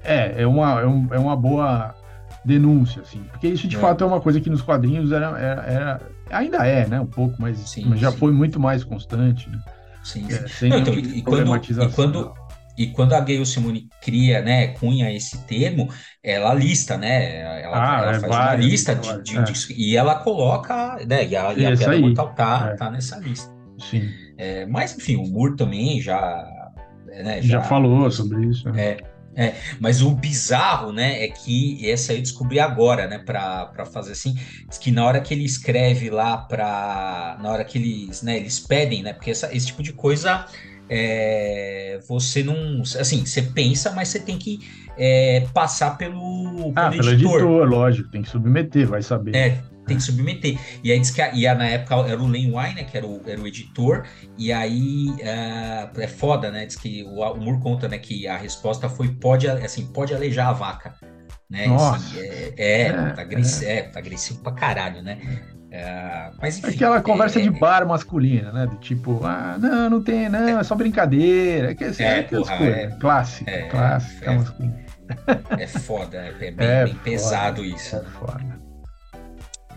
é, 0.04 0.42
é 0.44 0.48
uma, 0.48 0.82
é, 0.82 0.86
um, 0.86 1.08
é, 1.12 1.20
uma 1.20 1.36
boa 1.36 1.94
denúncia, 2.46 3.02
assim, 3.02 3.22
porque 3.32 3.48
isso 3.48 3.68
de 3.68 3.76
é. 3.76 3.80
fato 3.80 4.04
é 4.04 4.08
uma 4.08 4.20
coisa 4.20 4.40
que 4.40 4.50
nos 4.50 4.62
quadrinhos 4.62 5.12
era, 5.12 5.38
era, 5.40 5.62
era, 5.62 6.02
ainda 6.30 6.66
é, 6.66 6.86
né? 6.88 7.00
Um 7.00 7.06
pouco, 7.06 7.36
mas, 7.40 7.58
sim, 7.58 7.86
mas 7.86 8.00
já 8.00 8.12
sim. 8.12 8.18
foi 8.18 8.32
muito 8.32 8.60
mais 8.60 8.84
constante, 8.84 9.50
né? 9.50 9.60
Sim, 10.04 10.26
é, 10.30 10.48
sim. 10.48 10.70
Não, 10.70 10.80
então, 10.80 10.94
e, 10.94 11.22
quando, 11.22 11.56
e 11.56 11.90
quando 11.90 12.34
e 12.78 12.88
quando 12.88 13.14
a 13.14 13.20
Gayle 13.20 13.46
Simone 13.46 13.88
cria, 14.02 14.42
né, 14.42 14.68
cunha 14.70 15.12
esse 15.12 15.38
termo, 15.46 15.90
ela 16.24 16.54
lista, 16.54 16.98
né? 16.98 17.62
Ela, 17.62 17.78
ah, 17.78 18.02
ela 18.02 18.16
é 18.16 18.20
faz 18.20 18.32
várias, 18.32 18.66
uma 18.66 18.72
lista 18.72 18.96
de, 18.96 19.22
de, 19.22 19.38
é. 19.38 19.42
de, 19.44 19.74
e 19.74 19.96
ela 19.96 20.16
coloca, 20.16 20.98
né? 21.08 21.26
E 21.26 21.36
a, 21.36 21.54
e 21.54 21.66
a 21.66 21.78
piada 21.78 22.00
mortal 22.00 22.34
tá, 22.34 22.72
é. 22.74 22.76
tá 22.76 22.90
nessa 22.90 23.18
lista. 23.20 23.54
Sim. 23.78 24.10
É, 24.38 24.66
mas 24.66 24.98
enfim, 24.98 25.18
o 25.18 25.28
Moore 25.28 25.56
também 25.56 26.02
já, 26.02 26.48
né, 27.06 27.42
já, 27.42 27.60
já 27.60 27.62
falou 27.62 28.10
sobre 28.10 28.48
isso. 28.48 28.70
Né? 28.72 28.84
É, 28.84 28.98
é, 29.36 29.56
mas 29.80 30.02
o 30.02 30.12
bizarro, 30.12 30.92
né, 30.92 31.24
é 31.24 31.28
que 31.28 31.90
essa 31.90 32.14
eu 32.14 32.20
descobri 32.20 32.60
agora, 32.60 33.08
né, 33.08 33.20
para 33.20 33.86
fazer 33.92 34.12
assim, 34.12 34.36
que 34.80 34.92
na 34.92 35.06
hora 35.06 35.20
que 35.22 35.34
ele 35.34 35.44
escreve 35.44 36.10
lá 36.10 36.38
para, 36.38 37.38
na 37.42 37.52
hora 37.52 37.64
que 37.64 37.78
eles, 37.78 38.22
né, 38.22 38.38
eles 38.38 38.60
pedem, 38.60 39.02
né, 39.02 39.14
porque 39.14 39.32
essa, 39.32 39.56
esse 39.56 39.68
tipo 39.68 39.82
de 39.82 39.94
coisa 39.94 40.46
é, 40.96 42.00
você 42.08 42.44
não. 42.44 42.82
Assim, 42.82 43.26
você 43.26 43.42
pensa, 43.42 43.92
mas 43.92 44.10
você 44.10 44.20
tem 44.20 44.38
que 44.38 44.60
é, 44.96 45.48
passar 45.52 45.98
pelo, 45.98 46.72
pelo 46.72 46.74
ah, 46.76 46.88
editor. 46.88 46.98
pelo 46.98 47.12
editor, 47.12 47.68
lógico, 47.68 48.10
tem 48.12 48.22
que 48.22 48.30
submeter, 48.30 48.88
vai 48.88 49.02
saber. 49.02 49.36
É, 49.36 49.64
tem 49.88 49.98
que 49.98 50.04
submeter. 50.04 50.60
E 50.84 50.92
aí 50.92 51.00
diz 51.00 51.10
que 51.10 51.20
a, 51.20 51.34
e 51.34 51.48
a, 51.48 51.56
na 51.56 51.66
época 51.66 51.96
era 52.08 52.22
o 52.22 52.28
Len 52.28 52.56
Wine, 52.56 52.76
né, 52.76 52.84
que 52.84 52.96
era 52.96 53.08
o, 53.08 53.22
era 53.26 53.42
o 53.42 53.48
editor, 53.48 54.04
e 54.38 54.54
aí 54.54 55.10
uh, 55.10 56.00
é 56.00 56.08
foda, 56.08 56.52
né? 56.52 56.68
Diz 56.68 56.76
que 56.76 57.04
o, 57.04 57.22
o 57.22 57.38
Moore 57.40 57.60
conta 57.60 57.88
né, 57.88 57.98
que 57.98 58.28
a 58.28 58.38
resposta 58.38 58.88
foi 58.88 59.08
pode, 59.10 59.48
assim, 59.48 59.88
pode 59.88 60.14
alejar 60.14 60.50
a 60.50 60.54
vaca. 60.54 60.94
Né? 61.50 61.68
Nossa. 61.68 61.96
Assim, 61.96 62.20
é, 62.20 62.54
é, 62.58 62.82
é, 62.82 63.10
tá 63.12 63.22
agressivo, 63.22 63.72
é. 63.72 63.78
é, 63.78 63.82
tá 63.84 64.00
agressivo 64.00 64.40
pra 64.42 64.52
caralho, 64.52 65.02
né? 65.02 65.20
É, 65.76 66.30
mas 66.40 66.60
enfim, 66.60 66.76
Aquela 66.76 67.02
conversa 67.02 67.42
de 67.42 67.48
é, 67.48 67.52
bar 67.52 67.84
masculina, 67.88 68.52
né? 68.52 68.68
Do 68.68 68.76
tipo, 68.76 69.20
ah, 69.26 69.58
não, 69.60 69.90
não 69.90 70.04
tem, 70.04 70.30
não, 70.30 70.60
é 70.60 70.64
só 70.64 70.76
brincadeira. 70.76 71.72
É, 71.72 71.74
que, 71.74 71.86
assim, 71.86 72.04
é, 72.04 72.22
porra, 72.22 72.58
coisas. 72.58 72.78
É, 72.78 72.88
clássica, 73.00 73.52
é, 73.52 73.62
clássica 73.64 74.32
é, 74.32 74.38
masculina. 74.38 74.84
É 75.58 75.68
foda, 75.68 76.18
é 76.18 76.32
bem, 76.32 76.54
bem 76.54 76.96
pesado 77.04 77.66
isso. 77.66 77.96
É 77.96 78.04
foda. 78.04 78.63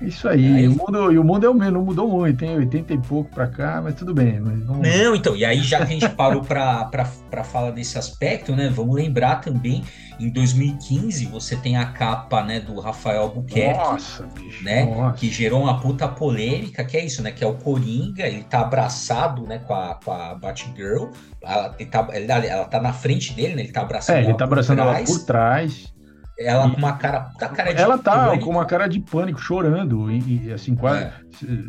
Isso 0.00 0.28
aí, 0.28 0.46
aí... 0.46 0.68
O 0.68 0.76
mundo, 0.76 1.12
e 1.12 1.18
o 1.18 1.24
mundo 1.24 1.46
é 1.46 1.48
o 1.48 1.54
mesmo, 1.54 1.72
não 1.78 1.84
mudou 1.84 2.08
muito, 2.08 2.38
tem 2.38 2.56
80 2.56 2.94
e 2.94 2.98
pouco 2.98 3.30
para 3.30 3.46
cá, 3.46 3.80
mas 3.82 3.94
tudo 3.94 4.14
bem. 4.14 4.40
Mas 4.40 4.62
vamos... 4.64 4.86
Não, 4.86 5.14
então, 5.14 5.34
e 5.34 5.44
aí 5.44 5.60
já 5.60 5.78
que 5.78 5.84
a 5.84 5.86
gente 5.86 6.08
parou 6.10 6.42
para 6.42 7.44
falar 7.44 7.70
desse 7.70 7.98
aspecto, 7.98 8.54
né, 8.54 8.68
vamos 8.68 8.94
lembrar 8.94 9.36
também, 9.36 9.82
em 10.18 10.30
2015 10.30 11.26
você 11.26 11.56
tem 11.56 11.76
a 11.76 11.86
capa, 11.86 12.42
né, 12.42 12.60
do 12.60 12.78
Rafael 12.80 13.22
Albuquerque, 13.22 13.78
nossa, 13.78 14.26
bicho, 14.34 14.64
né, 14.64 14.84
nossa. 14.84 15.16
que 15.16 15.30
gerou 15.30 15.62
uma 15.62 15.80
puta 15.80 16.08
polêmica, 16.08 16.84
que 16.84 16.96
é 16.96 17.04
isso, 17.04 17.22
né, 17.22 17.30
que 17.30 17.44
é 17.44 17.46
o 17.46 17.54
Coringa, 17.54 18.26
ele 18.26 18.44
tá 18.44 18.60
abraçado, 18.60 19.42
né, 19.42 19.58
com 19.58 19.74
a, 19.74 19.94
com 20.02 20.12
a 20.12 20.34
Batgirl, 20.34 21.10
ela, 21.42 21.74
ele 21.78 21.88
tá, 21.88 22.08
ela 22.12 22.64
tá 22.64 22.80
na 22.80 22.92
frente 22.92 23.32
dele, 23.34 23.54
né, 23.54 23.62
ele 23.62 23.72
tá 23.72 23.82
abraçando 23.82 24.16
é, 24.16 24.24
ele 24.24 24.34
tá 24.34 24.44
abraçando 24.44 24.80
ela 24.80 25.02
por 25.02 25.24
trás, 25.24 25.92
ela 26.38 26.66
e... 26.66 26.70
com 26.72 26.76
uma 26.76 26.92
cara, 26.92 27.20
puta 27.20 27.48
cara 27.48 27.72
de 27.72 27.80
Ela 27.80 27.98
tá 27.98 28.26
pânico. 28.26 28.44
com 28.44 28.50
uma 28.50 28.66
cara 28.66 28.86
de 28.86 29.00
pânico, 29.00 29.40
chorando, 29.40 30.10
e, 30.10 30.46
e 30.46 30.52
assim, 30.52 30.74
quase, 30.74 31.04
é. 31.04 31.12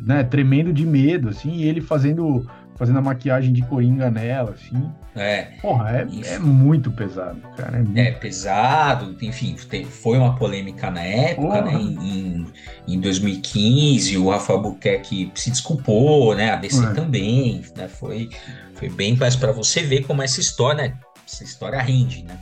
né, 0.06 0.23
tremendo 0.23 0.73
de 0.73 0.86
medo, 0.86 1.30
assim, 1.30 1.51
e 1.51 1.63
ele 1.63 1.80
fazendo, 1.80 2.45
fazendo 2.75 2.99
a 2.99 3.01
maquiagem 3.01 3.53
de 3.53 3.62
coringa 3.62 4.12
nela, 4.12 4.51
assim. 4.51 4.91
É. 5.15 5.43
Porra, 5.62 5.97
é, 5.99 6.34
é 6.34 6.39
muito 6.39 6.91
pesado, 6.91 7.41
cara. 7.56 7.77
É, 7.77 7.82
muito... 7.82 7.97
é, 7.97 8.12
pesado, 8.12 9.15
enfim, 9.21 9.56
foi 9.89 10.17
uma 10.17 10.36
polêmica 10.36 10.91
na 10.91 11.01
época, 11.01 11.62
né, 11.62 11.71
Porra. 11.71 11.80
né, 11.80 11.82
em, 11.82 12.47
em 12.88 12.99
2015, 12.99 14.17
o 14.17 14.30
Rafael 14.30 14.62
Buquerque 14.62 15.32
se 15.34 15.49
desculpou, 15.49 16.36
né, 16.36 16.51
a 16.51 16.56
DC 16.58 16.84
é. 16.84 16.93
também, 16.93 17.63
né, 17.75 17.88
foi, 17.88 18.30
foi 18.75 18.89
bem, 18.89 19.15
mas 19.17 19.36
para 19.36 19.53
você 19.53 19.82
ver 19.82 20.06
como 20.06 20.21
essa 20.21 20.41
história, 20.41 20.89
né, 20.89 20.93
essa 21.25 21.43
história 21.43 21.82
rende, 21.82 22.23
né. 22.23 22.38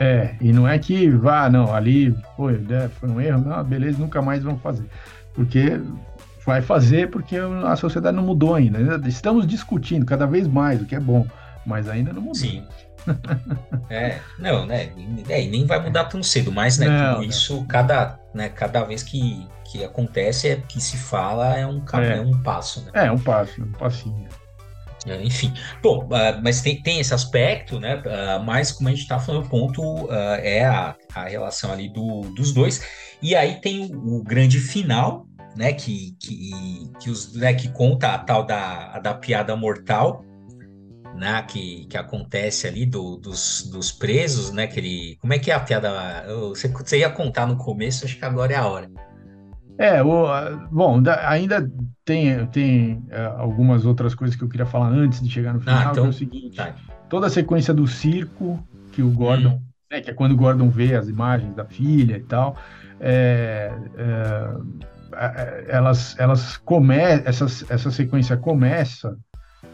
É, 0.00 0.34
e 0.40 0.52
não 0.52 0.66
é 0.66 0.78
que 0.78 1.10
vá, 1.10 1.50
não, 1.50 1.74
ali 1.74 2.14
foi, 2.36 2.58
né, 2.58 2.88
foi 3.00 3.08
um 3.08 3.20
erro, 3.20 3.44
não, 3.44 3.64
beleza, 3.64 3.98
nunca 3.98 4.22
mais 4.22 4.42
vão 4.42 4.56
fazer. 4.58 4.86
Porque 5.34 5.80
vai 6.46 6.62
fazer 6.62 7.10
porque 7.10 7.36
a 7.36 7.76
sociedade 7.76 8.16
não 8.16 8.22
mudou 8.22 8.54
ainda. 8.54 9.06
Estamos 9.08 9.46
discutindo 9.46 10.06
cada 10.06 10.26
vez 10.26 10.46
mais, 10.46 10.80
o 10.80 10.86
que 10.86 10.94
é 10.94 11.00
bom, 11.00 11.26
mas 11.66 11.88
ainda 11.88 12.12
não 12.12 12.22
mudou. 12.22 12.36
Sim. 12.36 12.64
é, 13.90 14.18
não, 14.38 14.66
né? 14.66 14.90
É, 15.28 15.42
e 15.42 15.48
nem 15.48 15.66
vai 15.66 15.80
mudar 15.80 16.04
tão 16.04 16.22
cedo, 16.22 16.52
mas 16.52 16.78
né, 16.78 16.88
não, 16.88 17.14
tudo 17.14 17.24
isso, 17.24 17.64
cada, 17.66 18.18
né, 18.34 18.48
cada 18.48 18.84
vez 18.84 19.02
que, 19.02 19.46
que 19.64 19.84
acontece, 19.84 20.48
é 20.48 20.56
que 20.56 20.80
se 20.80 20.96
fala, 20.96 21.56
é 21.56 21.66
um, 21.66 21.82
é. 21.94 22.18
é 22.18 22.20
um 22.20 22.42
passo. 22.42 22.82
Né? 22.82 22.90
É, 22.94 23.10
um 23.10 23.18
passo, 23.18 23.62
um 23.62 23.72
passinho. 23.72 24.28
É, 25.08 25.22
enfim, 25.22 25.52
bom, 25.82 26.04
uh, 26.04 26.42
mas 26.42 26.60
tem, 26.60 26.82
tem 26.82 27.00
esse 27.00 27.14
aspecto, 27.14 27.80
né? 27.80 27.96
Uh, 27.96 28.44
mas 28.44 28.70
como 28.70 28.88
a 28.88 28.92
gente 28.92 29.02
está 29.02 29.18
falando, 29.18 29.46
o 29.46 29.48
ponto 29.48 29.82
uh, 30.04 30.34
é 30.40 30.64
a, 30.64 30.94
a 31.14 31.24
relação 31.24 31.72
ali 31.72 31.88
do, 31.88 32.22
dos 32.34 32.52
dois. 32.52 32.82
E 33.22 33.34
aí 33.34 33.60
tem 33.60 33.94
o, 33.94 34.18
o 34.18 34.22
grande 34.22 34.60
final, 34.60 35.26
né? 35.56 35.72
Que, 35.72 36.16
que, 36.20 36.50
que, 37.00 37.10
os, 37.10 37.34
né, 37.34 37.54
que 37.54 37.68
conta 37.68 38.14
a 38.14 38.18
tal 38.18 38.44
da, 38.44 38.98
da 38.98 39.14
piada 39.14 39.56
mortal, 39.56 40.24
né? 41.16 41.42
Que, 41.42 41.86
que 41.86 41.96
acontece 41.96 42.66
ali 42.66 42.84
do, 42.84 43.16
dos, 43.16 43.68
dos 43.70 43.90
presos, 43.90 44.52
né? 44.52 44.66
Que 44.66 44.80
ele, 44.80 45.16
como 45.20 45.32
é 45.32 45.38
que 45.38 45.50
é 45.50 45.54
a 45.54 45.60
piada? 45.60 46.24
Você, 46.48 46.68
você 46.68 46.98
ia 46.98 47.10
contar 47.10 47.46
no 47.46 47.56
começo, 47.56 48.04
acho 48.04 48.18
que 48.18 48.24
agora 48.24 48.52
é 48.52 48.56
a 48.56 48.66
hora. 48.66 48.90
É, 49.78 50.02
o, 50.02 50.26
bom, 50.72 51.00
ainda 51.22 51.70
tem, 52.04 52.44
tem 52.46 53.04
é, 53.10 53.24
algumas 53.36 53.86
outras 53.86 54.12
coisas 54.12 54.36
que 54.36 54.42
eu 54.42 54.48
queria 54.48 54.66
falar 54.66 54.88
antes 54.88 55.22
de 55.22 55.30
chegar 55.30 55.54
no 55.54 55.60
final, 55.60 55.78
ah, 55.78 55.88
então, 55.92 56.02
que 56.02 56.06
é 56.08 56.10
o 56.10 56.12
seguinte, 56.12 56.56
tá. 56.56 56.74
toda 57.08 57.28
a 57.28 57.30
sequência 57.30 57.72
do 57.72 57.86
circo 57.86 58.58
que 58.90 59.02
o 59.02 59.10
Gordon, 59.10 59.50
hum. 59.50 59.60
né, 59.88 60.00
que 60.00 60.10
é 60.10 60.14
quando 60.14 60.32
o 60.32 60.36
Gordon 60.36 60.68
vê 60.68 60.96
as 60.96 61.08
imagens 61.08 61.54
da 61.54 61.64
filha 61.64 62.16
e 62.16 62.22
tal, 62.24 62.56
é, 63.00 63.72
é, 63.96 65.64
elas, 65.68 66.18
elas 66.18 66.56
come, 66.56 66.96
essa, 66.96 67.44
essa 67.44 67.90
sequência 67.92 68.36
começa 68.36 69.16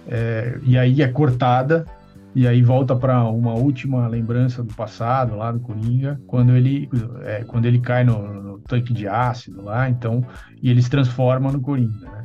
é, 0.07 0.59
e 0.63 0.77
aí 0.77 1.01
é 1.01 1.09
cortada 1.09 1.87
e 2.35 2.49
aí 2.49 2.63
volta 2.63 2.97
para 2.97 3.23
uma 3.25 3.55
última 3.55 4.09
lembrança 4.09 4.63
do 4.63 4.75
passado 4.75 5.37
lá 5.37 5.53
do 5.53 5.61
Coringa, 5.61 6.21
quando 6.27 6.53
ele, 6.57 6.89
é, 7.23 7.45
quando 7.45 7.67
ele 7.67 7.79
cai 7.79 8.03
no, 8.03 8.43
no, 8.43 8.59
tanque 8.59 8.93
de 8.93 9.07
ácido 9.07 9.63
lá, 9.63 9.89
então, 9.89 10.25
e 10.61 10.69
ele 10.69 10.83
se 10.83 10.91
transforma 10.91 11.53
no 11.53 11.61
Coringa, 11.61 12.11
né? 12.11 12.25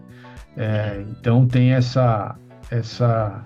É, 0.57 1.05
então 1.11 1.47
tem 1.47 1.73
essa, 1.73 2.35
essa, 2.71 3.45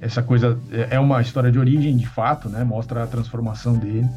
essa 0.00 0.22
coisa, 0.22 0.58
é 0.90 0.98
uma 0.98 1.20
história 1.20 1.50
de 1.50 1.58
origem 1.58 1.96
de 1.96 2.06
fato, 2.06 2.48
né? 2.48 2.64
Mostra 2.64 3.04
a 3.04 3.06
transformação 3.06 3.78
dele. 3.78 4.08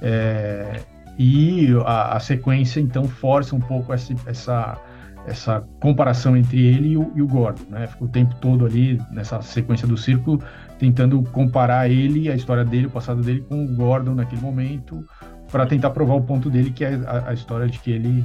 É, 0.00 0.80
e 1.18 1.68
a, 1.84 2.16
a, 2.16 2.20
sequência 2.20 2.80
então 2.80 3.04
força 3.04 3.54
um 3.54 3.60
pouco 3.60 3.92
essa, 3.92 4.14
essa 4.26 4.80
essa 5.26 5.62
comparação 5.80 6.36
entre 6.36 6.60
ele 6.60 6.90
e 6.90 6.96
o, 6.96 7.10
e 7.14 7.22
o 7.22 7.26
Gordon, 7.26 7.64
né? 7.70 7.86
Fica 7.86 8.04
o 8.04 8.08
tempo 8.08 8.34
todo 8.36 8.66
ali 8.66 9.00
nessa 9.10 9.40
sequência 9.40 9.88
do 9.88 9.96
círculo 9.96 10.42
tentando 10.78 11.22
comparar 11.22 11.88
ele, 11.88 12.30
a 12.30 12.34
história 12.34 12.64
dele, 12.64 12.86
o 12.86 12.90
passado 12.90 13.22
dele 13.22 13.44
com 13.48 13.64
o 13.64 13.74
Gordon 13.74 14.14
naquele 14.14 14.40
momento, 14.40 15.04
para 15.50 15.66
tentar 15.66 15.90
provar 15.90 16.14
o 16.14 16.22
ponto 16.22 16.50
dele, 16.50 16.70
que 16.70 16.84
é 16.84 16.94
a, 17.06 17.30
a 17.30 17.34
história 17.34 17.66
de 17.66 17.78
que 17.78 17.90
ele 17.90 18.24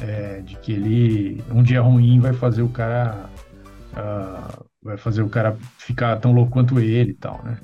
é, 0.00 0.40
de 0.40 0.56
que 0.56 0.72
ele 0.72 1.44
um 1.50 1.62
dia 1.62 1.80
ruim 1.80 2.18
vai 2.20 2.32
fazer 2.32 2.62
o 2.62 2.68
cara 2.68 3.26
uh, 3.92 4.64
vai 4.82 4.96
fazer 4.96 5.22
o 5.22 5.28
cara 5.28 5.56
ficar 5.78 6.16
tão 6.16 6.32
louco 6.32 6.52
quanto 6.52 6.80
ele 6.80 7.10
e 7.10 7.14
tal, 7.14 7.40
né? 7.44 7.58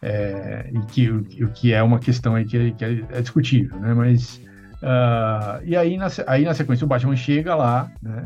É, 0.00 0.70
e 0.72 0.78
que 0.86 1.10
o 1.10 1.48
que 1.52 1.72
é 1.72 1.82
uma 1.82 1.98
questão 1.98 2.36
aí 2.36 2.44
que, 2.44 2.72
que 2.72 2.84
é, 2.84 3.04
é 3.10 3.20
discutível, 3.20 3.78
né? 3.80 3.92
Mas 3.94 4.40
Uh, 4.78 5.58
e 5.64 5.76
aí 5.76 5.96
na, 5.96 6.06
aí 6.26 6.44
na 6.44 6.54
sequência 6.54 6.84
o 6.84 6.88
Batman 6.88 7.16
chega 7.16 7.54
lá, 7.54 7.90
né, 8.00 8.22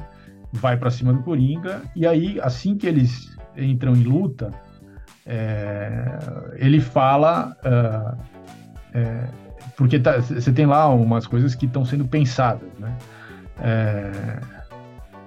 vai 0.53 0.76
para 0.76 0.90
cima 0.90 1.12
do 1.12 1.22
Coringa, 1.22 1.80
e 1.97 2.07
aí 2.07 2.38
assim 2.43 2.76
que 2.76 2.86
eles 2.86 3.34
entram 3.57 3.95
em 3.95 4.03
luta, 4.03 4.53
é, 5.27 6.18
ele 6.57 6.81
fala. 6.81 7.57
Uh, 7.64 8.33
é, 8.95 9.25
porque 9.77 9.99
tá, 9.99 10.20
você 10.20 10.53
tem 10.53 10.66
lá 10.66 10.89
umas 10.89 11.27
coisas 11.27 11.55
que 11.55 11.66
estão 11.66 11.85
sendo 11.85 12.07
pensadas, 12.07 12.68
né? 12.79 12.97
É, 13.61 14.41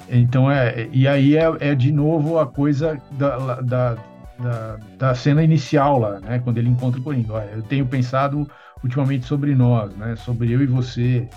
então 0.09 0.49
é. 0.51 0.87
E 0.91 1.07
aí 1.07 1.35
é, 1.35 1.45
é, 1.59 1.75
de 1.75 1.91
novo 1.91 2.39
a 2.39 2.45
coisa 2.45 2.99
da, 3.11 3.37
da, 3.61 3.97
da, 4.39 4.77
da, 4.97 5.15
cena 5.15 5.43
inicial 5.43 5.99
lá, 5.99 6.19
né? 6.19 6.39
Quando 6.39 6.57
ele 6.57 6.69
encontra 6.69 6.99
o 6.99 7.03
Coringa. 7.03 7.33
Olha, 7.33 7.49
eu 7.53 7.63
tenho 7.63 7.85
pensado 7.85 8.49
ultimamente 8.83 9.25
sobre 9.25 9.55
nós, 9.55 9.95
né? 9.95 10.15
Sobre 10.15 10.51
eu 10.51 10.61
e 10.61 10.67
você, 10.67 11.27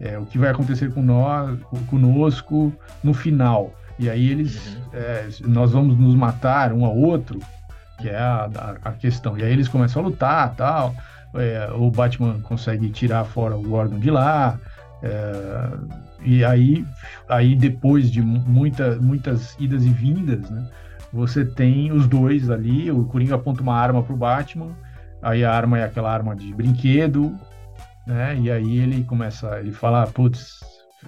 é, 0.00 0.18
o 0.18 0.26
que 0.26 0.38
vai 0.38 0.50
acontecer 0.50 0.92
com 0.92 1.02
nós, 1.02 1.58
conosco 1.88 2.72
no 3.02 3.12
final. 3.12 3.74
E 3.98 4.08
aí 4.08 4.30
eles, 4.30 4.76
uhum. 4.76 4.82
é, 4.94 5.28
nós 5.42 5.72
vamos 5.72 5.98
nos 5.98 6.14
matar 6.14 6.72
um 6.72 6.84
ao 6.84 6.96
outro, 6.96 7.40
que 8.02 8.08
é 8.08 8.18
a, 8.18 8.76
a, 8.84 8.92
questão. 8.92 9.38
E 9.38 9.42
aí 9.42 9.52
eles 9.52 9.68
começam 9.68 10.02
a 10.02 10.06
lutar, 10.06 10.54
tal. 10.54 10.94
É, 11.34 11.70
o 11.74 11.90
Batman 11.90 12.40
consegue 12.40 12.90
tirar 12.90 13.24
fora 13.24 13.56
o 13.56 13.62
Gordon 13.62 13.98
de 13.98 14.10
lá. 14.10 14.58
É, 15.02 15.70
e 16.24 16.44
aí, 16.44 16.84
aí 17.28 17.56
depois 17.56 18.10
de 18.10 18.20
muita, 18.20 18.96
muitas 18.96 19.56
idas 19.58 19.84
e 19.84 19.88
vindas, 19.88 20.50
né? 20.50 20.68
Você 21.12 21.44
tem 21.44 21.92
os 21.92 22.06
dois 22.06 22.50
ali, 22.50 22.90
o 22.90 23.04
Coringa 23.04 23.34
aponta 23.34 23.62
uma 23.62 23.76
arma 23.76 24.02
pro 24.02 24.16
Batman 24.16 24.74
Aí 25.22 25.44
a 25.44 25.52
arma 25.52 25.78
é 25.78 25.84
aquela 25.84 26.12
arma 26.12 26.34
de 26.34 26.52
brinquedo, 26.52 27.38
né? 28.04 28.36
E 28.36 28.50
aí 28.50 28.78
ele 28.78 29.04
começa, 29.04 29.60
ele 29.60 29.70
fala, 29.70 30.04
putz, 30.08 30.58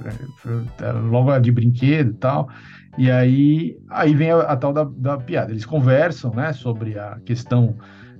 é, 0.04 0.84
é, 0.84 0.92
logo 0.92 1.32
a 1.32 1.40
de 1.40 1.50
brinquedo 1.50 2.10
e 2.12 2.14
tal. 2.14 2.48
E 2.96 3.10
aí, 3.10 3.76
aí 3.90 4.14
vem 4.14 4.30
a, 4.30 4.40
a 4.40 4.56
tal 4.56 4.72
da, 4.72 4.84
da, 4.84 5.18
piada. 5.18 5.50
Eles 5.50 5.66
conversam, 5.66 6.32
né, 6.32 6.52
sobre 6.52 6.98
a 6.98 7.18
questão 7.24 7.76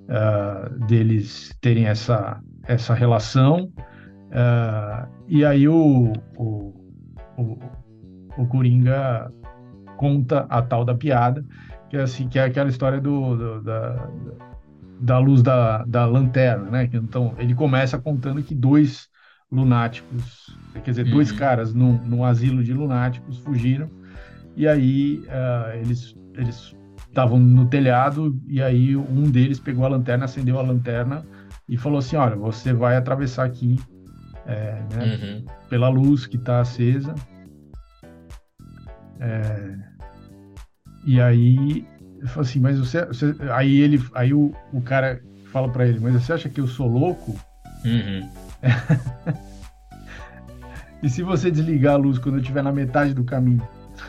uh, 0.09 0.87
deles 0.87 1.57
terem 1.61 1.87
essa, 1.87 2.41
essa 2.66 2.95
relação. 2.95 3.72
Uh, 4.31 5.09
e 5.29 5.45
aí 5.45 5.68
o, 5.68 6.12
o, 6.37 6.75
o, 7.39 7.59
o 8.37 8.47
Coringa 8.47 9.33
conta 9.97 10.47
a 10.51 10.61
tal 10.61 10.85
da 10.85 10.95
piada, 10.95 11.45
que 11.89 11.97
é 11.97 12.03
assim, 12.03 12.29
que 12.29 12.39
é 12.39 12.45
aquela 12.45 12.68
história 12.68 13.01
do, 13.01 13.37
do 13.37 13.62
da, 13.62 14.09
da 15.01 15.18
luz 15.18 15.43
da, 15.43 15.85
da 15.85 16.05
lanterna, 16.05 16.70
né? 16.70 16.91
Então, 16.93 17.35
ele 17.39 17.55
começa 17.55 17.99
contando 17.99 18.43
que 18.43 18.55
dois 18.55 19.09
lunáticos, 19.51 20.59
quer 20.72 20.91
dizer, 20.91 21.07
uhum. 21.07 21.12
dois 21.12 21.31
caras 21.31 21.72
num, 21.72 21.97
num 22.05 22.25
asilo 22.25 22.64
de 22.64 22.72
lunáticos 22.72 23.39
fugiram, 23.39 23.89
e 24.57 24.66
aí 24.66 25.22
uh, 25.26 25.76
eles 25.80 26.16
eles 26.36 26.74
estavam 27.09 27.38
no 27.38 27.66
telhado, 27.66 28.40
e 28.46 28.61
aí 28.61 28.96
um 28.96 29.30
deles 29.30 29.61
pegou 29.61 29.84
a 29.84 29.88
lanterna, 29.88 30.24
acendeu 30.24 30.59
a 30.59 30.62
lanterna 30.62 31.24
e 31.68 31.76
falou 31.76 31.98
assim, 31.98 32.16
olha, 32.16 32.34
você 32.34 32.72
vai 32.72 32.96
atravessar 32.96 33.44
aqui 33.44 33.78
é, 34.46 34.82
né, 34.92 35.05
uhum. 35.05 35.44
pela 35.68 35.88
luz 35.88 36.26
que 36.26 36.36
está 36.36 36.61
acesa. 36.61 37.14
É, 39.20 39.76
e 41.07 41.20
aí 41.20 41.86
ele 42.18 42.26
falou 42.26 42.42
assim, 42.42 42.61
mas 42.61 42.78
você, 42.78 43.05
você, 43.07 43.34
aí 43.52 43.80
ele, 43.80 44.02
aí 44.14 44.34
o, 44.34 44.52
o 44.72 44.80
cara 44.82 45.22
fala 45.52 45.68
para 45.68 45.86
ele, 45.86 46.00
mas 46.00 46.14
você 46.14 46.32
acha 46.32 46.48
que 46.48 46.61
eu 46.61 46.66
sou 46.66 46.88
louco? 46.88 47.38
Uhum. 47.84 48.28
e 51.02 51.09
se 51.09 51.22
você 51.22 51.50
desligar 51.50 51.94
a 51.94 51.98
luz 51.98 52.18
quando 52.18 52.36
eu 52.36 52.40
estiver 52.40 52.62
na 52.62 52.72
metade 52.72 53.14
do 53.14 53.24
caminho? 53.24 53.66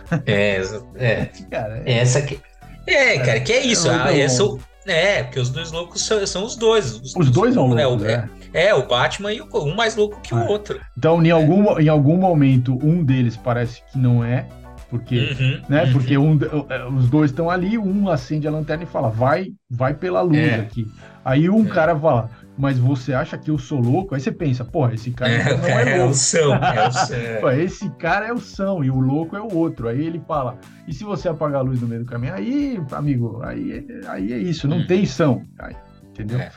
É, 0.25 0.61
é. 0.95 1.29
cara, 1.49 1.83
é, 1.85 1.97
essa 1.99 2.21
que, 2.21 2.39
é, 2.87 3.19
cara, 3.19 3.39
que 3.39 3.51
é 3.51 3.65
isso. 3.65 3.89
É, 3.89 4.03
ah, 4.03 4.17
é, 4.17 4.27
são, 4.27 4.59
é, 4.85 5.23
porque 5.23 5.39
os 5.39 5.49
dois 5.49 5.71
loucos 5.71 6.01
são, 6.01 6.25
são 6.27 6.45
os 6.45 6.55
dois. 6.55 6.93
Os, 6.93 7.15
os 7.15 7.29
dois 7.29 7.53
são 7.53 7.73
né, 7.73 7.85
loucos, 7.85 8.05
é, 8.05 8.29
é. 8.53 8.67
é, 8.67 8.73
o 8.73 8.87
Batman 8.87 9.33
e 9.33 9.41
o, 9.41 9.47
um 9.53 9.75
mais 9.75 9.95
louco 9.95 10.19
que 10.21 10.33
o 10.33 10.47
outro. 10.47 10.79
Então, 10.97 11.23
em 11.23 11.31
algum, 11.31 11.79
em 11.79 11.89
algum 11.89 12.17
momento, 12.17 12.77
um 12.83 13.03
deles 13.03 13.35
parece 13.35 13.81
que 13.91 13.97
não 13.97 14.23
é, 14.23 14.47
porque, 14.89 15.35
uhum, 15.39 15.61
né? 15.67 15.83
Uhum. 15.85 15.91
Porque 15.93 16.17
um, 16.17 16.39
é, 16.69 16.87
os 16.87 17.09
dois 17.09 17.31
estão 17.31 17.49
ali, 17.49 17.77
um 17.77 18.09
acende 18.09 18.47
a 18.47 18.51
lanterna 18.51 18.83
e 18.83 18.87
fala, 18.87 19.09
vai, 19.09 19.47
vai 19.69 19.93
pela 19.93 20.21
luz 20.21 20.37
é. 20.37 20.55
aqui. 20.55 20.87
Aí 21.23 21.49
um 21.49 21.65
é. 21.65 21.69
cara 21.69 21.99
fala, 21.99 22.29
mas 22.57 22.77
você 22.77 23.13
acha 23.13 23.37
que 23.37 23.51
eu 23.51 23.57
sou 23.57 23.79
louco? 23.79 24.15
Aí 24.15 24.21
você 24.21 24.31
pensa, 24.31 24.63
porra, 24.63 24.93
esse 24.93 25.11
cara 25.11 25.31
é, 25.31 25.57
não 25.57 25.65
é, 25.65 25.71
é 25.71 25.97
louco. 25.97 26.01
É 26.01 26.05
o 26.05 26.13
são, 26.13 26.55
é 26.55 26.87
o 26.87 26.91
são. 26.91 27.51
esse 27.51 27.89
cara 27.91 28.27
é 28.27 28.33
o 28.33 28.39
são 28.39 28.83
e 28.83 28.89
o 28.89 28.99
louco 28.99 29.35
é 29.35 29.41
o 29.41 29.53
outro. 29.53 29.87
Aí 29.87 30.05
ele 30.05 30.21
fala, 30.27 30.57
e 30.87 30.93
se 30.93 31.03
você 31.03 31.27
apagar 31.27 31.61
a 31.61 31.63
luz 31.63 31.81
no 31.81 31.87
meio 31.87 32.03
do 32.03 32.09
caminho? 32.09 32.33
Aí, 32.33 32.81
amigo, 32.91 33.41
aí, 33.43 33.85
aí 34.07 34.33
é 34.33 34.37
isso, 34.37 34.67
não 34.67 34.77
hum. 34.77 34.87
tem 34.87 35.05
são. 35.05 35.43
Aí, 35.59 35.75
entendeu? 36.09 36.39
É. 36.39 36.51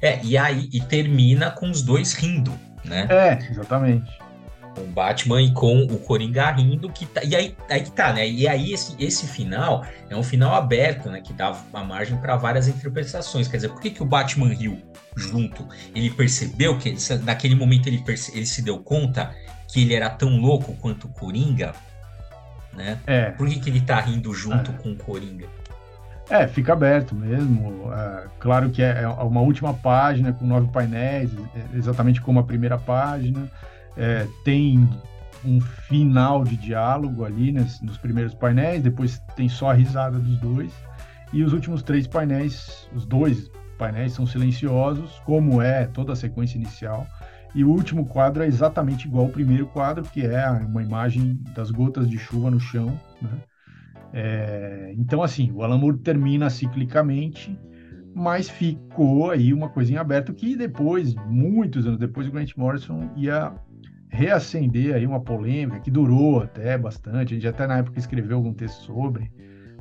é, 0.00 0.20
e 0.22 0.36
aí 0.38 0.68
e 0.72 0.80
termina 0.80 1.50
com 1.50 1.70
os 1.70 1.82
dois 1.82 2.14
rindo, 2.14 2.52
né? 2.84 3.06
É, 3.10 3.50
exatamente 3.50 4.25
com 4.76 4.82
o 4.82 4.86
Batman 4.86 5.40
e 5.40 5.50
com 5.52 5.84
o 5.84 5.98
Coringa 5.98 6.50
rindo, 6.50 6.90
que 6.90 7.06
tá, 7.06 7.24
e 7.24 7.34
aí, 7.34 7.56
aí 7.70 7.80
que 7.80 7.90
tá, 7.90 8.12
né? 8.12 8.28
E 8.28 8.46
aí 8.46 8.74
esse, 8.74 8.94
esse 9.02 9.26
final 9.26 9.84
é 10.10 10.14
um 10.14 10.22
final 10.22 10.54
aberto, 10.54 11.08
né? 11.08 11.22
Que 11.22 11.32
dá 11.32 11.56
a 11.72 11.82
margem 11.82 12.18
para 12.18 12.36
várias 12.36 12.68
interpretações. 12.68 13.48
Quer 13.48 13.56
dizer, 13.56 13.70
por 13.70 13.80
que, 13.80 13.90
que 13.90 14.02
o 14.02 14.06
Batman 14.06 14.52
riu 14.52 14.78
junto? 15.16 15.66
Ele 15.94 16.10
percebeu 16.10 16.78
que 16.78 16.94
naquele 17.22 17.54
momento 17.54 17.86
ele, 17.86 17.98
perce, 17.98 18.36
ele 18.36 18.44
se 18.44 18.60
deu 18.60 18.78
conta 18.78 19.34
que 19.66 19.80
ele 19.80 19.94
era 19.94 20.10
tão 20.10 20.38
louco 20.38 20.74
quanto 20.74 21.06
o 21.06 21.08
Coringa, 21.08 21.72
né? 22.74 22.98
É. 23.06 23.30
Por 23.30 23.48
que, 23.48 23.58
que 23.58 23.70
ele 23.70 23.80
tá 23.80 23.98
rindo 23.98 24.34
junto 24.34 24.70
é. 24.70 24.74
com 24.74 24.92
o 24.92 24.96
Coringa? 24.96 25.46
É, 26.28 26.46
fica 26.46 26.74
aberto 26.74 27.14
mesmo. 27.14 27.90
É, 27.94 28.26
claro 28.38 28.68
que 28.68 28.82
é, 28.82 29.02
é 29.02 29.08
uma 29.08 29.40
última 29.40 29.72
página 29.72 30.32
com 30.34 30.44
nove 30.44 30.68
painéis, 30.68 31.30
é, 31.54 31.76
exatamente 31.78 32.20
como 32.20 32.40
a 32.40 32.42
primeira 32.42 32.76
página 32.76 33.50
é, 33.96 34.26
tem 34.44 34.88
um 35.44 35.60
final 35.60 36.44
de 36.44 36.56
diálogo 36.56 37.24
ali 37.24 37.52
né, 37.52 37.66
nos 37.82 37.98
primeiros 37.98 38.34
painéis, 38.34 38.82
depois 38.82 39.20
tem 39.36 39.48
só 39.48 39.70
a 39.70 39.74
risada 39.74 40.18
dos 40.18 40.38
dois, 40.38 40.72
e 41.32 41.42
os 41.42 41.52
últimos 41.52 41.82
três 41.82 42.06
painéis, 42.06 42.88
os 42.94 43.06
dois 43.06 43.50
painéis 43.78 44.12
são 44.12 44.26
silenciosos, 44.26 45.20
como 45.24 45.60
é 45.60 45.86
toda 45.86 46.12
a 46.12 46.16
sequência 46.16 46.56
inicial, 46.56 47.06
e 47.54 47.64
o 47.64 47.70
último 47.70 48.06
quadro 48.06 48.42
é 48.42 48.46
exatamente 48.46 49.06
igual 49.06 49.26
ao 49.26 49.32
primeiro 49.32 49.66
quadro, 49.66 50.04
que 50.04 50.26
é 50.26 50.48
uma 50.50 50.82
imagem 50.82 51.40
das 51.54 51.70
gotas 51.70 52.08
de 52.08 52.18
chuva 52.18 52.50
no 52.50 52.60
chão. 52.60 53.00
Né? 53.22 53.30
É, 54.12 54.94
então, 54.96 55.22
assim, 55.22 55.50
o 55.52 55.62
Alan 55.62 55.78
Moore 55.78 55.98
termina 55.98 56.50
ciclicamente, 56.50 57.58
mas 58.14 58.48
ficou 58.48 59.30
aí 59.30 59.54
uma 59.54 59.68
coisa 59.68 59.92
em 59.92 59.96
aberto 59.96 60.34
que 60.34 60.56
depois, 60.56 61.14
muitos 61.26 61.86
anos 61.86 61.98
depois, 61.98 62.26
o 62.26 62.30
Grant 62.30 62.54
Morrison 62.56 63.10
ia 63.16 63.54
reacender 64.08 64.94
aí 64.94 65.06
uma 65.06 65.20
polêmica 65.20 65.80
que 65.80 65.90
durou 65.90 66.40
até 66.42 66.76
bastante. 66.78 67.34
A 67.34 67.36
gente 67.36 67.48
até 67.48 67.66
na 67.66 67.78
época 67.78 67.98
escreveu 67.98 68.36
algum 68.36 68.52
texto 68.52 68.82
sobre. 68.82 69.30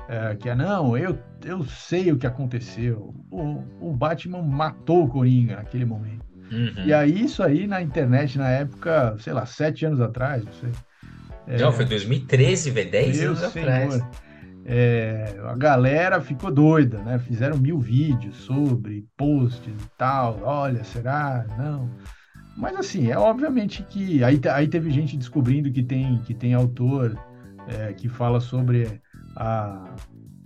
É, 0.07 0.35
que 0.35 0.49
é, 0.49 0.55
não, 0.55 0.97
eu, 0.97 1.17
eu 1.43 1.63
sei 1.63 2.11
o 2.11 2.17
que 2.17 2.27
aconteceu. 2.27 3.13
O, 3.31 3.89
o 3.89 3.93
Batman 3.93 4.41
matou 4.41 5.05
o 5.05 5.07
Coringa 5.07 5.55
naquele 5.55 5.85
momento. 5.85 6.25
Uhum. 6.51 6.85
E 6.85 6.93
aí, 6.93 7.23
isso 7.23 7.41
aí 7.41 7.65
na 7.65 7.81
internet, 7.81 8.37
na 8.37 8.49
época, 8.49 9.15
sei 9.19 9.33
lá, 9.33 9.45
sete 9.45 9.85
anos 9.85 9.99
atrás, 9.99 10.45
não 10.45 10.53
sei. 10.53 10.71
É, 11.47 11.57
não, 11.57 11.71
foi 11.71 11.85
2013, 11.85 12.71
velho, 12.71 12.91
10 12.91 13.21
anos 13.23 13.39
senhor. 13.39 13.69
atrás. 13.69 14.03
É, 14.67 15.35
a 15.43 15.55
galera 15.55 16.19
ficou 16.19 16.51
doida, 16.51 16.97
né? 17.03 17.19
Fizeram 17.19 17.57
mil 17.57 17.79
vídeos 17.79 18.35
sobre 18.37 19.05
posts 19.15 19.71
e 19.71 19.89
tal. 19.97 20.39
Olha, 20.43 20.83
será? 20.83 21.45
Não. 21.57 21.89
Mas 22.55 22.75
assim, 22.77 23.11
é 23.11 23.17
obviamente 23.17 23.83
que 23.83 24.23
aí, 24.23 24.39
aí 24.53 24.67
teve 24.67 24.89
gente 24.89 25.17
descobrindo 25.17 25.71
que 25.71 25.83
tem, 25.83 26.19
que 26.19 26.33
tem 26.33 26.53
autor 26.53 27.17
é, 27.67 27.93
que 27.93 28.07
fala 28.07 28.39
sobre 28.39 29.01
a, 29.35 29.93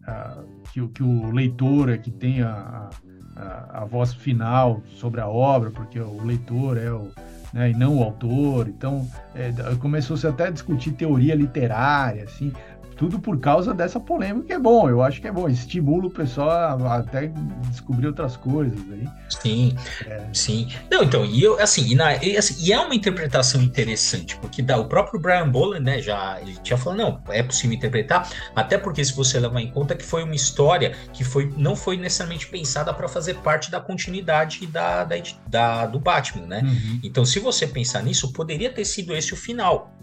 a, 0.08 0.44
que, 0.74 0.88
que 0.88 1.04
o 1.04 1.32
leitor 1.32 1.90
é 1.90 1.98
que 1.98 2.10
tem 2.10 2.42
a, 2.42 2.90
a, 3.36 3.82
a, 3.82 3.86
voz 3.86 4.14
final 4.14 4.82
sobre 4.96 5.22
a 5.22 5.28
obra, 5.28 5.70
porque 5.70 6.00
o 6.00 6.24
leitor 6.24 6.78
é 6.78 6.92
o, 6.92 7.12
né, 7.54 7.72
e 7.72 7.74
não 7.74 7.98
o 7.98 8.04
autor. 8.04 8.68
Então, 8.68 9.08
é, 9.36 9.52
começou-se 9.76 10.26
até 10.26 10.48
a 10.48 10.52
discutir 10.52 10.92
teoria 10.94 11.36
literária, 11.36 12.24
assim, 12.24 12.52
tudo 13.00 13.18
por 13.18 13.40
causa 13.40 13.74
dessa 13.74 13.98
polêmica, 13.98 14.48
que 14.48 14.52
é 14.52 14.60
bom, 14.60 14.90
eu 14.90 15.02
acho 15.02 15.22
que 15.22 15.28
é 15.30 15.32
bom, 15.32 15.48
estimula 15.48 16.08
o 16.08 16.10
pessoal 16.10 16.86
a, 16.86 16.98
até 16.98 17.32
descobrir 17.70 18.08
outras 18.08 18.36
coisas 18.36 18.78
aí. 18.92 19.08
Sim, 19.30 19.74
é. 20.06 20.28
sim. 20.34 20.68
Não, 20.92 21.02
então, 21.02 21.24
e 21.24 21.42
eu, 21.42 21.58
assim, 21.62 21.88
e, 21.88 21.96
na, 21.96 22.22
e, 22.22 22.36
assim, 22.36 22.56
e 22.60 22.74
é 22.74 22.78
uma 22.78 22.94
interpretação 22.94 23.62
interessante, 23.62 24.36
porque 24.40 24.62
dá, 24.62 24.78
o 24.78 24.90
próprio 24.90 25.18
Brian 25.18 25.48
Boland, 25.48 25.80
né, 25.80 26.02
já, 26.02 26.42
ele 26.42 26.58
tinha 26.62 26.76
falado, 26.76 26.98
não, 26.98 27.22
é 27.30 27.42
possível 27.42 27.74
interpretar, 27.78 28.30
até 28.54 28.78
porque 28.78 29.02
se 29.06 29.16
você 29.16 29.40
levar 29.40 29.62
em 29.62 29.72
conta 29.72 29.96
que 29.96 30.04
foi 30.04 30.22
uma 30.22 30.36
história 30.36 30.94
que 31.14 31.24
foi, 31.24 31.54
não 31.56 31.78
foi 31.78 31.96
necessariamente 31.96 32.48
pensada 32.48 32.94
para 32.94 33.08
fazer 33.08 33.36
parte 33.36 33.72
da 33.72 33.80
continuidade 33.80 34.68
da, 34.68 35.06
da, 35.06 35.16
da 35.48 35.86
do 35.86 36.02
Batman, 36.02 36.46
né? 36.46 36.62
Uhum. 36.66 37.00
Então, 37.02 37.24
se 37.24 37.40
você 37.40 37.66
pensar 37.66 38.04
nisso, 38.04 38.34
poderia 38.34 38.70
ter 38.70 38.84
sido 38.84 39.16
esse 39.16 39.34
o 39.34 39.38
final, 39.38 39.96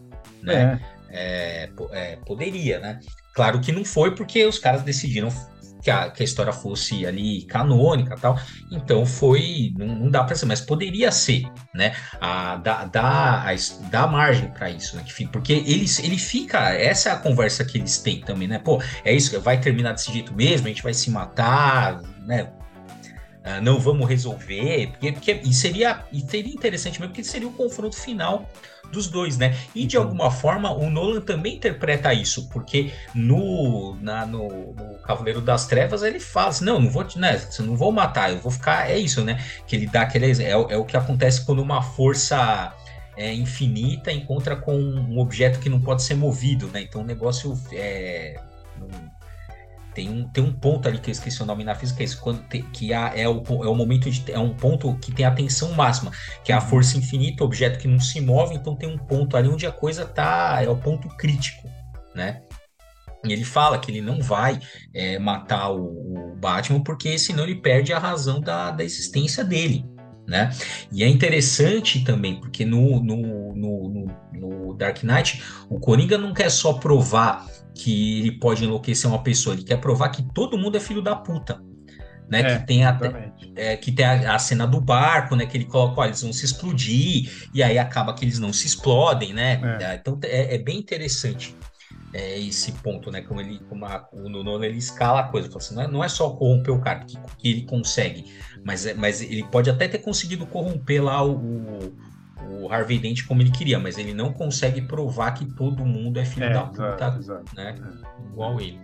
né? 0.42 0.80
É. 0.92 0.95
É, 1.16 1.70
é, 1.92 2.16
poderia, 2.26 2.78
né? 2.78 3.00
Claro 3.34 3.60
que 3.60 3.72
não 3.72 3.84
foi 3.84 4.14
porque 4.14 4.44
os 4.44 4.58
caras 4.58 4.82
decidiram 4.82 5.30
que 5.82 5.90
a, 5.90 6.10
que 6.10 6.22
a 6.22 6.24
história 6.24 6.52
fosse 6.52 7.06
ali 7.06 7.42
canônica 7.42 8.16
tal, 8.16 8.38
então 8.72 9.06
foi, 9.06 9.72
não, 9.78 9.86
não 9.86 10.10
dá 10.10 10.24
para 10.24 10.34
ser, 10.34 10.44
mas 10.46 10.60
poderia 10.60 11.12
ser, 11.12 11.44
né? 11.72 11.94
A, 12.20 12.56
dá, 12.56 12.84
dá, 12.84 13.44
a, 13.48 13.54
dá 13.88 14.06
margem 14.06 14.50
para 14.50 14.68
isso, 14.68 14.96
né? 14.96 15.04
Porque 15.30 15.52
eles, 15.52 15.98
ele 16.00 16.18
fica, 16.18 16.70
essa 16.70 17.10
é 17.10 17.12
a 17.12 17.16
conversa 17.16 17.64
que 17.64 17.78
eles 17.78 17.98
têm 17.98 18.20
também, 18.20 18.48
né? 18.48 18.58
Pô, 18.58 18.82
é 19.04 19.14
isso, 19.14 19.40
vai 19.40 19.60
terminar 19.60 19.92
desse 19.92 20.12
jeito 20.12 20.34
mesmo, 20.34 20.66
a 20.66 20.70
gente 20.70 20.82
vai 20.82 20.92
se 20.92 21.10
matar, 21.10 22.02
né? 22.26 22.50
Uh, 23.46 23.62
não 23.62 23.78
vamos 23.78 24.08
resolver, 24.08 24.88
porque, 24.88 25.12
porque 25.12 25.40
e 25.44 25.54
seria, 25.54 26.04
e 26.12 26.20
seria 26.20 26.52
interessante 26.52 26.98
mesmo, 26.98 27.14
porque 27.14 27.22
seria 27.22 27.46
o 27.46 27.52
confronto 27.52 27.94
final 27.94 28.50
dos 28.92 29.08
dois, 29.08 29.36
né? 29.36 29.56
E 29.74 29.86
de 29.86 29.96
uhum. 29.96 30.04
alguma 30.04 30.30
forma 30.30 30.70
o 30.72 30.90
Nolan 30.90 31.20
também 31.20 31.56
interpreta 31.56 32.12
isso, 32.12 32.48
porque 32.48 32.92
no, 33.14 33.96
na, 34.00 34.26
no, 34.26 34.74
no 34.74 34.98
Cavaleiro 34.98 35.40
das 35.40 35.66
Trevas 35.66 36.02
ele 36.02 36.20
fala 36.20 36.48
assim, 36.48 36.64
não, 36.64 36.80
não 36.80 36.90
vou, 36.90 37.06
né, 37.16 37.40
não 37.60 37.76
vou 37.76 37.92
matar, 37.92 38.30
eu 38.30 38.38
vou 38.38 38.50
ficar, 38.50 38.90
é 38.90 38.98
isso, 38.98 39.24
né? 39.24 39.42
Que 39.66 39.76
ele 39.76 39.86
dá 39.86 40.02
aquele, 40.02 40.30
é, 40.42 40.50
é 40.50 40.76
o 40.76 40.84
que 40.84 40.96
acontece 40.96 41.44
quando 41.44 41.60
uma 41.60 41.82
força 41.82 42.74
é, 43.16 43.32
infinita 43.32 44.12
encontra 44.12 44.54
com 44.54 44.76
um 44.76 45.18
objeto 45.18 45.58
que 45.58 45.68
não 45.68 45.80
pode 45.80 46.02
ser 46.02 46.14
movido, 46.14 46.68
né? 46.68 46.82
Então 46.82 47.00
o 47.00 47.04
negócio 47.04 47.58
é 47.72 48.38
tem 49.96 50.10
um, 50.10 50.28
tem 50.28 50.44
um 50.44 50.52
ponto 50.52 50.86
ali 50.86 50.98
que 50.98 51.08
eu 51.08 51.12
esqueci 51.12 51.42
o 51.42 51.46
nome 51.46 51.64
na 51.64 51.74
física, 51.74 51.96
que 51.96 52.02
é, 52.02 52.06
isso, 52.06 52.20
quando 52.20 52.42
que 52.70 52.92
é, 52.92 53.22
é, 53.22 53.26
o, 53.26 53.42
é 53.64 53.68
o 53.68 53.74
momento 53.74 54.10
de. 54.10 54.30
É 54.30 54.38
um 54.38 54.52
ponto 54.52 54.94
que 54.98 55.10
tem 55.10 55.24
a 55.24 55.30
tensão 55.30 55.72
máxima, 55.72 56.12
que 56.44 56.52
é 56.52 56.54
a 56.54 56.60
uhum. 56.60 56.66
força 56.68 56.98
infinita, 56.98 57.42
objeto 57.42 57.78
que 57.78 57.88
não 57.88 57.98
se 57.98 58.20
move, 58.20 58.54
então 58.54 58.76
tem 58.76 58.86
um 58.86 58.98
ponto 58.98 59.38
ali 59.38 59.48
onde 59.48 59.66
a 59.66 59.72
coisa 59.72 60.04
tá. 60.04 60.62
É 60.62 60.68
o 60.68 60.76
ponto 60.76 61.08
crítico, 61.16 61.66
né? 62.14 62.42
E 63.24 63.32
ele 63.32 63.42
fala 63.42 63.78
que 63.78 63.90
ele 63.90 64.02
não 64.02 64.20
vai 64.20 64.60
é, 64.94 65.18
matar 65.18 65.70
o, 65.70 66.32
o, 66.32 66.36
Batman, 66.36 66.82
porque 66.82 67.18
senão 67.18 67.44
ele 67.44 67.56
perde 67.56 67.94
a 67.94 67.98
razão 67.98 68.38
da, 68.38 68.70
da 68.70 68.84
existência 68.84 69.42
dele. 69.42 69.82
Né? 70.28 70.50
E 70.92 71.02
é 71.04 71.08
interessante 71.08 72.04
também, 72.04 72.38
porque 72.38 72.64
no, 72.64 73.02
no, 73.02 73.54
no, 73.54 74.06
no, 74.32 74.74
Dark 74.74 75.02
Knight, 75.04 75.42
o 75.70 75.78
Coringa 75.78 76.18
não 76.18 76.34
quer 76.34 76.50
só 76.50 76.74
provar 76.74 77.46
que 77.76 78.20
ele 78.20 78.32
pode 78.32 78.64
enlouquecer 78.64 79.08
uma 79.08 79.22
pessoa, 79.22 79.54
ele 79.54 79.62
quer 79.62 79.76
provar 79.76 80.08
que 80.08 80.22
todo 80.22 80.56
mundo 80.56 80.76
é 80.76 80.80
filho 80.80 81.02
da 81.02 81.14
puta. 81.14 81.62
Né, 82.28 82.40
é, 82.40 82.58
que 82.58 82.66
tem, 82.66 82.84
até, 82.84 83.32
é, 83.54 83.76
que 83.76 83.92
tem 83.92 84.04
a, 84.04 84.34
a, 84.34 84.38
cena 84.40 84.66
do 84.66 84.80
barco, 84.80 85.36
né? 85.36 85.46
Que 85.46 85.56
ele 85.56 85.64
coloca, 85.64 86.00
olha, 86.00 86.08
eles 86.08 86.22
vão 86.22 86.32
se 86.32 86.44
explodir, 86.44 87.48
e 87.54 87.62
aí 87.62 87.78
acaba 87.78 88.12
que 88.14 88.24
eles 88.24 88.40
não 88.40 88.52
se 88.52 88.66
explodem, 88.66 89.32
né? 89.32 89.60
É. 89.78 89.84
é 89.84 89.94
então 89.94 90.18
é, 90.24 90.56
é, 90.56 90.58
bem 90.58 90.76
interessante 90.76 91.54
é, 92.12 92.36
esse 92.40 92.72
ponto, 92.72 93.12
né? 93.12 93.20
Como 93.20 93.40
ele, 93.40 93.60
como 93.68 93.84
a, 93.84 94.08
o 94.12 94.28
Nono 94.28 94.64
ele 94.64 94.76
escala 94.76 95.20
a 95.20 95.28
coisa, 95.28 95.48
assim, 95.56 95.76
não, 95.76 95.82
é, 95.82 95.86
não 95.86 96.02
é 96.02 96.08
só 96.08 96.30
corromper 96.30 96.74
o 96.74 96.80
cara 96.80 97.04
que, 97.04 97.16
que 97.38 97.48
ele 97.48 97.62
consegue, 97.62 98.24
mas, 98.64 98.86
é, 98.86 98.94
mas 98.94 99.22
ele 99.22 99.44
pode 99.44 99.70
até 99.70 99.86
ter 99.86 99.98
conseguido 99.98 100.46
corromper 100.46 101.04
lá 101.04 101.22
o, 101.22 101.36
o 101.36 101.96
Harvey 102.70 102.98
Dent 102.98 103.26
como 103.26 103.42
ele 103.42 103.50
queria, 103.50 103.78
mas 103.78 103.98
ele 103.98 104.14
não 104.14 104.32
consegue 104.32 104.80
provar 104.82 105.32
que 105.32 105.44
todo 105.44 105.84
mundo 105.84 106.18
é 106.18 106.24
filho 106.24 106.46
é, 106.46 106.52
da 106.52 106.62
puta, 106.62 107.16
exato, 107.18 107.54
né? 107.54 107.76
É. 107.80 108.26
Igual 108.28 108.60
ele. 108.60 108.78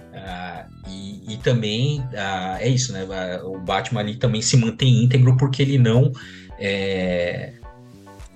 Uh, 0.00 0.88
e, 0.88 1.34
e, 1.34 1.36
também 1.38 2.00
uh, 2.00 2.56
é 2.58 2.68
isso, 2.68 2.92
né? 2.92 3.06
O 3.44 3.58
Batman 3.60 4.00
ali 4.00 4.16
também 4.16 4.42
se 4.42 4.56
mantém 4.56 5.04
íntegro 5.04 5.36
porque 5.36 5.62
ele 5.62 5.78
não 5.78 6.10
é, 6.58 7.52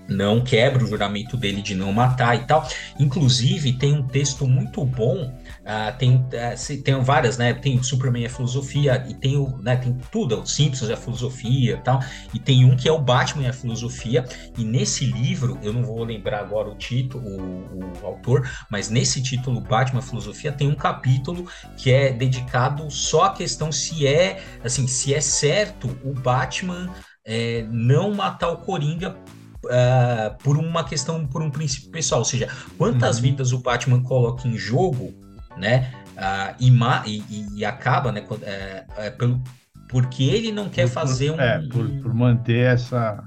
não 0.09 0.43
quebra 0.43 0.85
o 0.85 0.87
juramento 0.87 1.37
dele 1.37 1.63
de 1.63 1.75
não 1.75 1.93
matar 1.93 2.37
e 2.37 2.47
tal. 2.47 2.67
Inclusive, 2.99 3.73
tem 3.73 3.93
um 3.93 4.07
texto 4.07 4.47
muito 4.47 4.85
bom. 4.85 5.33
Uh, 5.65 5.97
tem, 5.99 6.17
uh, 6.17 6.83
tem 6.83 7.01
várias, 7.01 7.39
né? 7.39 7.55
Tem 7.55 7.79
o 7.79 7.83
Superman 7.83 8.25
é 8.25 8.29
filosofia 8.29 9.03
e 9.09 9.15
tem 9.15 9.37
o, 9.37 9.57
né? 9.59 9.77
Tem 9.77 9.97
tudo, 10.13 10.41
o 10.41 10.47
Simpsons 10.47 10.91
é 10.91 10.97
filosofia 10.97 11.75
e 11.75 11.79
tal. 11.79 12.01
E 12.35 12.39
tem 12.39 12.65
um 12.67 12.77
que 12.77 12.87
é 12.87 12.93
o 12.93 12.99
Batman 12.99 13.47
é 13.47 13.53
filosofia. 13.53 14.25
E 14.59 14.65
nesse 14.65 15.07
livro, 15.07 15.59
eu 15.63 15.73
não 15.73 15.83
vou 15.83 16.05
lembrar 16.05 16.41
agora 16.41 16.69
o 16.69 16.75
título, 16.75 17.25
o, 17.27 18.03
o 18.03 18.07
autor, 18.07 18.49
mas 18.71 18.91
nesse 18.91 19.23
título 19.23 19.61
Batman 19.61 20.01
é 20.01 20.03
filosofia 20.03 20.53
tem 20.53 20.69
um 20.69 20.75
capítulo 20.75 21.47
que 21.77 21.91
é 21.91 22.13
dedicado 22.13 22.91
só 22.91 23.25
à 23.25 23.33
questão 23.33 23.73
se 23.73 24.07
é, 24.07 24.43
assim, 24.63 24.87
se 24.87 25.15
é 25.15 25.21
certo 25.21 25.97
o 26.05 26.13
Batman 26.13 26.91
é, 27.25 27.67
não 27.71 28.13
matar 28.15 28.51
o 28.51 28.59
Coringa 28.59 29.17
uh, 29.65 30.37
por 30.43 30.57
uma 30.57 30.85
questão, 30.85 31.27
por 31.27 31.43
um 31.43 31.51
princípio 31.51 31.91
pessoal, 31.91 32.21
ou 32.21 32.25
seja, 32.25 32.49
quantas 32.77 33.17
uhum. 33.17 33.23
vidas 33.23 33.53
o 33.53 33.59
Batman 33.59 34.03
coloca 34.03 34.47
em 34.47 34.57
jogo, 34.57 35.15
né? 35.57 35.93
Uh, 36.17 36.55
e, 36.61 37.23
e, 37.29 37.47
e, 37.57 37.65
acaba, 37.65 38.13
né? 38.13 38.25
É, 38.43 38.85
é, 38.97 39.11
pelo, 39.11 39.43
porque 39.89 40.25
ele 40.25 40.53
não 40.53 40.69
quer 40.69 40.87
por, 40.87 40.93
fazer 40.93 41.31
um. 41.31 41.41
É, 41.41 41.59
por, 41.69 41.89
por, 41.89 42.15
manter 42.15 42.67
essa. 42.67 43.25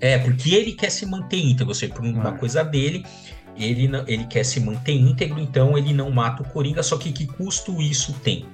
É, 0.00 0.18
porque 0.18 0.54
ele 0.54 0.72
quer 0.72 0.90
se 0.90 1.06
manter 1.06 1.38
íntegro, 1.38 1.68
ou 1.68 1.74
seja, 1.74 1.94
por 1.94 2.04
uma 2.04 2.30
é. 2.30 2.38
coisa 2.38 2.62
dele, 2.62 3.04
ele, 3.56 3.90
ele 4.06 4.24
quer 4.26 4.44
se 4.44 4.60
manter 4.60 4.92
íntegro, 4.92 5.40
então 5.40 5.76
ele 5.76 5.94
não 5.94 6.10
mata 6.10 6.42
o 6.42 6.48
Coringa, 6.48 6.82
só 6.82 6.98
que 6.98 7.10
que 7.10 7.26
custo 7.26 7.80
isso 7.80 8.12
tem? 8.14 8.46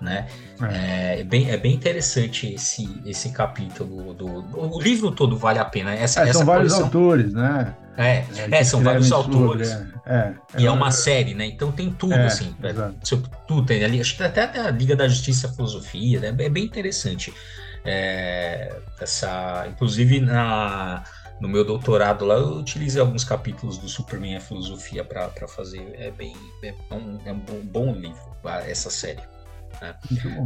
Né? 0.00 0.26
É. 0.62 1.20
é, 1.20 1.24
bem, 1.24 1.50
é 1.50 1.56
bem 1.56 1.74
interessante 1.74 2.52
esse, 2.52 3.00
esse 3.04 3.30
capítulo 3.30 4.12
do, 4.14 4.42
do 4.42 4.76
o 4.76 4.80
livro 4.80 5.10
todo 5.10 5.36
vale 5.36 5.58
a 5.58 5.64
pena. 5.64 5.94
Essa, 5.94 6.20
é, 6.20 6.24
essa 6.24 6.38
são 6.38 6.46
vários 6.46 6.72
autores, 6.72 7.32
né? 7.32 7.74
É, 7.96 8.24
é, 8.36 8.48
é 8.50 8.64
são 8.64 8.82
vários 8.82 9.12
autores. 9.12 9.68
Sobre, 9.68 9.92
é, 10.06 10.32
e 10.58 10.66
é 10.66 10.70
uma 10.70 10.90
série, 10.90 11.34
né? 11.34 11.46
Então 11.46 11.70
tem 11.70 11.90
tudo, 11.90 12.14
assim. 12.14 12.54
Tudo 13.46 13.66
tem 13.66 13.84
ali. 13.84 14.00
Acho 14.00 14.16
que 14.16 14.22
até 14.22 14.60
a 14.60 14.70
Liga 14.70 14.96
da 14.96 15.08
Justiça 15.08 15.48
e 15.48 15.54
Filosofia, 15.54 16.20
né? 16.20 16.28
É 16.28 16.48
bem 16.48 16.64
interessante. 16.64 17.32
essa, 18.98 19.66
inclusive 19.68 20.20
na 20.20 21.02
no 21.40 21.48
meu 21.48 21.64
doutorado 21.64 22.24
lá, 22.26 22.34
eu 22.34 22.58
utilizei 22.58 23.00
alguns 23.00 23.24
capítulos 23.24 23.78
do 23.78 23.88
Superman 23.88 24.36
a 24.36 24.40
Filosofia 24.40 25.02
para 25.02 25.48
fazer. 25.48 25.94
É 25.94 26.10
bem. 26.10 26.36
É 26.62 26.94
um, 26.94 27.18
é 27.24 27.32
um 27.32 27.64
bom 27.64 27.92
livro, 27.94 28.36
essa 28.66 28.90
série. 28.90 29.22
Né? 29.80 29.94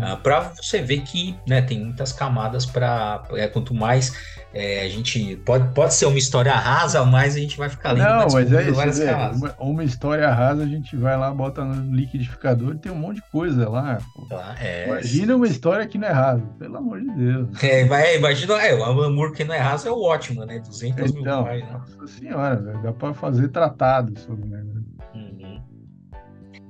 Ah, 0.00 0.16
para 0.16 0.52
você 0.54 0.80
ver 0.80 1.00
que 1.00 1.36
né, 1.46 1.62
tem 1.62 1.80
muitas 1.80 2.12
camadas 2.12 2.64
para. 2.64 3.22
É, 3.32 3.48
quanto 3.48 3.74
mais 3.74 4.12
é, 4.52 4.82
a 4.82 4.88
gente. 4.88 5.36
Pode, 5.44 5.72
pode 5.74 5.94
ser 5.94 6.06
uma 6.06 6.18
história 6.18 6.52
rasa, 6.52 7.04
mas 7.04 7.34
a 7.34 7.38
gente 7.38 7.58
vai 7.58 7.68
ficar 7.68 7.92
lendo 7.92 8.04
Não, 8.04 8.28
mas 8.32 8.52
é 8.52 8.70
isso. 8.70 9.02
É, 9.02 9.14
uma, 9.30 9.54
uma, 9.58 9.84
história 9.84 10.30
rasa, 10.30 10.62
a 10.62 10.66
gente 10.66 10.96
vai 10.96 11.16
lá, 11.16 11.32
bota 11.32 11.64
no 11.64 11.94
liquidificador 11.94 12.74
e 12.74 12.78
tem 12.78 12.92
um 12.92 12.96
monte 12.96 13.16
de 13.16 13.22
coisa 13.30 13.68
lá. 13.68 13.98
Ah, 14.30 14.54
é, 14.60 14.86
imagina 14.86 15.34
uma 15.34 15.46
história 15.46 15.86
que 15.86 15.98
não 15.98 16.08
é 16.08 16.12
rasa, 16.12 16.42
pelo 16.58 16.76
amor 16.76 17.00
de 17.00 17.10
Deus. 17.10 17.62
É, 17.62 17.84
vai, 17.84 18.16
imagina, 18.16 18.54
é, 18.62 18.74
o 18.74 18.84
amor 18.84 19.32
que 19.32 19.42
não 19.42 19.54
é 19.54 19.58
rasa 19.58 19.88
é 19.88 19.92
o 19.92 20.00
ótimo, 20.00 20.44
né? 20.44 20.60
200 20.60 21.10
então, 21.10 21.22
mil 21.22 21.44
reais. 21.44 21.64
Né? 21.64 21.70
Nossa 21.72 22.06
senhora, 22.06 22.56
dá 22.82 22.92
para 22.92 23.14
fazer 23.14 23.48
tratado 23.48 24.18
sobre 24.20 24.46
né? 24.46 24.62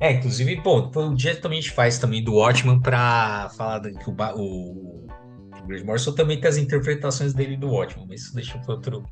É, 0.01 0.12
inclusive, 0.12 0.61
pô, 0.61 0.90
um 0.97 1.14
dia 1.14 1.36
também 1.40 1.59
a 1.59 1.62
gente 1.62 1.72
faz 1.72 1.99
também 1.99 2.22
do 2.22 2.34
Watchman 2.34 2.80
pra 2.80 3.49
falar 3.57 3.80
que 3.80 4.11
o, 4.11 4.14
o, 4.36 5.07
o 5.07 5.66
Greg 5.66 5.84
Morrison 5.84 6.12
também 6.12 6.40
tem 6.40 6.49
as 6.49 6.57
interpretações 6.57 7.32
dele 7.32 7.57
do 7.57 7.70
Watchman, 7.70 8.07
mas 8.09 8.22
isso 8.22 8.34
deixa 8.34 8.59
para 8.59 8.74
outro, 8.74 9.05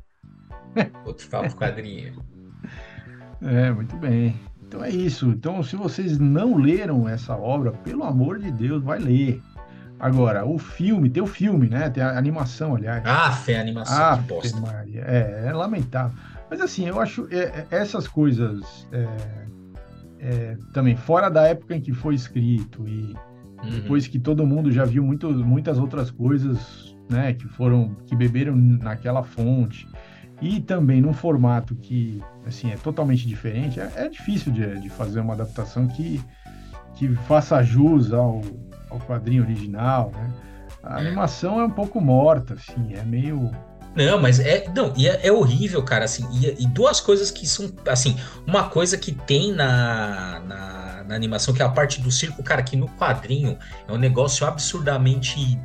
outro 1.05 1.27
papo 1.29 1.55
quadrinho. 1.55 2.21
É, 3.41 3.71
muito 3.71 3.95
bem. 3.97 4.39
Então 4.61 4.83
é 4.83 4.89
isso. 4.89 5.27
Então, 5.29 5.61
se 5.63 5.75
vocês 5.75 6.17
não 6.17 6.57
leram 6.57 7.07
essa 7.07 7.35
obra, 7.35 7.71
pelo 7.71 8.03
amor 8.03 8.39
de 8.39 8.51
Deus, 8.51 8.83
vai 8.83 8.99
ler. 8.99 9.41
Agora, 9.99 10.45
o 10.45 10.57
filme, 10.57 11.09
tem 11.09 11.23
o 11.23 11.27
filme, 11.27 11.69
né? 11.69 11.89
Tem 11.89 12.03
a 12.03 12.17
animação, 12.17 12.75
aliás. 12.75 13.01
Ah, 13.05 13.31
fé, 13.31 13.57
a 13.57 13.61
animação, 13.61 14.03
ah, 14.03 14.17
que 14.17 14.23
bosta. 14.23 14.59
Maria. 14.59 15.01
É, 15.07 15.45
é 15.47 15.53
lamentável. 15.53 16.17
Mas 16.49 16.59
assim, 16.59 16.87
eu 16.87 16.99
acho 16.99 17.27
é, 17.31 17.65
é 17.71 17.77
essas 17.77 18.07
coisas 18.07 18.87
é, 18.91 19.07
é, 20.23 20.57
também 20.71 20.95
fora 20.95 21.29
da 21.29 21.45
época 21.45 21.75
em 21.75 21.81
que 21.81 21.91
foi 21.91 22.15
escrito 22.15 22.87
e 22.87 23.13
uhum. 23.61 23.69
depois 23.71 24.07
que 24.07 24.17
todo 24.17 24.47
mundo 24.47 24.71
já 24.71 24.85
viu 24.85 25.03
muito, 25.03 25.29
muitas 25.29 25.77
outras 25.77 26.09
coisas, 26.09 26.95
né, 27.09 27.33
que 27.33 27.45
foram 27.49 27.95
que 28.07 28.15
beberam 28.15 28.55
naquela 28.55 29.21
fonte 29.21 29.85
e 30.41 30.61
também 30.61 31.01
num 31.01 31.13
formato 31.13 31.75
que 31.75 32.23
assim 32.47 32.71
é 32.71 32.77
totalmente 32.77 33.27
diferente, 33.27 33.81
é, 33.81 33.91
é 33.95 34.09
difícil 34.09 34.51
de, 34.51 34.79
de, 34.79 34.89
fazer 34.89 35.19
uma 35.19 35.33
adaptação 35.33 35.87
que, 35.87 36.21
que 36.95 37.13
faça 37.27 37.61
jus 37.61 38.13
ao, 38.13 38.41
ao 38.89 38.99
quadrinho 38.99 39.43
original, 39.43 40.11
né? 40.13 40.31
A 40.81 40.97
animação 40.97 41.61
é 41.61 41.65
um 41.65 41.69
pouco 41.69 42.01
morta, 42.01 42.55
assim, 42.55 42.93
é 42.93 43.03
meio 43.03 43.49
não, 43.95 44.19
mas 44.19 44.39
é. 44.39 44.65
Não, 44.75 44.93
e 44.95 45.07
é, 45.07 45.27
é 45.27 45.31
horrível, 45.31 45.83
cara, 45.83 46.05
assim. 46.05 46.27
E, 46.31 46.63
e, 46.63 46.67
duas 46.67 46.99
coisas 46.99 47.29
que 47.29 47.47
são. 47.47 47.71
Assim, 47.87 48.17
uma 48.45 48.69
coisa 48.69 48.97
que 48.97 49.11
tem 49.11 49.53
na, 49.53 50.41
na, 50.47 51.03
na, 51.07 51.15
animação, 51.15 51.53
que 51.53 51.61
é 51.61 51.65
a 51.65 51.69
parte 51.69 52.01
do 52.01 52.11
circo, 52.11 52.41
cara, 52.43 52.63
que 52.63 52.75
no 52.75 52.87
quadrinho 52.89 53.57
é 53.87 53.91
um 53.91 53.97
negócio 53.97 54.45
absurdamente 54.47 55.59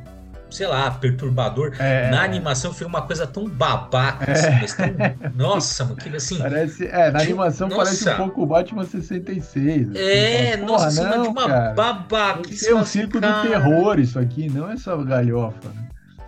sei 0.49 0.67
lá, 0.67 0.89
perturbador. 0.91 1.73
É... 1.79 2.09
Na 2.09 2.23
animação 2.23 2.73
foi 2.73 2.87
uma 2.87 3.03
coisa 3.03 3.27
tão 3.27 3.47
babaca, 3.47 4.31
assim, 4.31 4.47
é... 4.47 5.09
tão... 5.09 5.31
Nossa, 5.35 5.83
mano, 5.83 5.95
que 5.95 6.09
assim. 6.15 6.37
Parece, 6.37 6.87
é, 6.87 7.11
na 7.11 7.21
animação 7.21 7.67
nossa. 7.67 7.83
parece 7.83 8.09
um 8.09 8.17
pouco 8.17 8.43
o 8.43 8.45
Batman 8.45 8.85
66. 8.85 9.89
Assim, 9.89 9.99
é, 9.99 10.57
fala, 10.57 10.65
nossa, 10.65 11.09
não, 11.09 11.21
de 11.23 11.27
uma 11.29 11.47
cara, 11.47 11.73
babaca. 11.73 12.49
Isso 12.49 12.69
é 12.69 12.75
um 12.75 12.85
circo 12.85 13.19
cara... 13.19 13.43
do 13.43 13.47
terror, 13.47 13.99
isso 13.99 14.19
aqui, 14.19 14.49
não 14.49 14.69
é 14.69 14.77
só 14.77 14.97
galhofa, 14.97 15.69
né? 15.69 15.87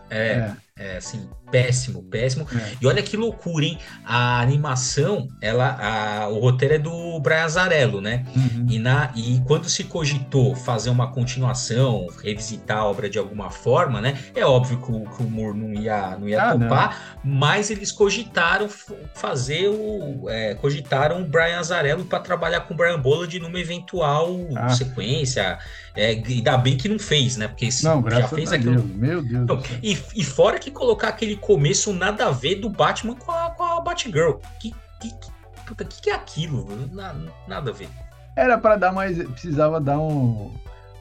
É, 0.09 0.51
é, 0.77 0.93
é 0.93 0.97
assim, 0.97 1.27
péssimo, 1.51 2.01
péssimo. 2.03 2.47
É. 2.55 2.71
E 2.81 2.87
olha 2.87 3.03
que 3.03 3.17
loucura, 3.17 3.65
hein? 3.65 3.77
A 4.05 4.39
animação, 4.41 5.27
ela, 5.41 5.77
a, 5.79 6.29
o 6.29 6.39
roteiro 6.39 6.75
é 6.75 6.79
do 6.79 7.19
Brian 7.19 7.43
Azarello, 7.43 8.01
né? 8.01 8.25
Uhum. 8.35 8.65
E, 8.69 8.79
na, 8.79 9.11
e 9.15 9.41
quando 9.45 9.69
se 9.69 9.83
cogitou 9.83 10.55
fazer 10.55 10.89
uma 10.89 11.11
continuação, 11.11 12.07
revisitar 12.23 12.79
a 12.79 12.85
obra 12.85 13.09
de 13.09 13.19
alguma 13.19 13.49
forma, 13.49 13.99
né? 13.99 14.17
É 14.33 14.45
óbvio 14.45 14.77
que 14.81 14.91
o, 14.91 15.01
que 15.01 15.23
o 15.23 15.29
Moore 15.29 15.57
não 15.57 15.73
ia, 15.73 16.17
não 16.17 16.27
ia 16.27 16.41
ah, 16.41 16.51
topar, 16.57 17.19
não. 17.23 17.35
mas 17.35 17.69
eles 17.69 17.91
cogitaram 17.91 18.69
fazer 19.13 19.67
o. 19.67 20.29
É, 20.29 20.55
cogitaram 20.55 21.21
o 21.21 21.25
Brian 21.25 21.59
Azarello 21.59 22.05
para 22.05 22.19
trabalhar 22.19 22.61
com 22.61 22.73
o 22.73 22.77
Brian 22.77 22.99
Boland 22.99 23.37
numa 23.39 23.59
eventual 23.59 24.29
ah. 24.55 24.69
sequência. 24.69 25.59
É, 25.95 26.11
ainda 26.11 26.57
bem 26.57 26.77
que 26.77 26.87
não 26.87 26.97
fez, 26.97 27.35
né? 27.35 27.47
Porque 27.49 27.67
não, 27.83 28.03
já 28.09 28.27
fez 28.27 28.53
aquilo. 28.53 28.75
Deus, 28.75 28.95
meu 28.95 29.21
Deus. 29.21 29.43
Então, 29.43 29.61
e, 29.83 29.97
e 30.15 30.23
fora 30.23 30.57
que 30.57 30.71
colocar 30.71 31.09
aquele 31.09 31.35
começo 31.41 31.91
nada 31.93 32.27
a 32.27 32.31
ver 32.31 32.55
do 32.55 32.69
Batman 32.69 33.15
com 33.15 33.31
a, 33.31 33.49
com 33.49 33.63
a 33.63 33.81
Batgirl. 33.81 34.37
Que, 34.59 34.71
que, 34.99 35.09
que, 35.09 35.31
puta, 35.65 35.83
que, 35.83 36.01
que 36.01 36.09
é 36.09 36.15
aquilo? 36.15 36.65
Nada, 36.91 37.31
nada 37.47 37.71
a 37.71 37.73
ver. 37.73 37.89
Era 38.35 38.57
para 38.57 38.77
dar 38.77 38.93
mais. 38.93 39.17
Precisava 39.29 39.81
dar 39.81 39.99
um. 39.99 40.53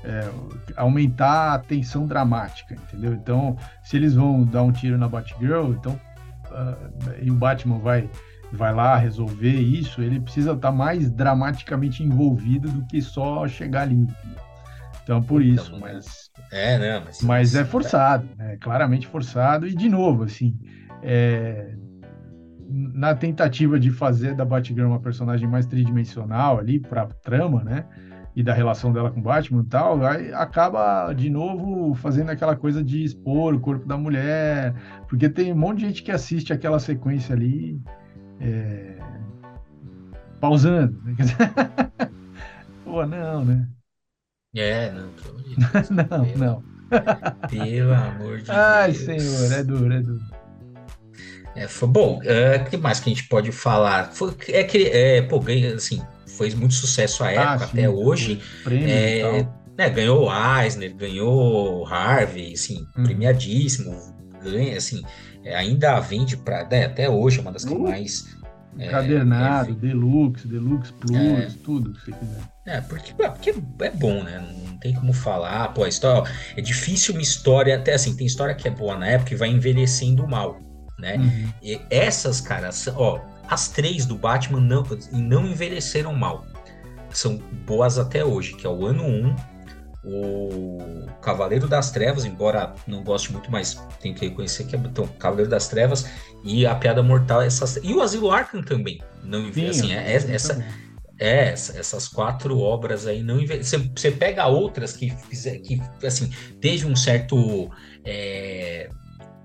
É, 0.02 0.30
aumentar 0.76 1.54
a 1.54 1.58
tensão 1.58 2.06
dramática, 2.06 2.74
entendeu? 2.74 3.12
Então, 3.12 3.56
se 3.84 3.96
eles 3.96 4.14
vão 4.14 4.44
dar 4.44 4.62
um 4.62 4.72
tiro 4.72 4.96
na 4.96 5.08
Batgirl, 5.08 5.72
então. 5.72 6.00
Uh, 6.50 7.12
e 7.22 7.30
o 7.30 7.34
Batman 7.34 7.78
vai 7.78 8.10
vai 8.52 8.74
lá 8.74 8.96
resolver 8.96 9.60
isso, 9.60 10.02
ele 10.02 10.18
precisa 10.18 10.52
estar 10.52 10.70
tá 10.70 10.74
mais 10.74 11.10
dramaticamente 11.10 12.02
envolvido 12.02 12.68
do 12.68 12.84
que 12.86 13.00
só 13.00 13.46
chegar 13.46 13.82
ali. 13.82 14.06
Então, 15.10 15.20
por 15.20 15.42
então, 15.42 15.64
isso, 15.64 15.76
mas. 15.80 16.30
É, 16.52 16.78
né? 16.78 17.02
Mas, 17.04 17.22
mas 17.22 17.54
é 17.56 17.64
forçado, 17.64 18.28
né? 18.38 18.56
Claramente 18.60 19.08
forçado. 19.08 19.66
E, 19.66 19.74
de 19.74 19.88
novo, 19.88 20.22
assim, 20.22 20.56
é, 21.02 21.74
na 22.68 23.12
tentativa 23.16 23.80
de 23.80 23.90
fazer 23.90 24.36
da 24.36 24.44
Batgirl 24.44 24.86
uma 24.86 25.00
personagem 25.00 25.48
mais 25.48 25.66
tridimensional 25.66 26.60
ali 26.60 26.78
para 26.78 27.06
trama, 27.06 27.64
né? 27.64 27.86
E 28.36 28.42
da 28.44 28.54
relação 28.54 28.92
dela 28.92 29.10
com 29.10 29.20
Batman 29.20 29.62
e 29.62 29.66
tal, 29.66 30.06
aí 30.06 30.32
acaba 30.32 31.12
de 31.12 31.28
novo 31.28 31.92
fazendo 31.96 32.30
aquela 32.30 32.54
coisa 32.54 32.80
de 32.80 33.02
expor 33.02 33.52
o 33.52 33.58
corpo 33.58 33.88
da 33.88 33.98
mulher, 33.98 34.72
porque 35.08 35.28
tem 35.28 35.52
um 35.52 35.56
monte 35.56 35.78
de 35.78 35.86
gente 35.86 36.04
que 36.04 36.12
assiste 36.12 36.52
aquela 36.52 36.78
sequência 36.78 37.34
ali 37.34 37.82
é, 38.38 38.96
pausando. 40.40 41.02
Né? 41.02 41.16
Pô, 42.84 43.04
não, 43.04 43.44
né? 43.44 43.68
É, 44.54 44.90
não, 44.90 45.08
pelo 45.10 45.30
amor 45.30 45.42
de 45.42 45.56
Deus. 45.72 45.90
não, 45.90 46.24
pelo, 46.24 46.38
não. 46.38 46.62
Pelo 47.48 47.94
amor 47.94 48.38
de 48.40 48.50
Ai, 48.50 48.92
Deus. 48.92 49.08
Ai, 49.08 49.18
senhor, 49.20 49.52
é 49.52 49.64
duro, 49.64 49.92
é 49.92 50.00
duro. 50.00 50.20
É, 51.56 51.68
foi, 51.68 51.88
bom, 51.88 52.18
o 52.18 52.22
é, 52.24 52.58
que 52.58 52.76
mais 52.76 53.00
que 53.00 53.10
a 53.10 53.14
gente 53.14 53.28
pode 53.28 53.52
falar? 53.52 54.12
Foi, 54.12 54.34
é 54.48 54.64
que, 54.64 54.88
é, 54.88 55.22
pô, 55.22 55.40
ganha, 55.40 55.74
assim, 55.74 56.00
foi 56.26 56.50
muito 56.54 56.74
sucesso 56.74 57.22
à 57.24 57.26
ah, 57.26 57.32
época, 57.32 57.54
ah, 57.54 57.58
sim, 57.58 57.64
até 57.64 57.88
hoje. 57.88 58.40
É, 58.70 59.46
né, 59.76 59.90
ganhou 59.90 60.28
Eisner, 60.30 60.94
ganhou 60.94 61.86
Harvey, 61.86 62.52
assim, 62.52 62.86
hum. 62.96 63.02
premiadíssimo, 63.02 63.96
ganha, 64.42 64.76
assim, 64.76 65.02
é, 65.44 65.56
ainda 65.56 65.98
vende 66.00 66.36
para 66.36 66.66
né, 66.68 66.86
até 66.86 67.08
hoje, 67.08 67.38
é 67.38 67.42
uma 67.42 67.52
das 67.52 67.64
que 67.64 67.74
uh. 67.74 67.78
mais 67.78 68.26
Encadernado, 68.78 69.72
é, 69.72 69.74
Deluxe, 69.74 70.46
Deluxe 70.46 70.92
Plus, 70.92 71.16
é, 71.16 71.50
tudo 71.64 71.92
que 71.92 72.04
você 72.04 72.12
quiser. 72.12 72.42
É, 72.66 72.80
porque, 72.80 73.12
porque 73.12 73.54
é 73.80 73.90
bom, 73.90 74.22
né? 74.22 74.38
Não 74.66 74.78
tem 74.78 74.94
como 74.94 75.12
falar. 75.12 75.68
Pô, 75.74 75.84
a 75.84 75.88
história. 75.88 76.30
É 76.56 76.60
difícil 76.60 77.14
uma 77.14 77.22
história. 77.22 77.76
Até 77.76 77.94
assim, 77.94 78.14
tem 78.14 78.26
história 78.26 78.54
que 78.54 78.68
é 78.68 78.70
boa 78.70 78.96
na 78.96 79.06
época 79.06 79.34
e 79.34 79.36
vai 79.36 79.48
envelhecendo 79.48 80.26
mal, 80.26 80.60
né? 80.98 81.16
Uhum. 81.16 81.52
E 81.62 81.80
essas, 81.90 82.40
caras, 82.40 82.86
ó, 82.94 83.20
as 83.48 83.68
três 83.68 84.06
do 84.06 84.14
Batman 84.14 84.60
não, 84.60 84.84
não 85.12 85.46
envelheceram 85.46 86.14
mal. 86.14 86.46
São 87.10 87.38
boas 87.66 87.98
até 87.98 88.24
hoje, 88.24 88.54
que 88.54 88.64
é 88.64 88.70
o 88.70 88.86
ano 88.86 89.04
1, 89.04 89.36
o 90.02 91.06
Cavaleiro 91.20 91.68
das 91.68 91.90
Trevas, 91.90 92.24
embora 92.24 92.72
não 92.86 93.02
goste 93.02 93.32
muito, 93.32 93.50
mas 93.50 93.74
tem 94.00 94.14
que 94.14 94.26
reconhecer 94.26 94.64
que 94.64 94.74
é 94.74 94.78
então, 94.78 95.06
Cavaleiro 95.18 95.50
das 95.50 95.68
Trevas 95.68 96.06
e 96.42 96.66
a 96.66 96.74
Piada 96.74 97.02
Mortal, 97.02 97.42
essas, 97.42 97.78
e 97.82 97.94
o 97.94 98.00
Asilo 98.00 98.30
Arkham 98.30 98.62
também. 98.62 99.00
Não 99.22 99.52
Sim, 99.52 99.68
assim, 99.68 99.92
é, 99.92 100.12
é 100.12 100.14
essa, 100.14 100.64
é, 101.20 101.50
essas 101.52 102.08
quatro 102.08 102.58
obras 102.58 103.06
aí 103.06 103.22
não 103.22 103.46
você, 103.46 103.76
você 103.76 104.10
pega 104.10 104.46
outras 104.46 104.94
que 104.96 105.10
fizer, 105.28 105.58
que 105.58 105.80
assim 106.04 106.30
teve 106.60 106.86
um 106.86 106.96
certo 106.96 107.70
é, 108.04 108.88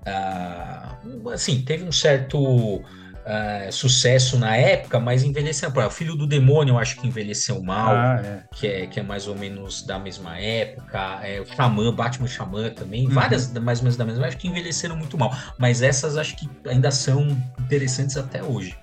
uh, 0.06 1.28
assim 1.30 1.60
teve 1.60 1.84
um 1.84 1.92
certo 1.92 2.82
uh, 3.26 3.72
sucesso 3.72 4.38
na 4.38 4.56
época, 4.56 5.00
mas 5.00 5.22
envelheceu. 5.22 5.70
O 5.70 5.90
Filho 5.90 6.16
do 6.16 6.26
Demônio, 6.26 6.74
eu 6.74 6.78
acho 6.78 6.96
que 6.96 7.06
envelheceu 7.06 7.62
mal, 7.62 7.94
ah, 7.94 8.20
é. 8.24 8.42
Que, 8.54 8.66
é, 8.66 8.86
que 8.86 9.00
é 9.00 9.02
mais 9.02 9.26
ou 9.26 9.36
menos 9.36 9.82
da 9.82 9.98
mesma 9.98 10.38
época. 10.38 11.20
É, 11.22 11.40
o 11.40 11.46
Xamã, 11.46 11.92
Batman 11.92 12.28
Xamã 12.28 12.70
também, 12.70 13.06
uhum. 13.06 13.12
várias 13.12 13.52
mais 13.52 13.80
ou 13.80 13.84
menos 13.84 13.96
da 13.96 14.04
mesma, 14.04 14.26
acho 14.26 14.38
que 14.38 14.48
envelheceram 14.48 14.96
muito 14.96 15.18
mal. 15.18 15.36
Mas 15.58 15.82
essas 15.82 16.16
acho 16.16 16.36
que 16.36 16.48
ainda 16.68 16.90
são 16.90 17.36
interessantes 17.58 18.16
até 18.16 18.42
hoje. 18.42 18.76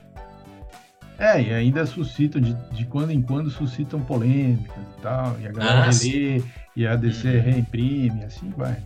É, 1.18 1.42
e 1.42 1.54
ainda 1.54 1.86
suscitam, 1.86 2.42
de, 2.42 2.54
de 2.72 2.86
quando 2.86 3.12
em 3.12 3.22
quando 3.22 3.50
suscitam 3.50 4.02
polêmicas 4.02 4.76
e 4.76 5.02
tal, 5.02 5.38
e 5.40 5.48
a 5.48 5.52
galera 5.52 5.80
ah, 5.84 5.90
relê, 5.90 6.44
e 6.76 6.88
a 6.88 6.96
DC 6.96 7.28
uhum. 7.28 7.42
reimprime, 7.42 8.24
assim 8.26 8.52
vai. 8.58 8.78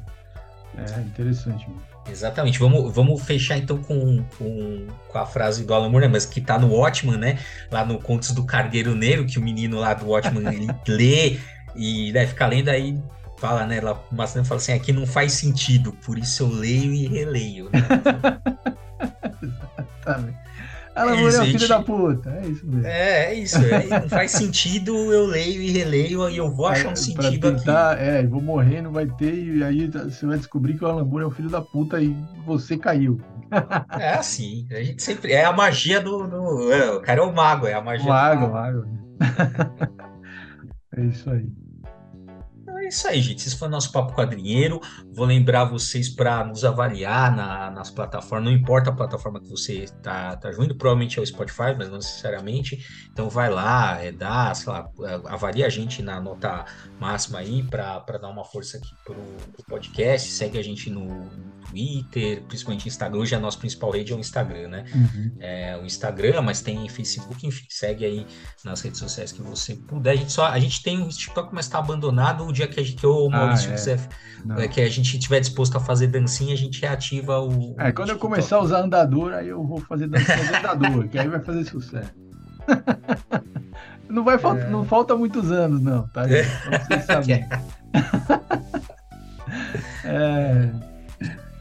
É 0.78 1.02
interessante, 1.02 1.68
mano. 1.68 1.82
Exatamente. 2.10 2.60
Vamos, 2.60 2.94
vamos 2.94 3.22
fechar 3.24 3.58
então 3.58 3.78
com, 3.78 4.24
com, 4.38 4.88
com 5.08 5.18
a 5.18 5.26
frase 5.26 5.66
do 5.66 5.74
Alan 5.74 5.90
Moore, 5.90 6.06
né? 6.06 6.12
mas 6.14 6.26
que 6.26 6.40
tá 6.40 6.58
no 6.58 6.74
Watchman, 6.74 7.18
né? 7.18 7.40
Lá 7.72 7.86
no 7.86 8.00
Contos 8.00 8.32
do 8.32 8.46
Cargueiro 8.46 8.96
Negro, 8.96 9.26
que 9.26 9.38
o 9.38 9.42
menino 9.42 9.80
lá 9.80 9.94
do 9.94 10.08
Watchman 10.08 10.48
ele 10.54 10.68
lê 10.88 11.40
e 11.76 12.12
né, 12.12 12.26
fica 12.26 12.48
lendo 12.48 12.70
aí 12.70 12.98
fala, 13.38 13.66
né? 13.66 13.80
Lá 13.82 14.00
bastante 14.12 14.48
fala 14.48 14.60
assim, 14.60 14.74
aqui 14.74 14.92
não 14.92 15.06
faz 15.06 15.34
sentido, 15.34 15.94
por 16.06 16.18
isso 16.18 16.44
eu 16.44 16.50
leio 16.50 16.94
e 16.94 17.08
releio. 17.08 17.70
Né? 17.72 17.80
Exatamente. 20.08 20.47
Moore 21.06 21.34
é, 21.34 21.38
é 21.38 21.42
um 21.42 21.46
filho 21.46 21.68
da 21.68 21.82
puta, 21.82 22.30
é 22.30 22.48
isso 22.48 22.68
mesmo. 22.68 22.86
É, 22.86 23.26
é 23.26 23.34
isso. 23.34 23.58
É, 23.58 24.02
não 24.02 24.10
faz 24.10 24.32
sentido, 24.32 25.14
eu 25.14 25.26
leio 25.26 25.62
e 25.62 25.72
releio 25.72 26.30
e 26.30 26.38
eu 26.38 26.50
vou 26.50 26.68
achar 26.68 26.92
um 26.92 26.96
sentido 26.96 27.54
tentar, 27.54 27.94
aqui. 27.94 28.04
É, 28.04 28.26
vou 28.26 28.42
morrer, 28.42 28.82
não 28.82 28.92
vai 28.92 29.06
ter, 29.06 29.34
e 29.34 29.64
aí 29.64 29.88
você 29.88 30.26
vai 30.26 30.38
descobrir 30.38 30.78
que 30.78 30.84
o 30.84 30.88
Alan 30.88 31.04
Moore 31.06 31.24
é 31.24 31.28
um 31.28 31.32
filho 31.32 31.50
da 31.50 31.62
puta 31.62 32.02
e 32.02 32.16
você 32.46 32.78
caiu. 32.78 33.20
É 33.98 34.14
assim, 34.14 34.68
a 34.72 34.84
gente 34.84 35.02
sempre. 35.02 35.32
É 35.32 35.46
a 35.46 35.54
magia 35.54 36.02
do. 36.02 36.28
do 36.28 36.72
é, 36.72 36.92
o 36.92 37.02
cara 37.02 37.22
é 37.22 37.24
o 37.24 37.34
mago, 37.34 37.66
é 37.66 37.74
a 37.74 37.82
magia. 37.82 38.06
O 38.06 38.10
mago, 38.10 38.52
mago. 38.52 38.86
é 40.98 41.06
isso 41.06 41.30
aí 41.30 41.48
é 42.88 42.90
isso 42.90 43.08
aí, 43.08 43.22
gente. 43.22 43.46
Esse 43.46 43.56
foi 43.56 43.68
o 43.68 43.72
nosso 43.72 43.92
Papo 43.92 44.14
Quadrinheiro. 44.14 44.80
Vou 45.14 45.26
lembrar 45.26 45.66
vocês 45.66 46.10
para 46.10 46.44
nos 46.46 46.64
avaliar 46.64 47.36
na, 47.36 47.70
nas 47.70 47.92
plataformas. 47.92 48.50
Não 48.50 48.58
importa 48.58 48.90
a 48.90 48.94
plataforma 48.94 49.40
que 49.42 49.50
você 49.50 49.84
está 49.84 50.36
tá 50.38 50.52
junto, 50.52 50.76
provavelmente 50.76 51.20
é 51.20 51.22
o 51.22 51.26
Spotify, 51.26 51.76
mas 51.78 51.90
não 51.90 51.98
necessariamente. 51.98 52.86
Então 53.12 53.30
vai 53.30 53.50
lá, 53.50 54.02
é, 54.02 54.12
dá, 54.12 54.54
sei 54.54 54.72
lá, 54.72 54.90
é, 55.02 55.22
avalia 55.26 55.66
a 55.66 55.70
gente 55.70 56.02
na 56.02 56.20
nota 56.22 56.66
máxima 57.00 57.40
aí 57.40 57.62
para 57.62 58.00
dar 58.00 58.30
uma 58.30 58.46
força 58.46 58.78
aqui 58.78 58.92
pro, 59.04 59.16
pro 59.16 59.66
podcast. 59.68 60.32
Segue 60.32 60.58
a 60.58 60.64
gente 60.64 60.90
no, 60.90 61.30
Twitter, 61.70 62.44
principalmente 62.44 62.88
Instagram. 62.88 63.20
Hoje 63.20 63.36
a 63.36 63.40
nossa 63.40 63.58
principal 63.58 63.92
rede 63.92 64.14
é 64.14 64.16
o 64.16 64.20
Instagram, 64.20 64.68
né? 64.70 64.86
Uhum. 64.94 65.32
É, 65.40 65.78
o 65.78 65.86
Instagram, 65.86 66.42
mas 66.42 66.62
tem 66.62 66.88
Facebook, 66.90 67.46
enfim, 67.46 67.66
segue 67.70 68.06
aí 68.06 68.28
nas 68.64 68.82
redes 68.82 69.00
sociais 69.00 69.32
que 69.32 69.42
você 69.42 69.76
puder. 69.76 70.12
A 70.12 70.16
gente, 70.16 70.32
só, 70.32 70.48
a 70.48 70.60
gente 70.60 70.82
tem 70.82 71.02
o 71.02 71.10
TikTok, 71.10 71.54
mas 71.54 71.66
está 71.66 71.80
abandonado. 71.80 72.46
O 72.46 72.54
dia 72.54 72.68
que 72.68 72.77
que 72.78 72.82
a 72.82 72.84
gente, 72.84 72.96
que 72.98 73.08
o 73.08 73.30
Maurício 73.30 73.70
ah, 73.70 73.74
é. 73.74 73.76
quiser, 73.76 74.00
é, 74.58 74.68
que 74.68 74.82
a 74.82 74.90
gente 74.90 75.18
tiver 75.18 75.40
disposto 75.40 75.76
a 75.78 75.80
fazer 75.80 76.08
dancinha, 76.08 76.54
a 76.54 76.58
gente 76.58 76.80
reativa 76.82 77.40
o. 77.40 77.76
É, 77.80 77.92
quando 77.92 78.10
eu 78.10 78.18
começar 78.20 78.58
a 78.58 78.62
usar 78.62 78.82
andador, 78.82 79.34
aí 79.34 79.48
eu 79.50 79.64
vou 79.64 79.80
fazer 79.82 80.08
dancinha 80.08 80.38
de 80.38 80.56
andador, 80.56 81.08
que 81.08 81.18
aí 81.18 81.28
vai 81.28 81.40
fazer 81.40 81.66
sucesso. 81.66 82.14
Não 84.10 84.24
vai 84.24 84.38
falta, 84.38 84.62
é. 84.62 84.70
não 84.70 84.86
falta 84.86 85.18
muitos 85.18 85.52
anos, 85.52 85.82
não, 85.82 86.08
tá? 86.08 86.24
É. 86.30 86.46
é. 90.08 90.70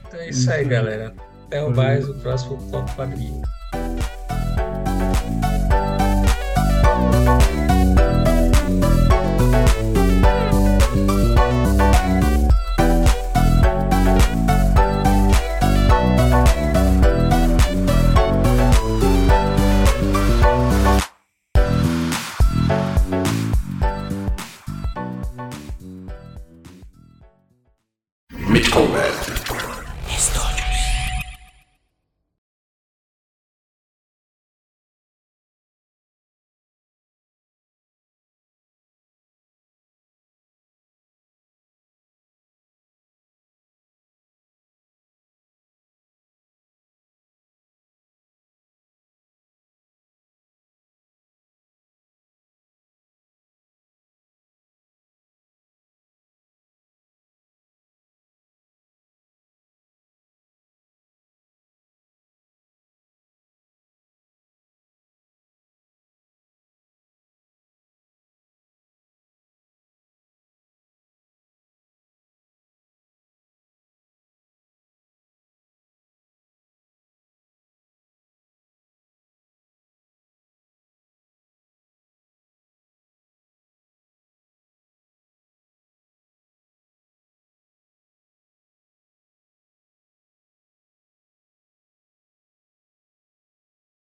Então 0.06 0.20
é 0.20 0.28
isso 0.28 0.48
aí, 0.48 0.64
galera. 0.64 1.12
Até 1.46 1.64
o 1.64 1.74
mais, 1.74 2.08
o 2.08 2.14
próximo 2.14 2.60
Foco 2.70 2.88
Quadrilha. 2.94 3.42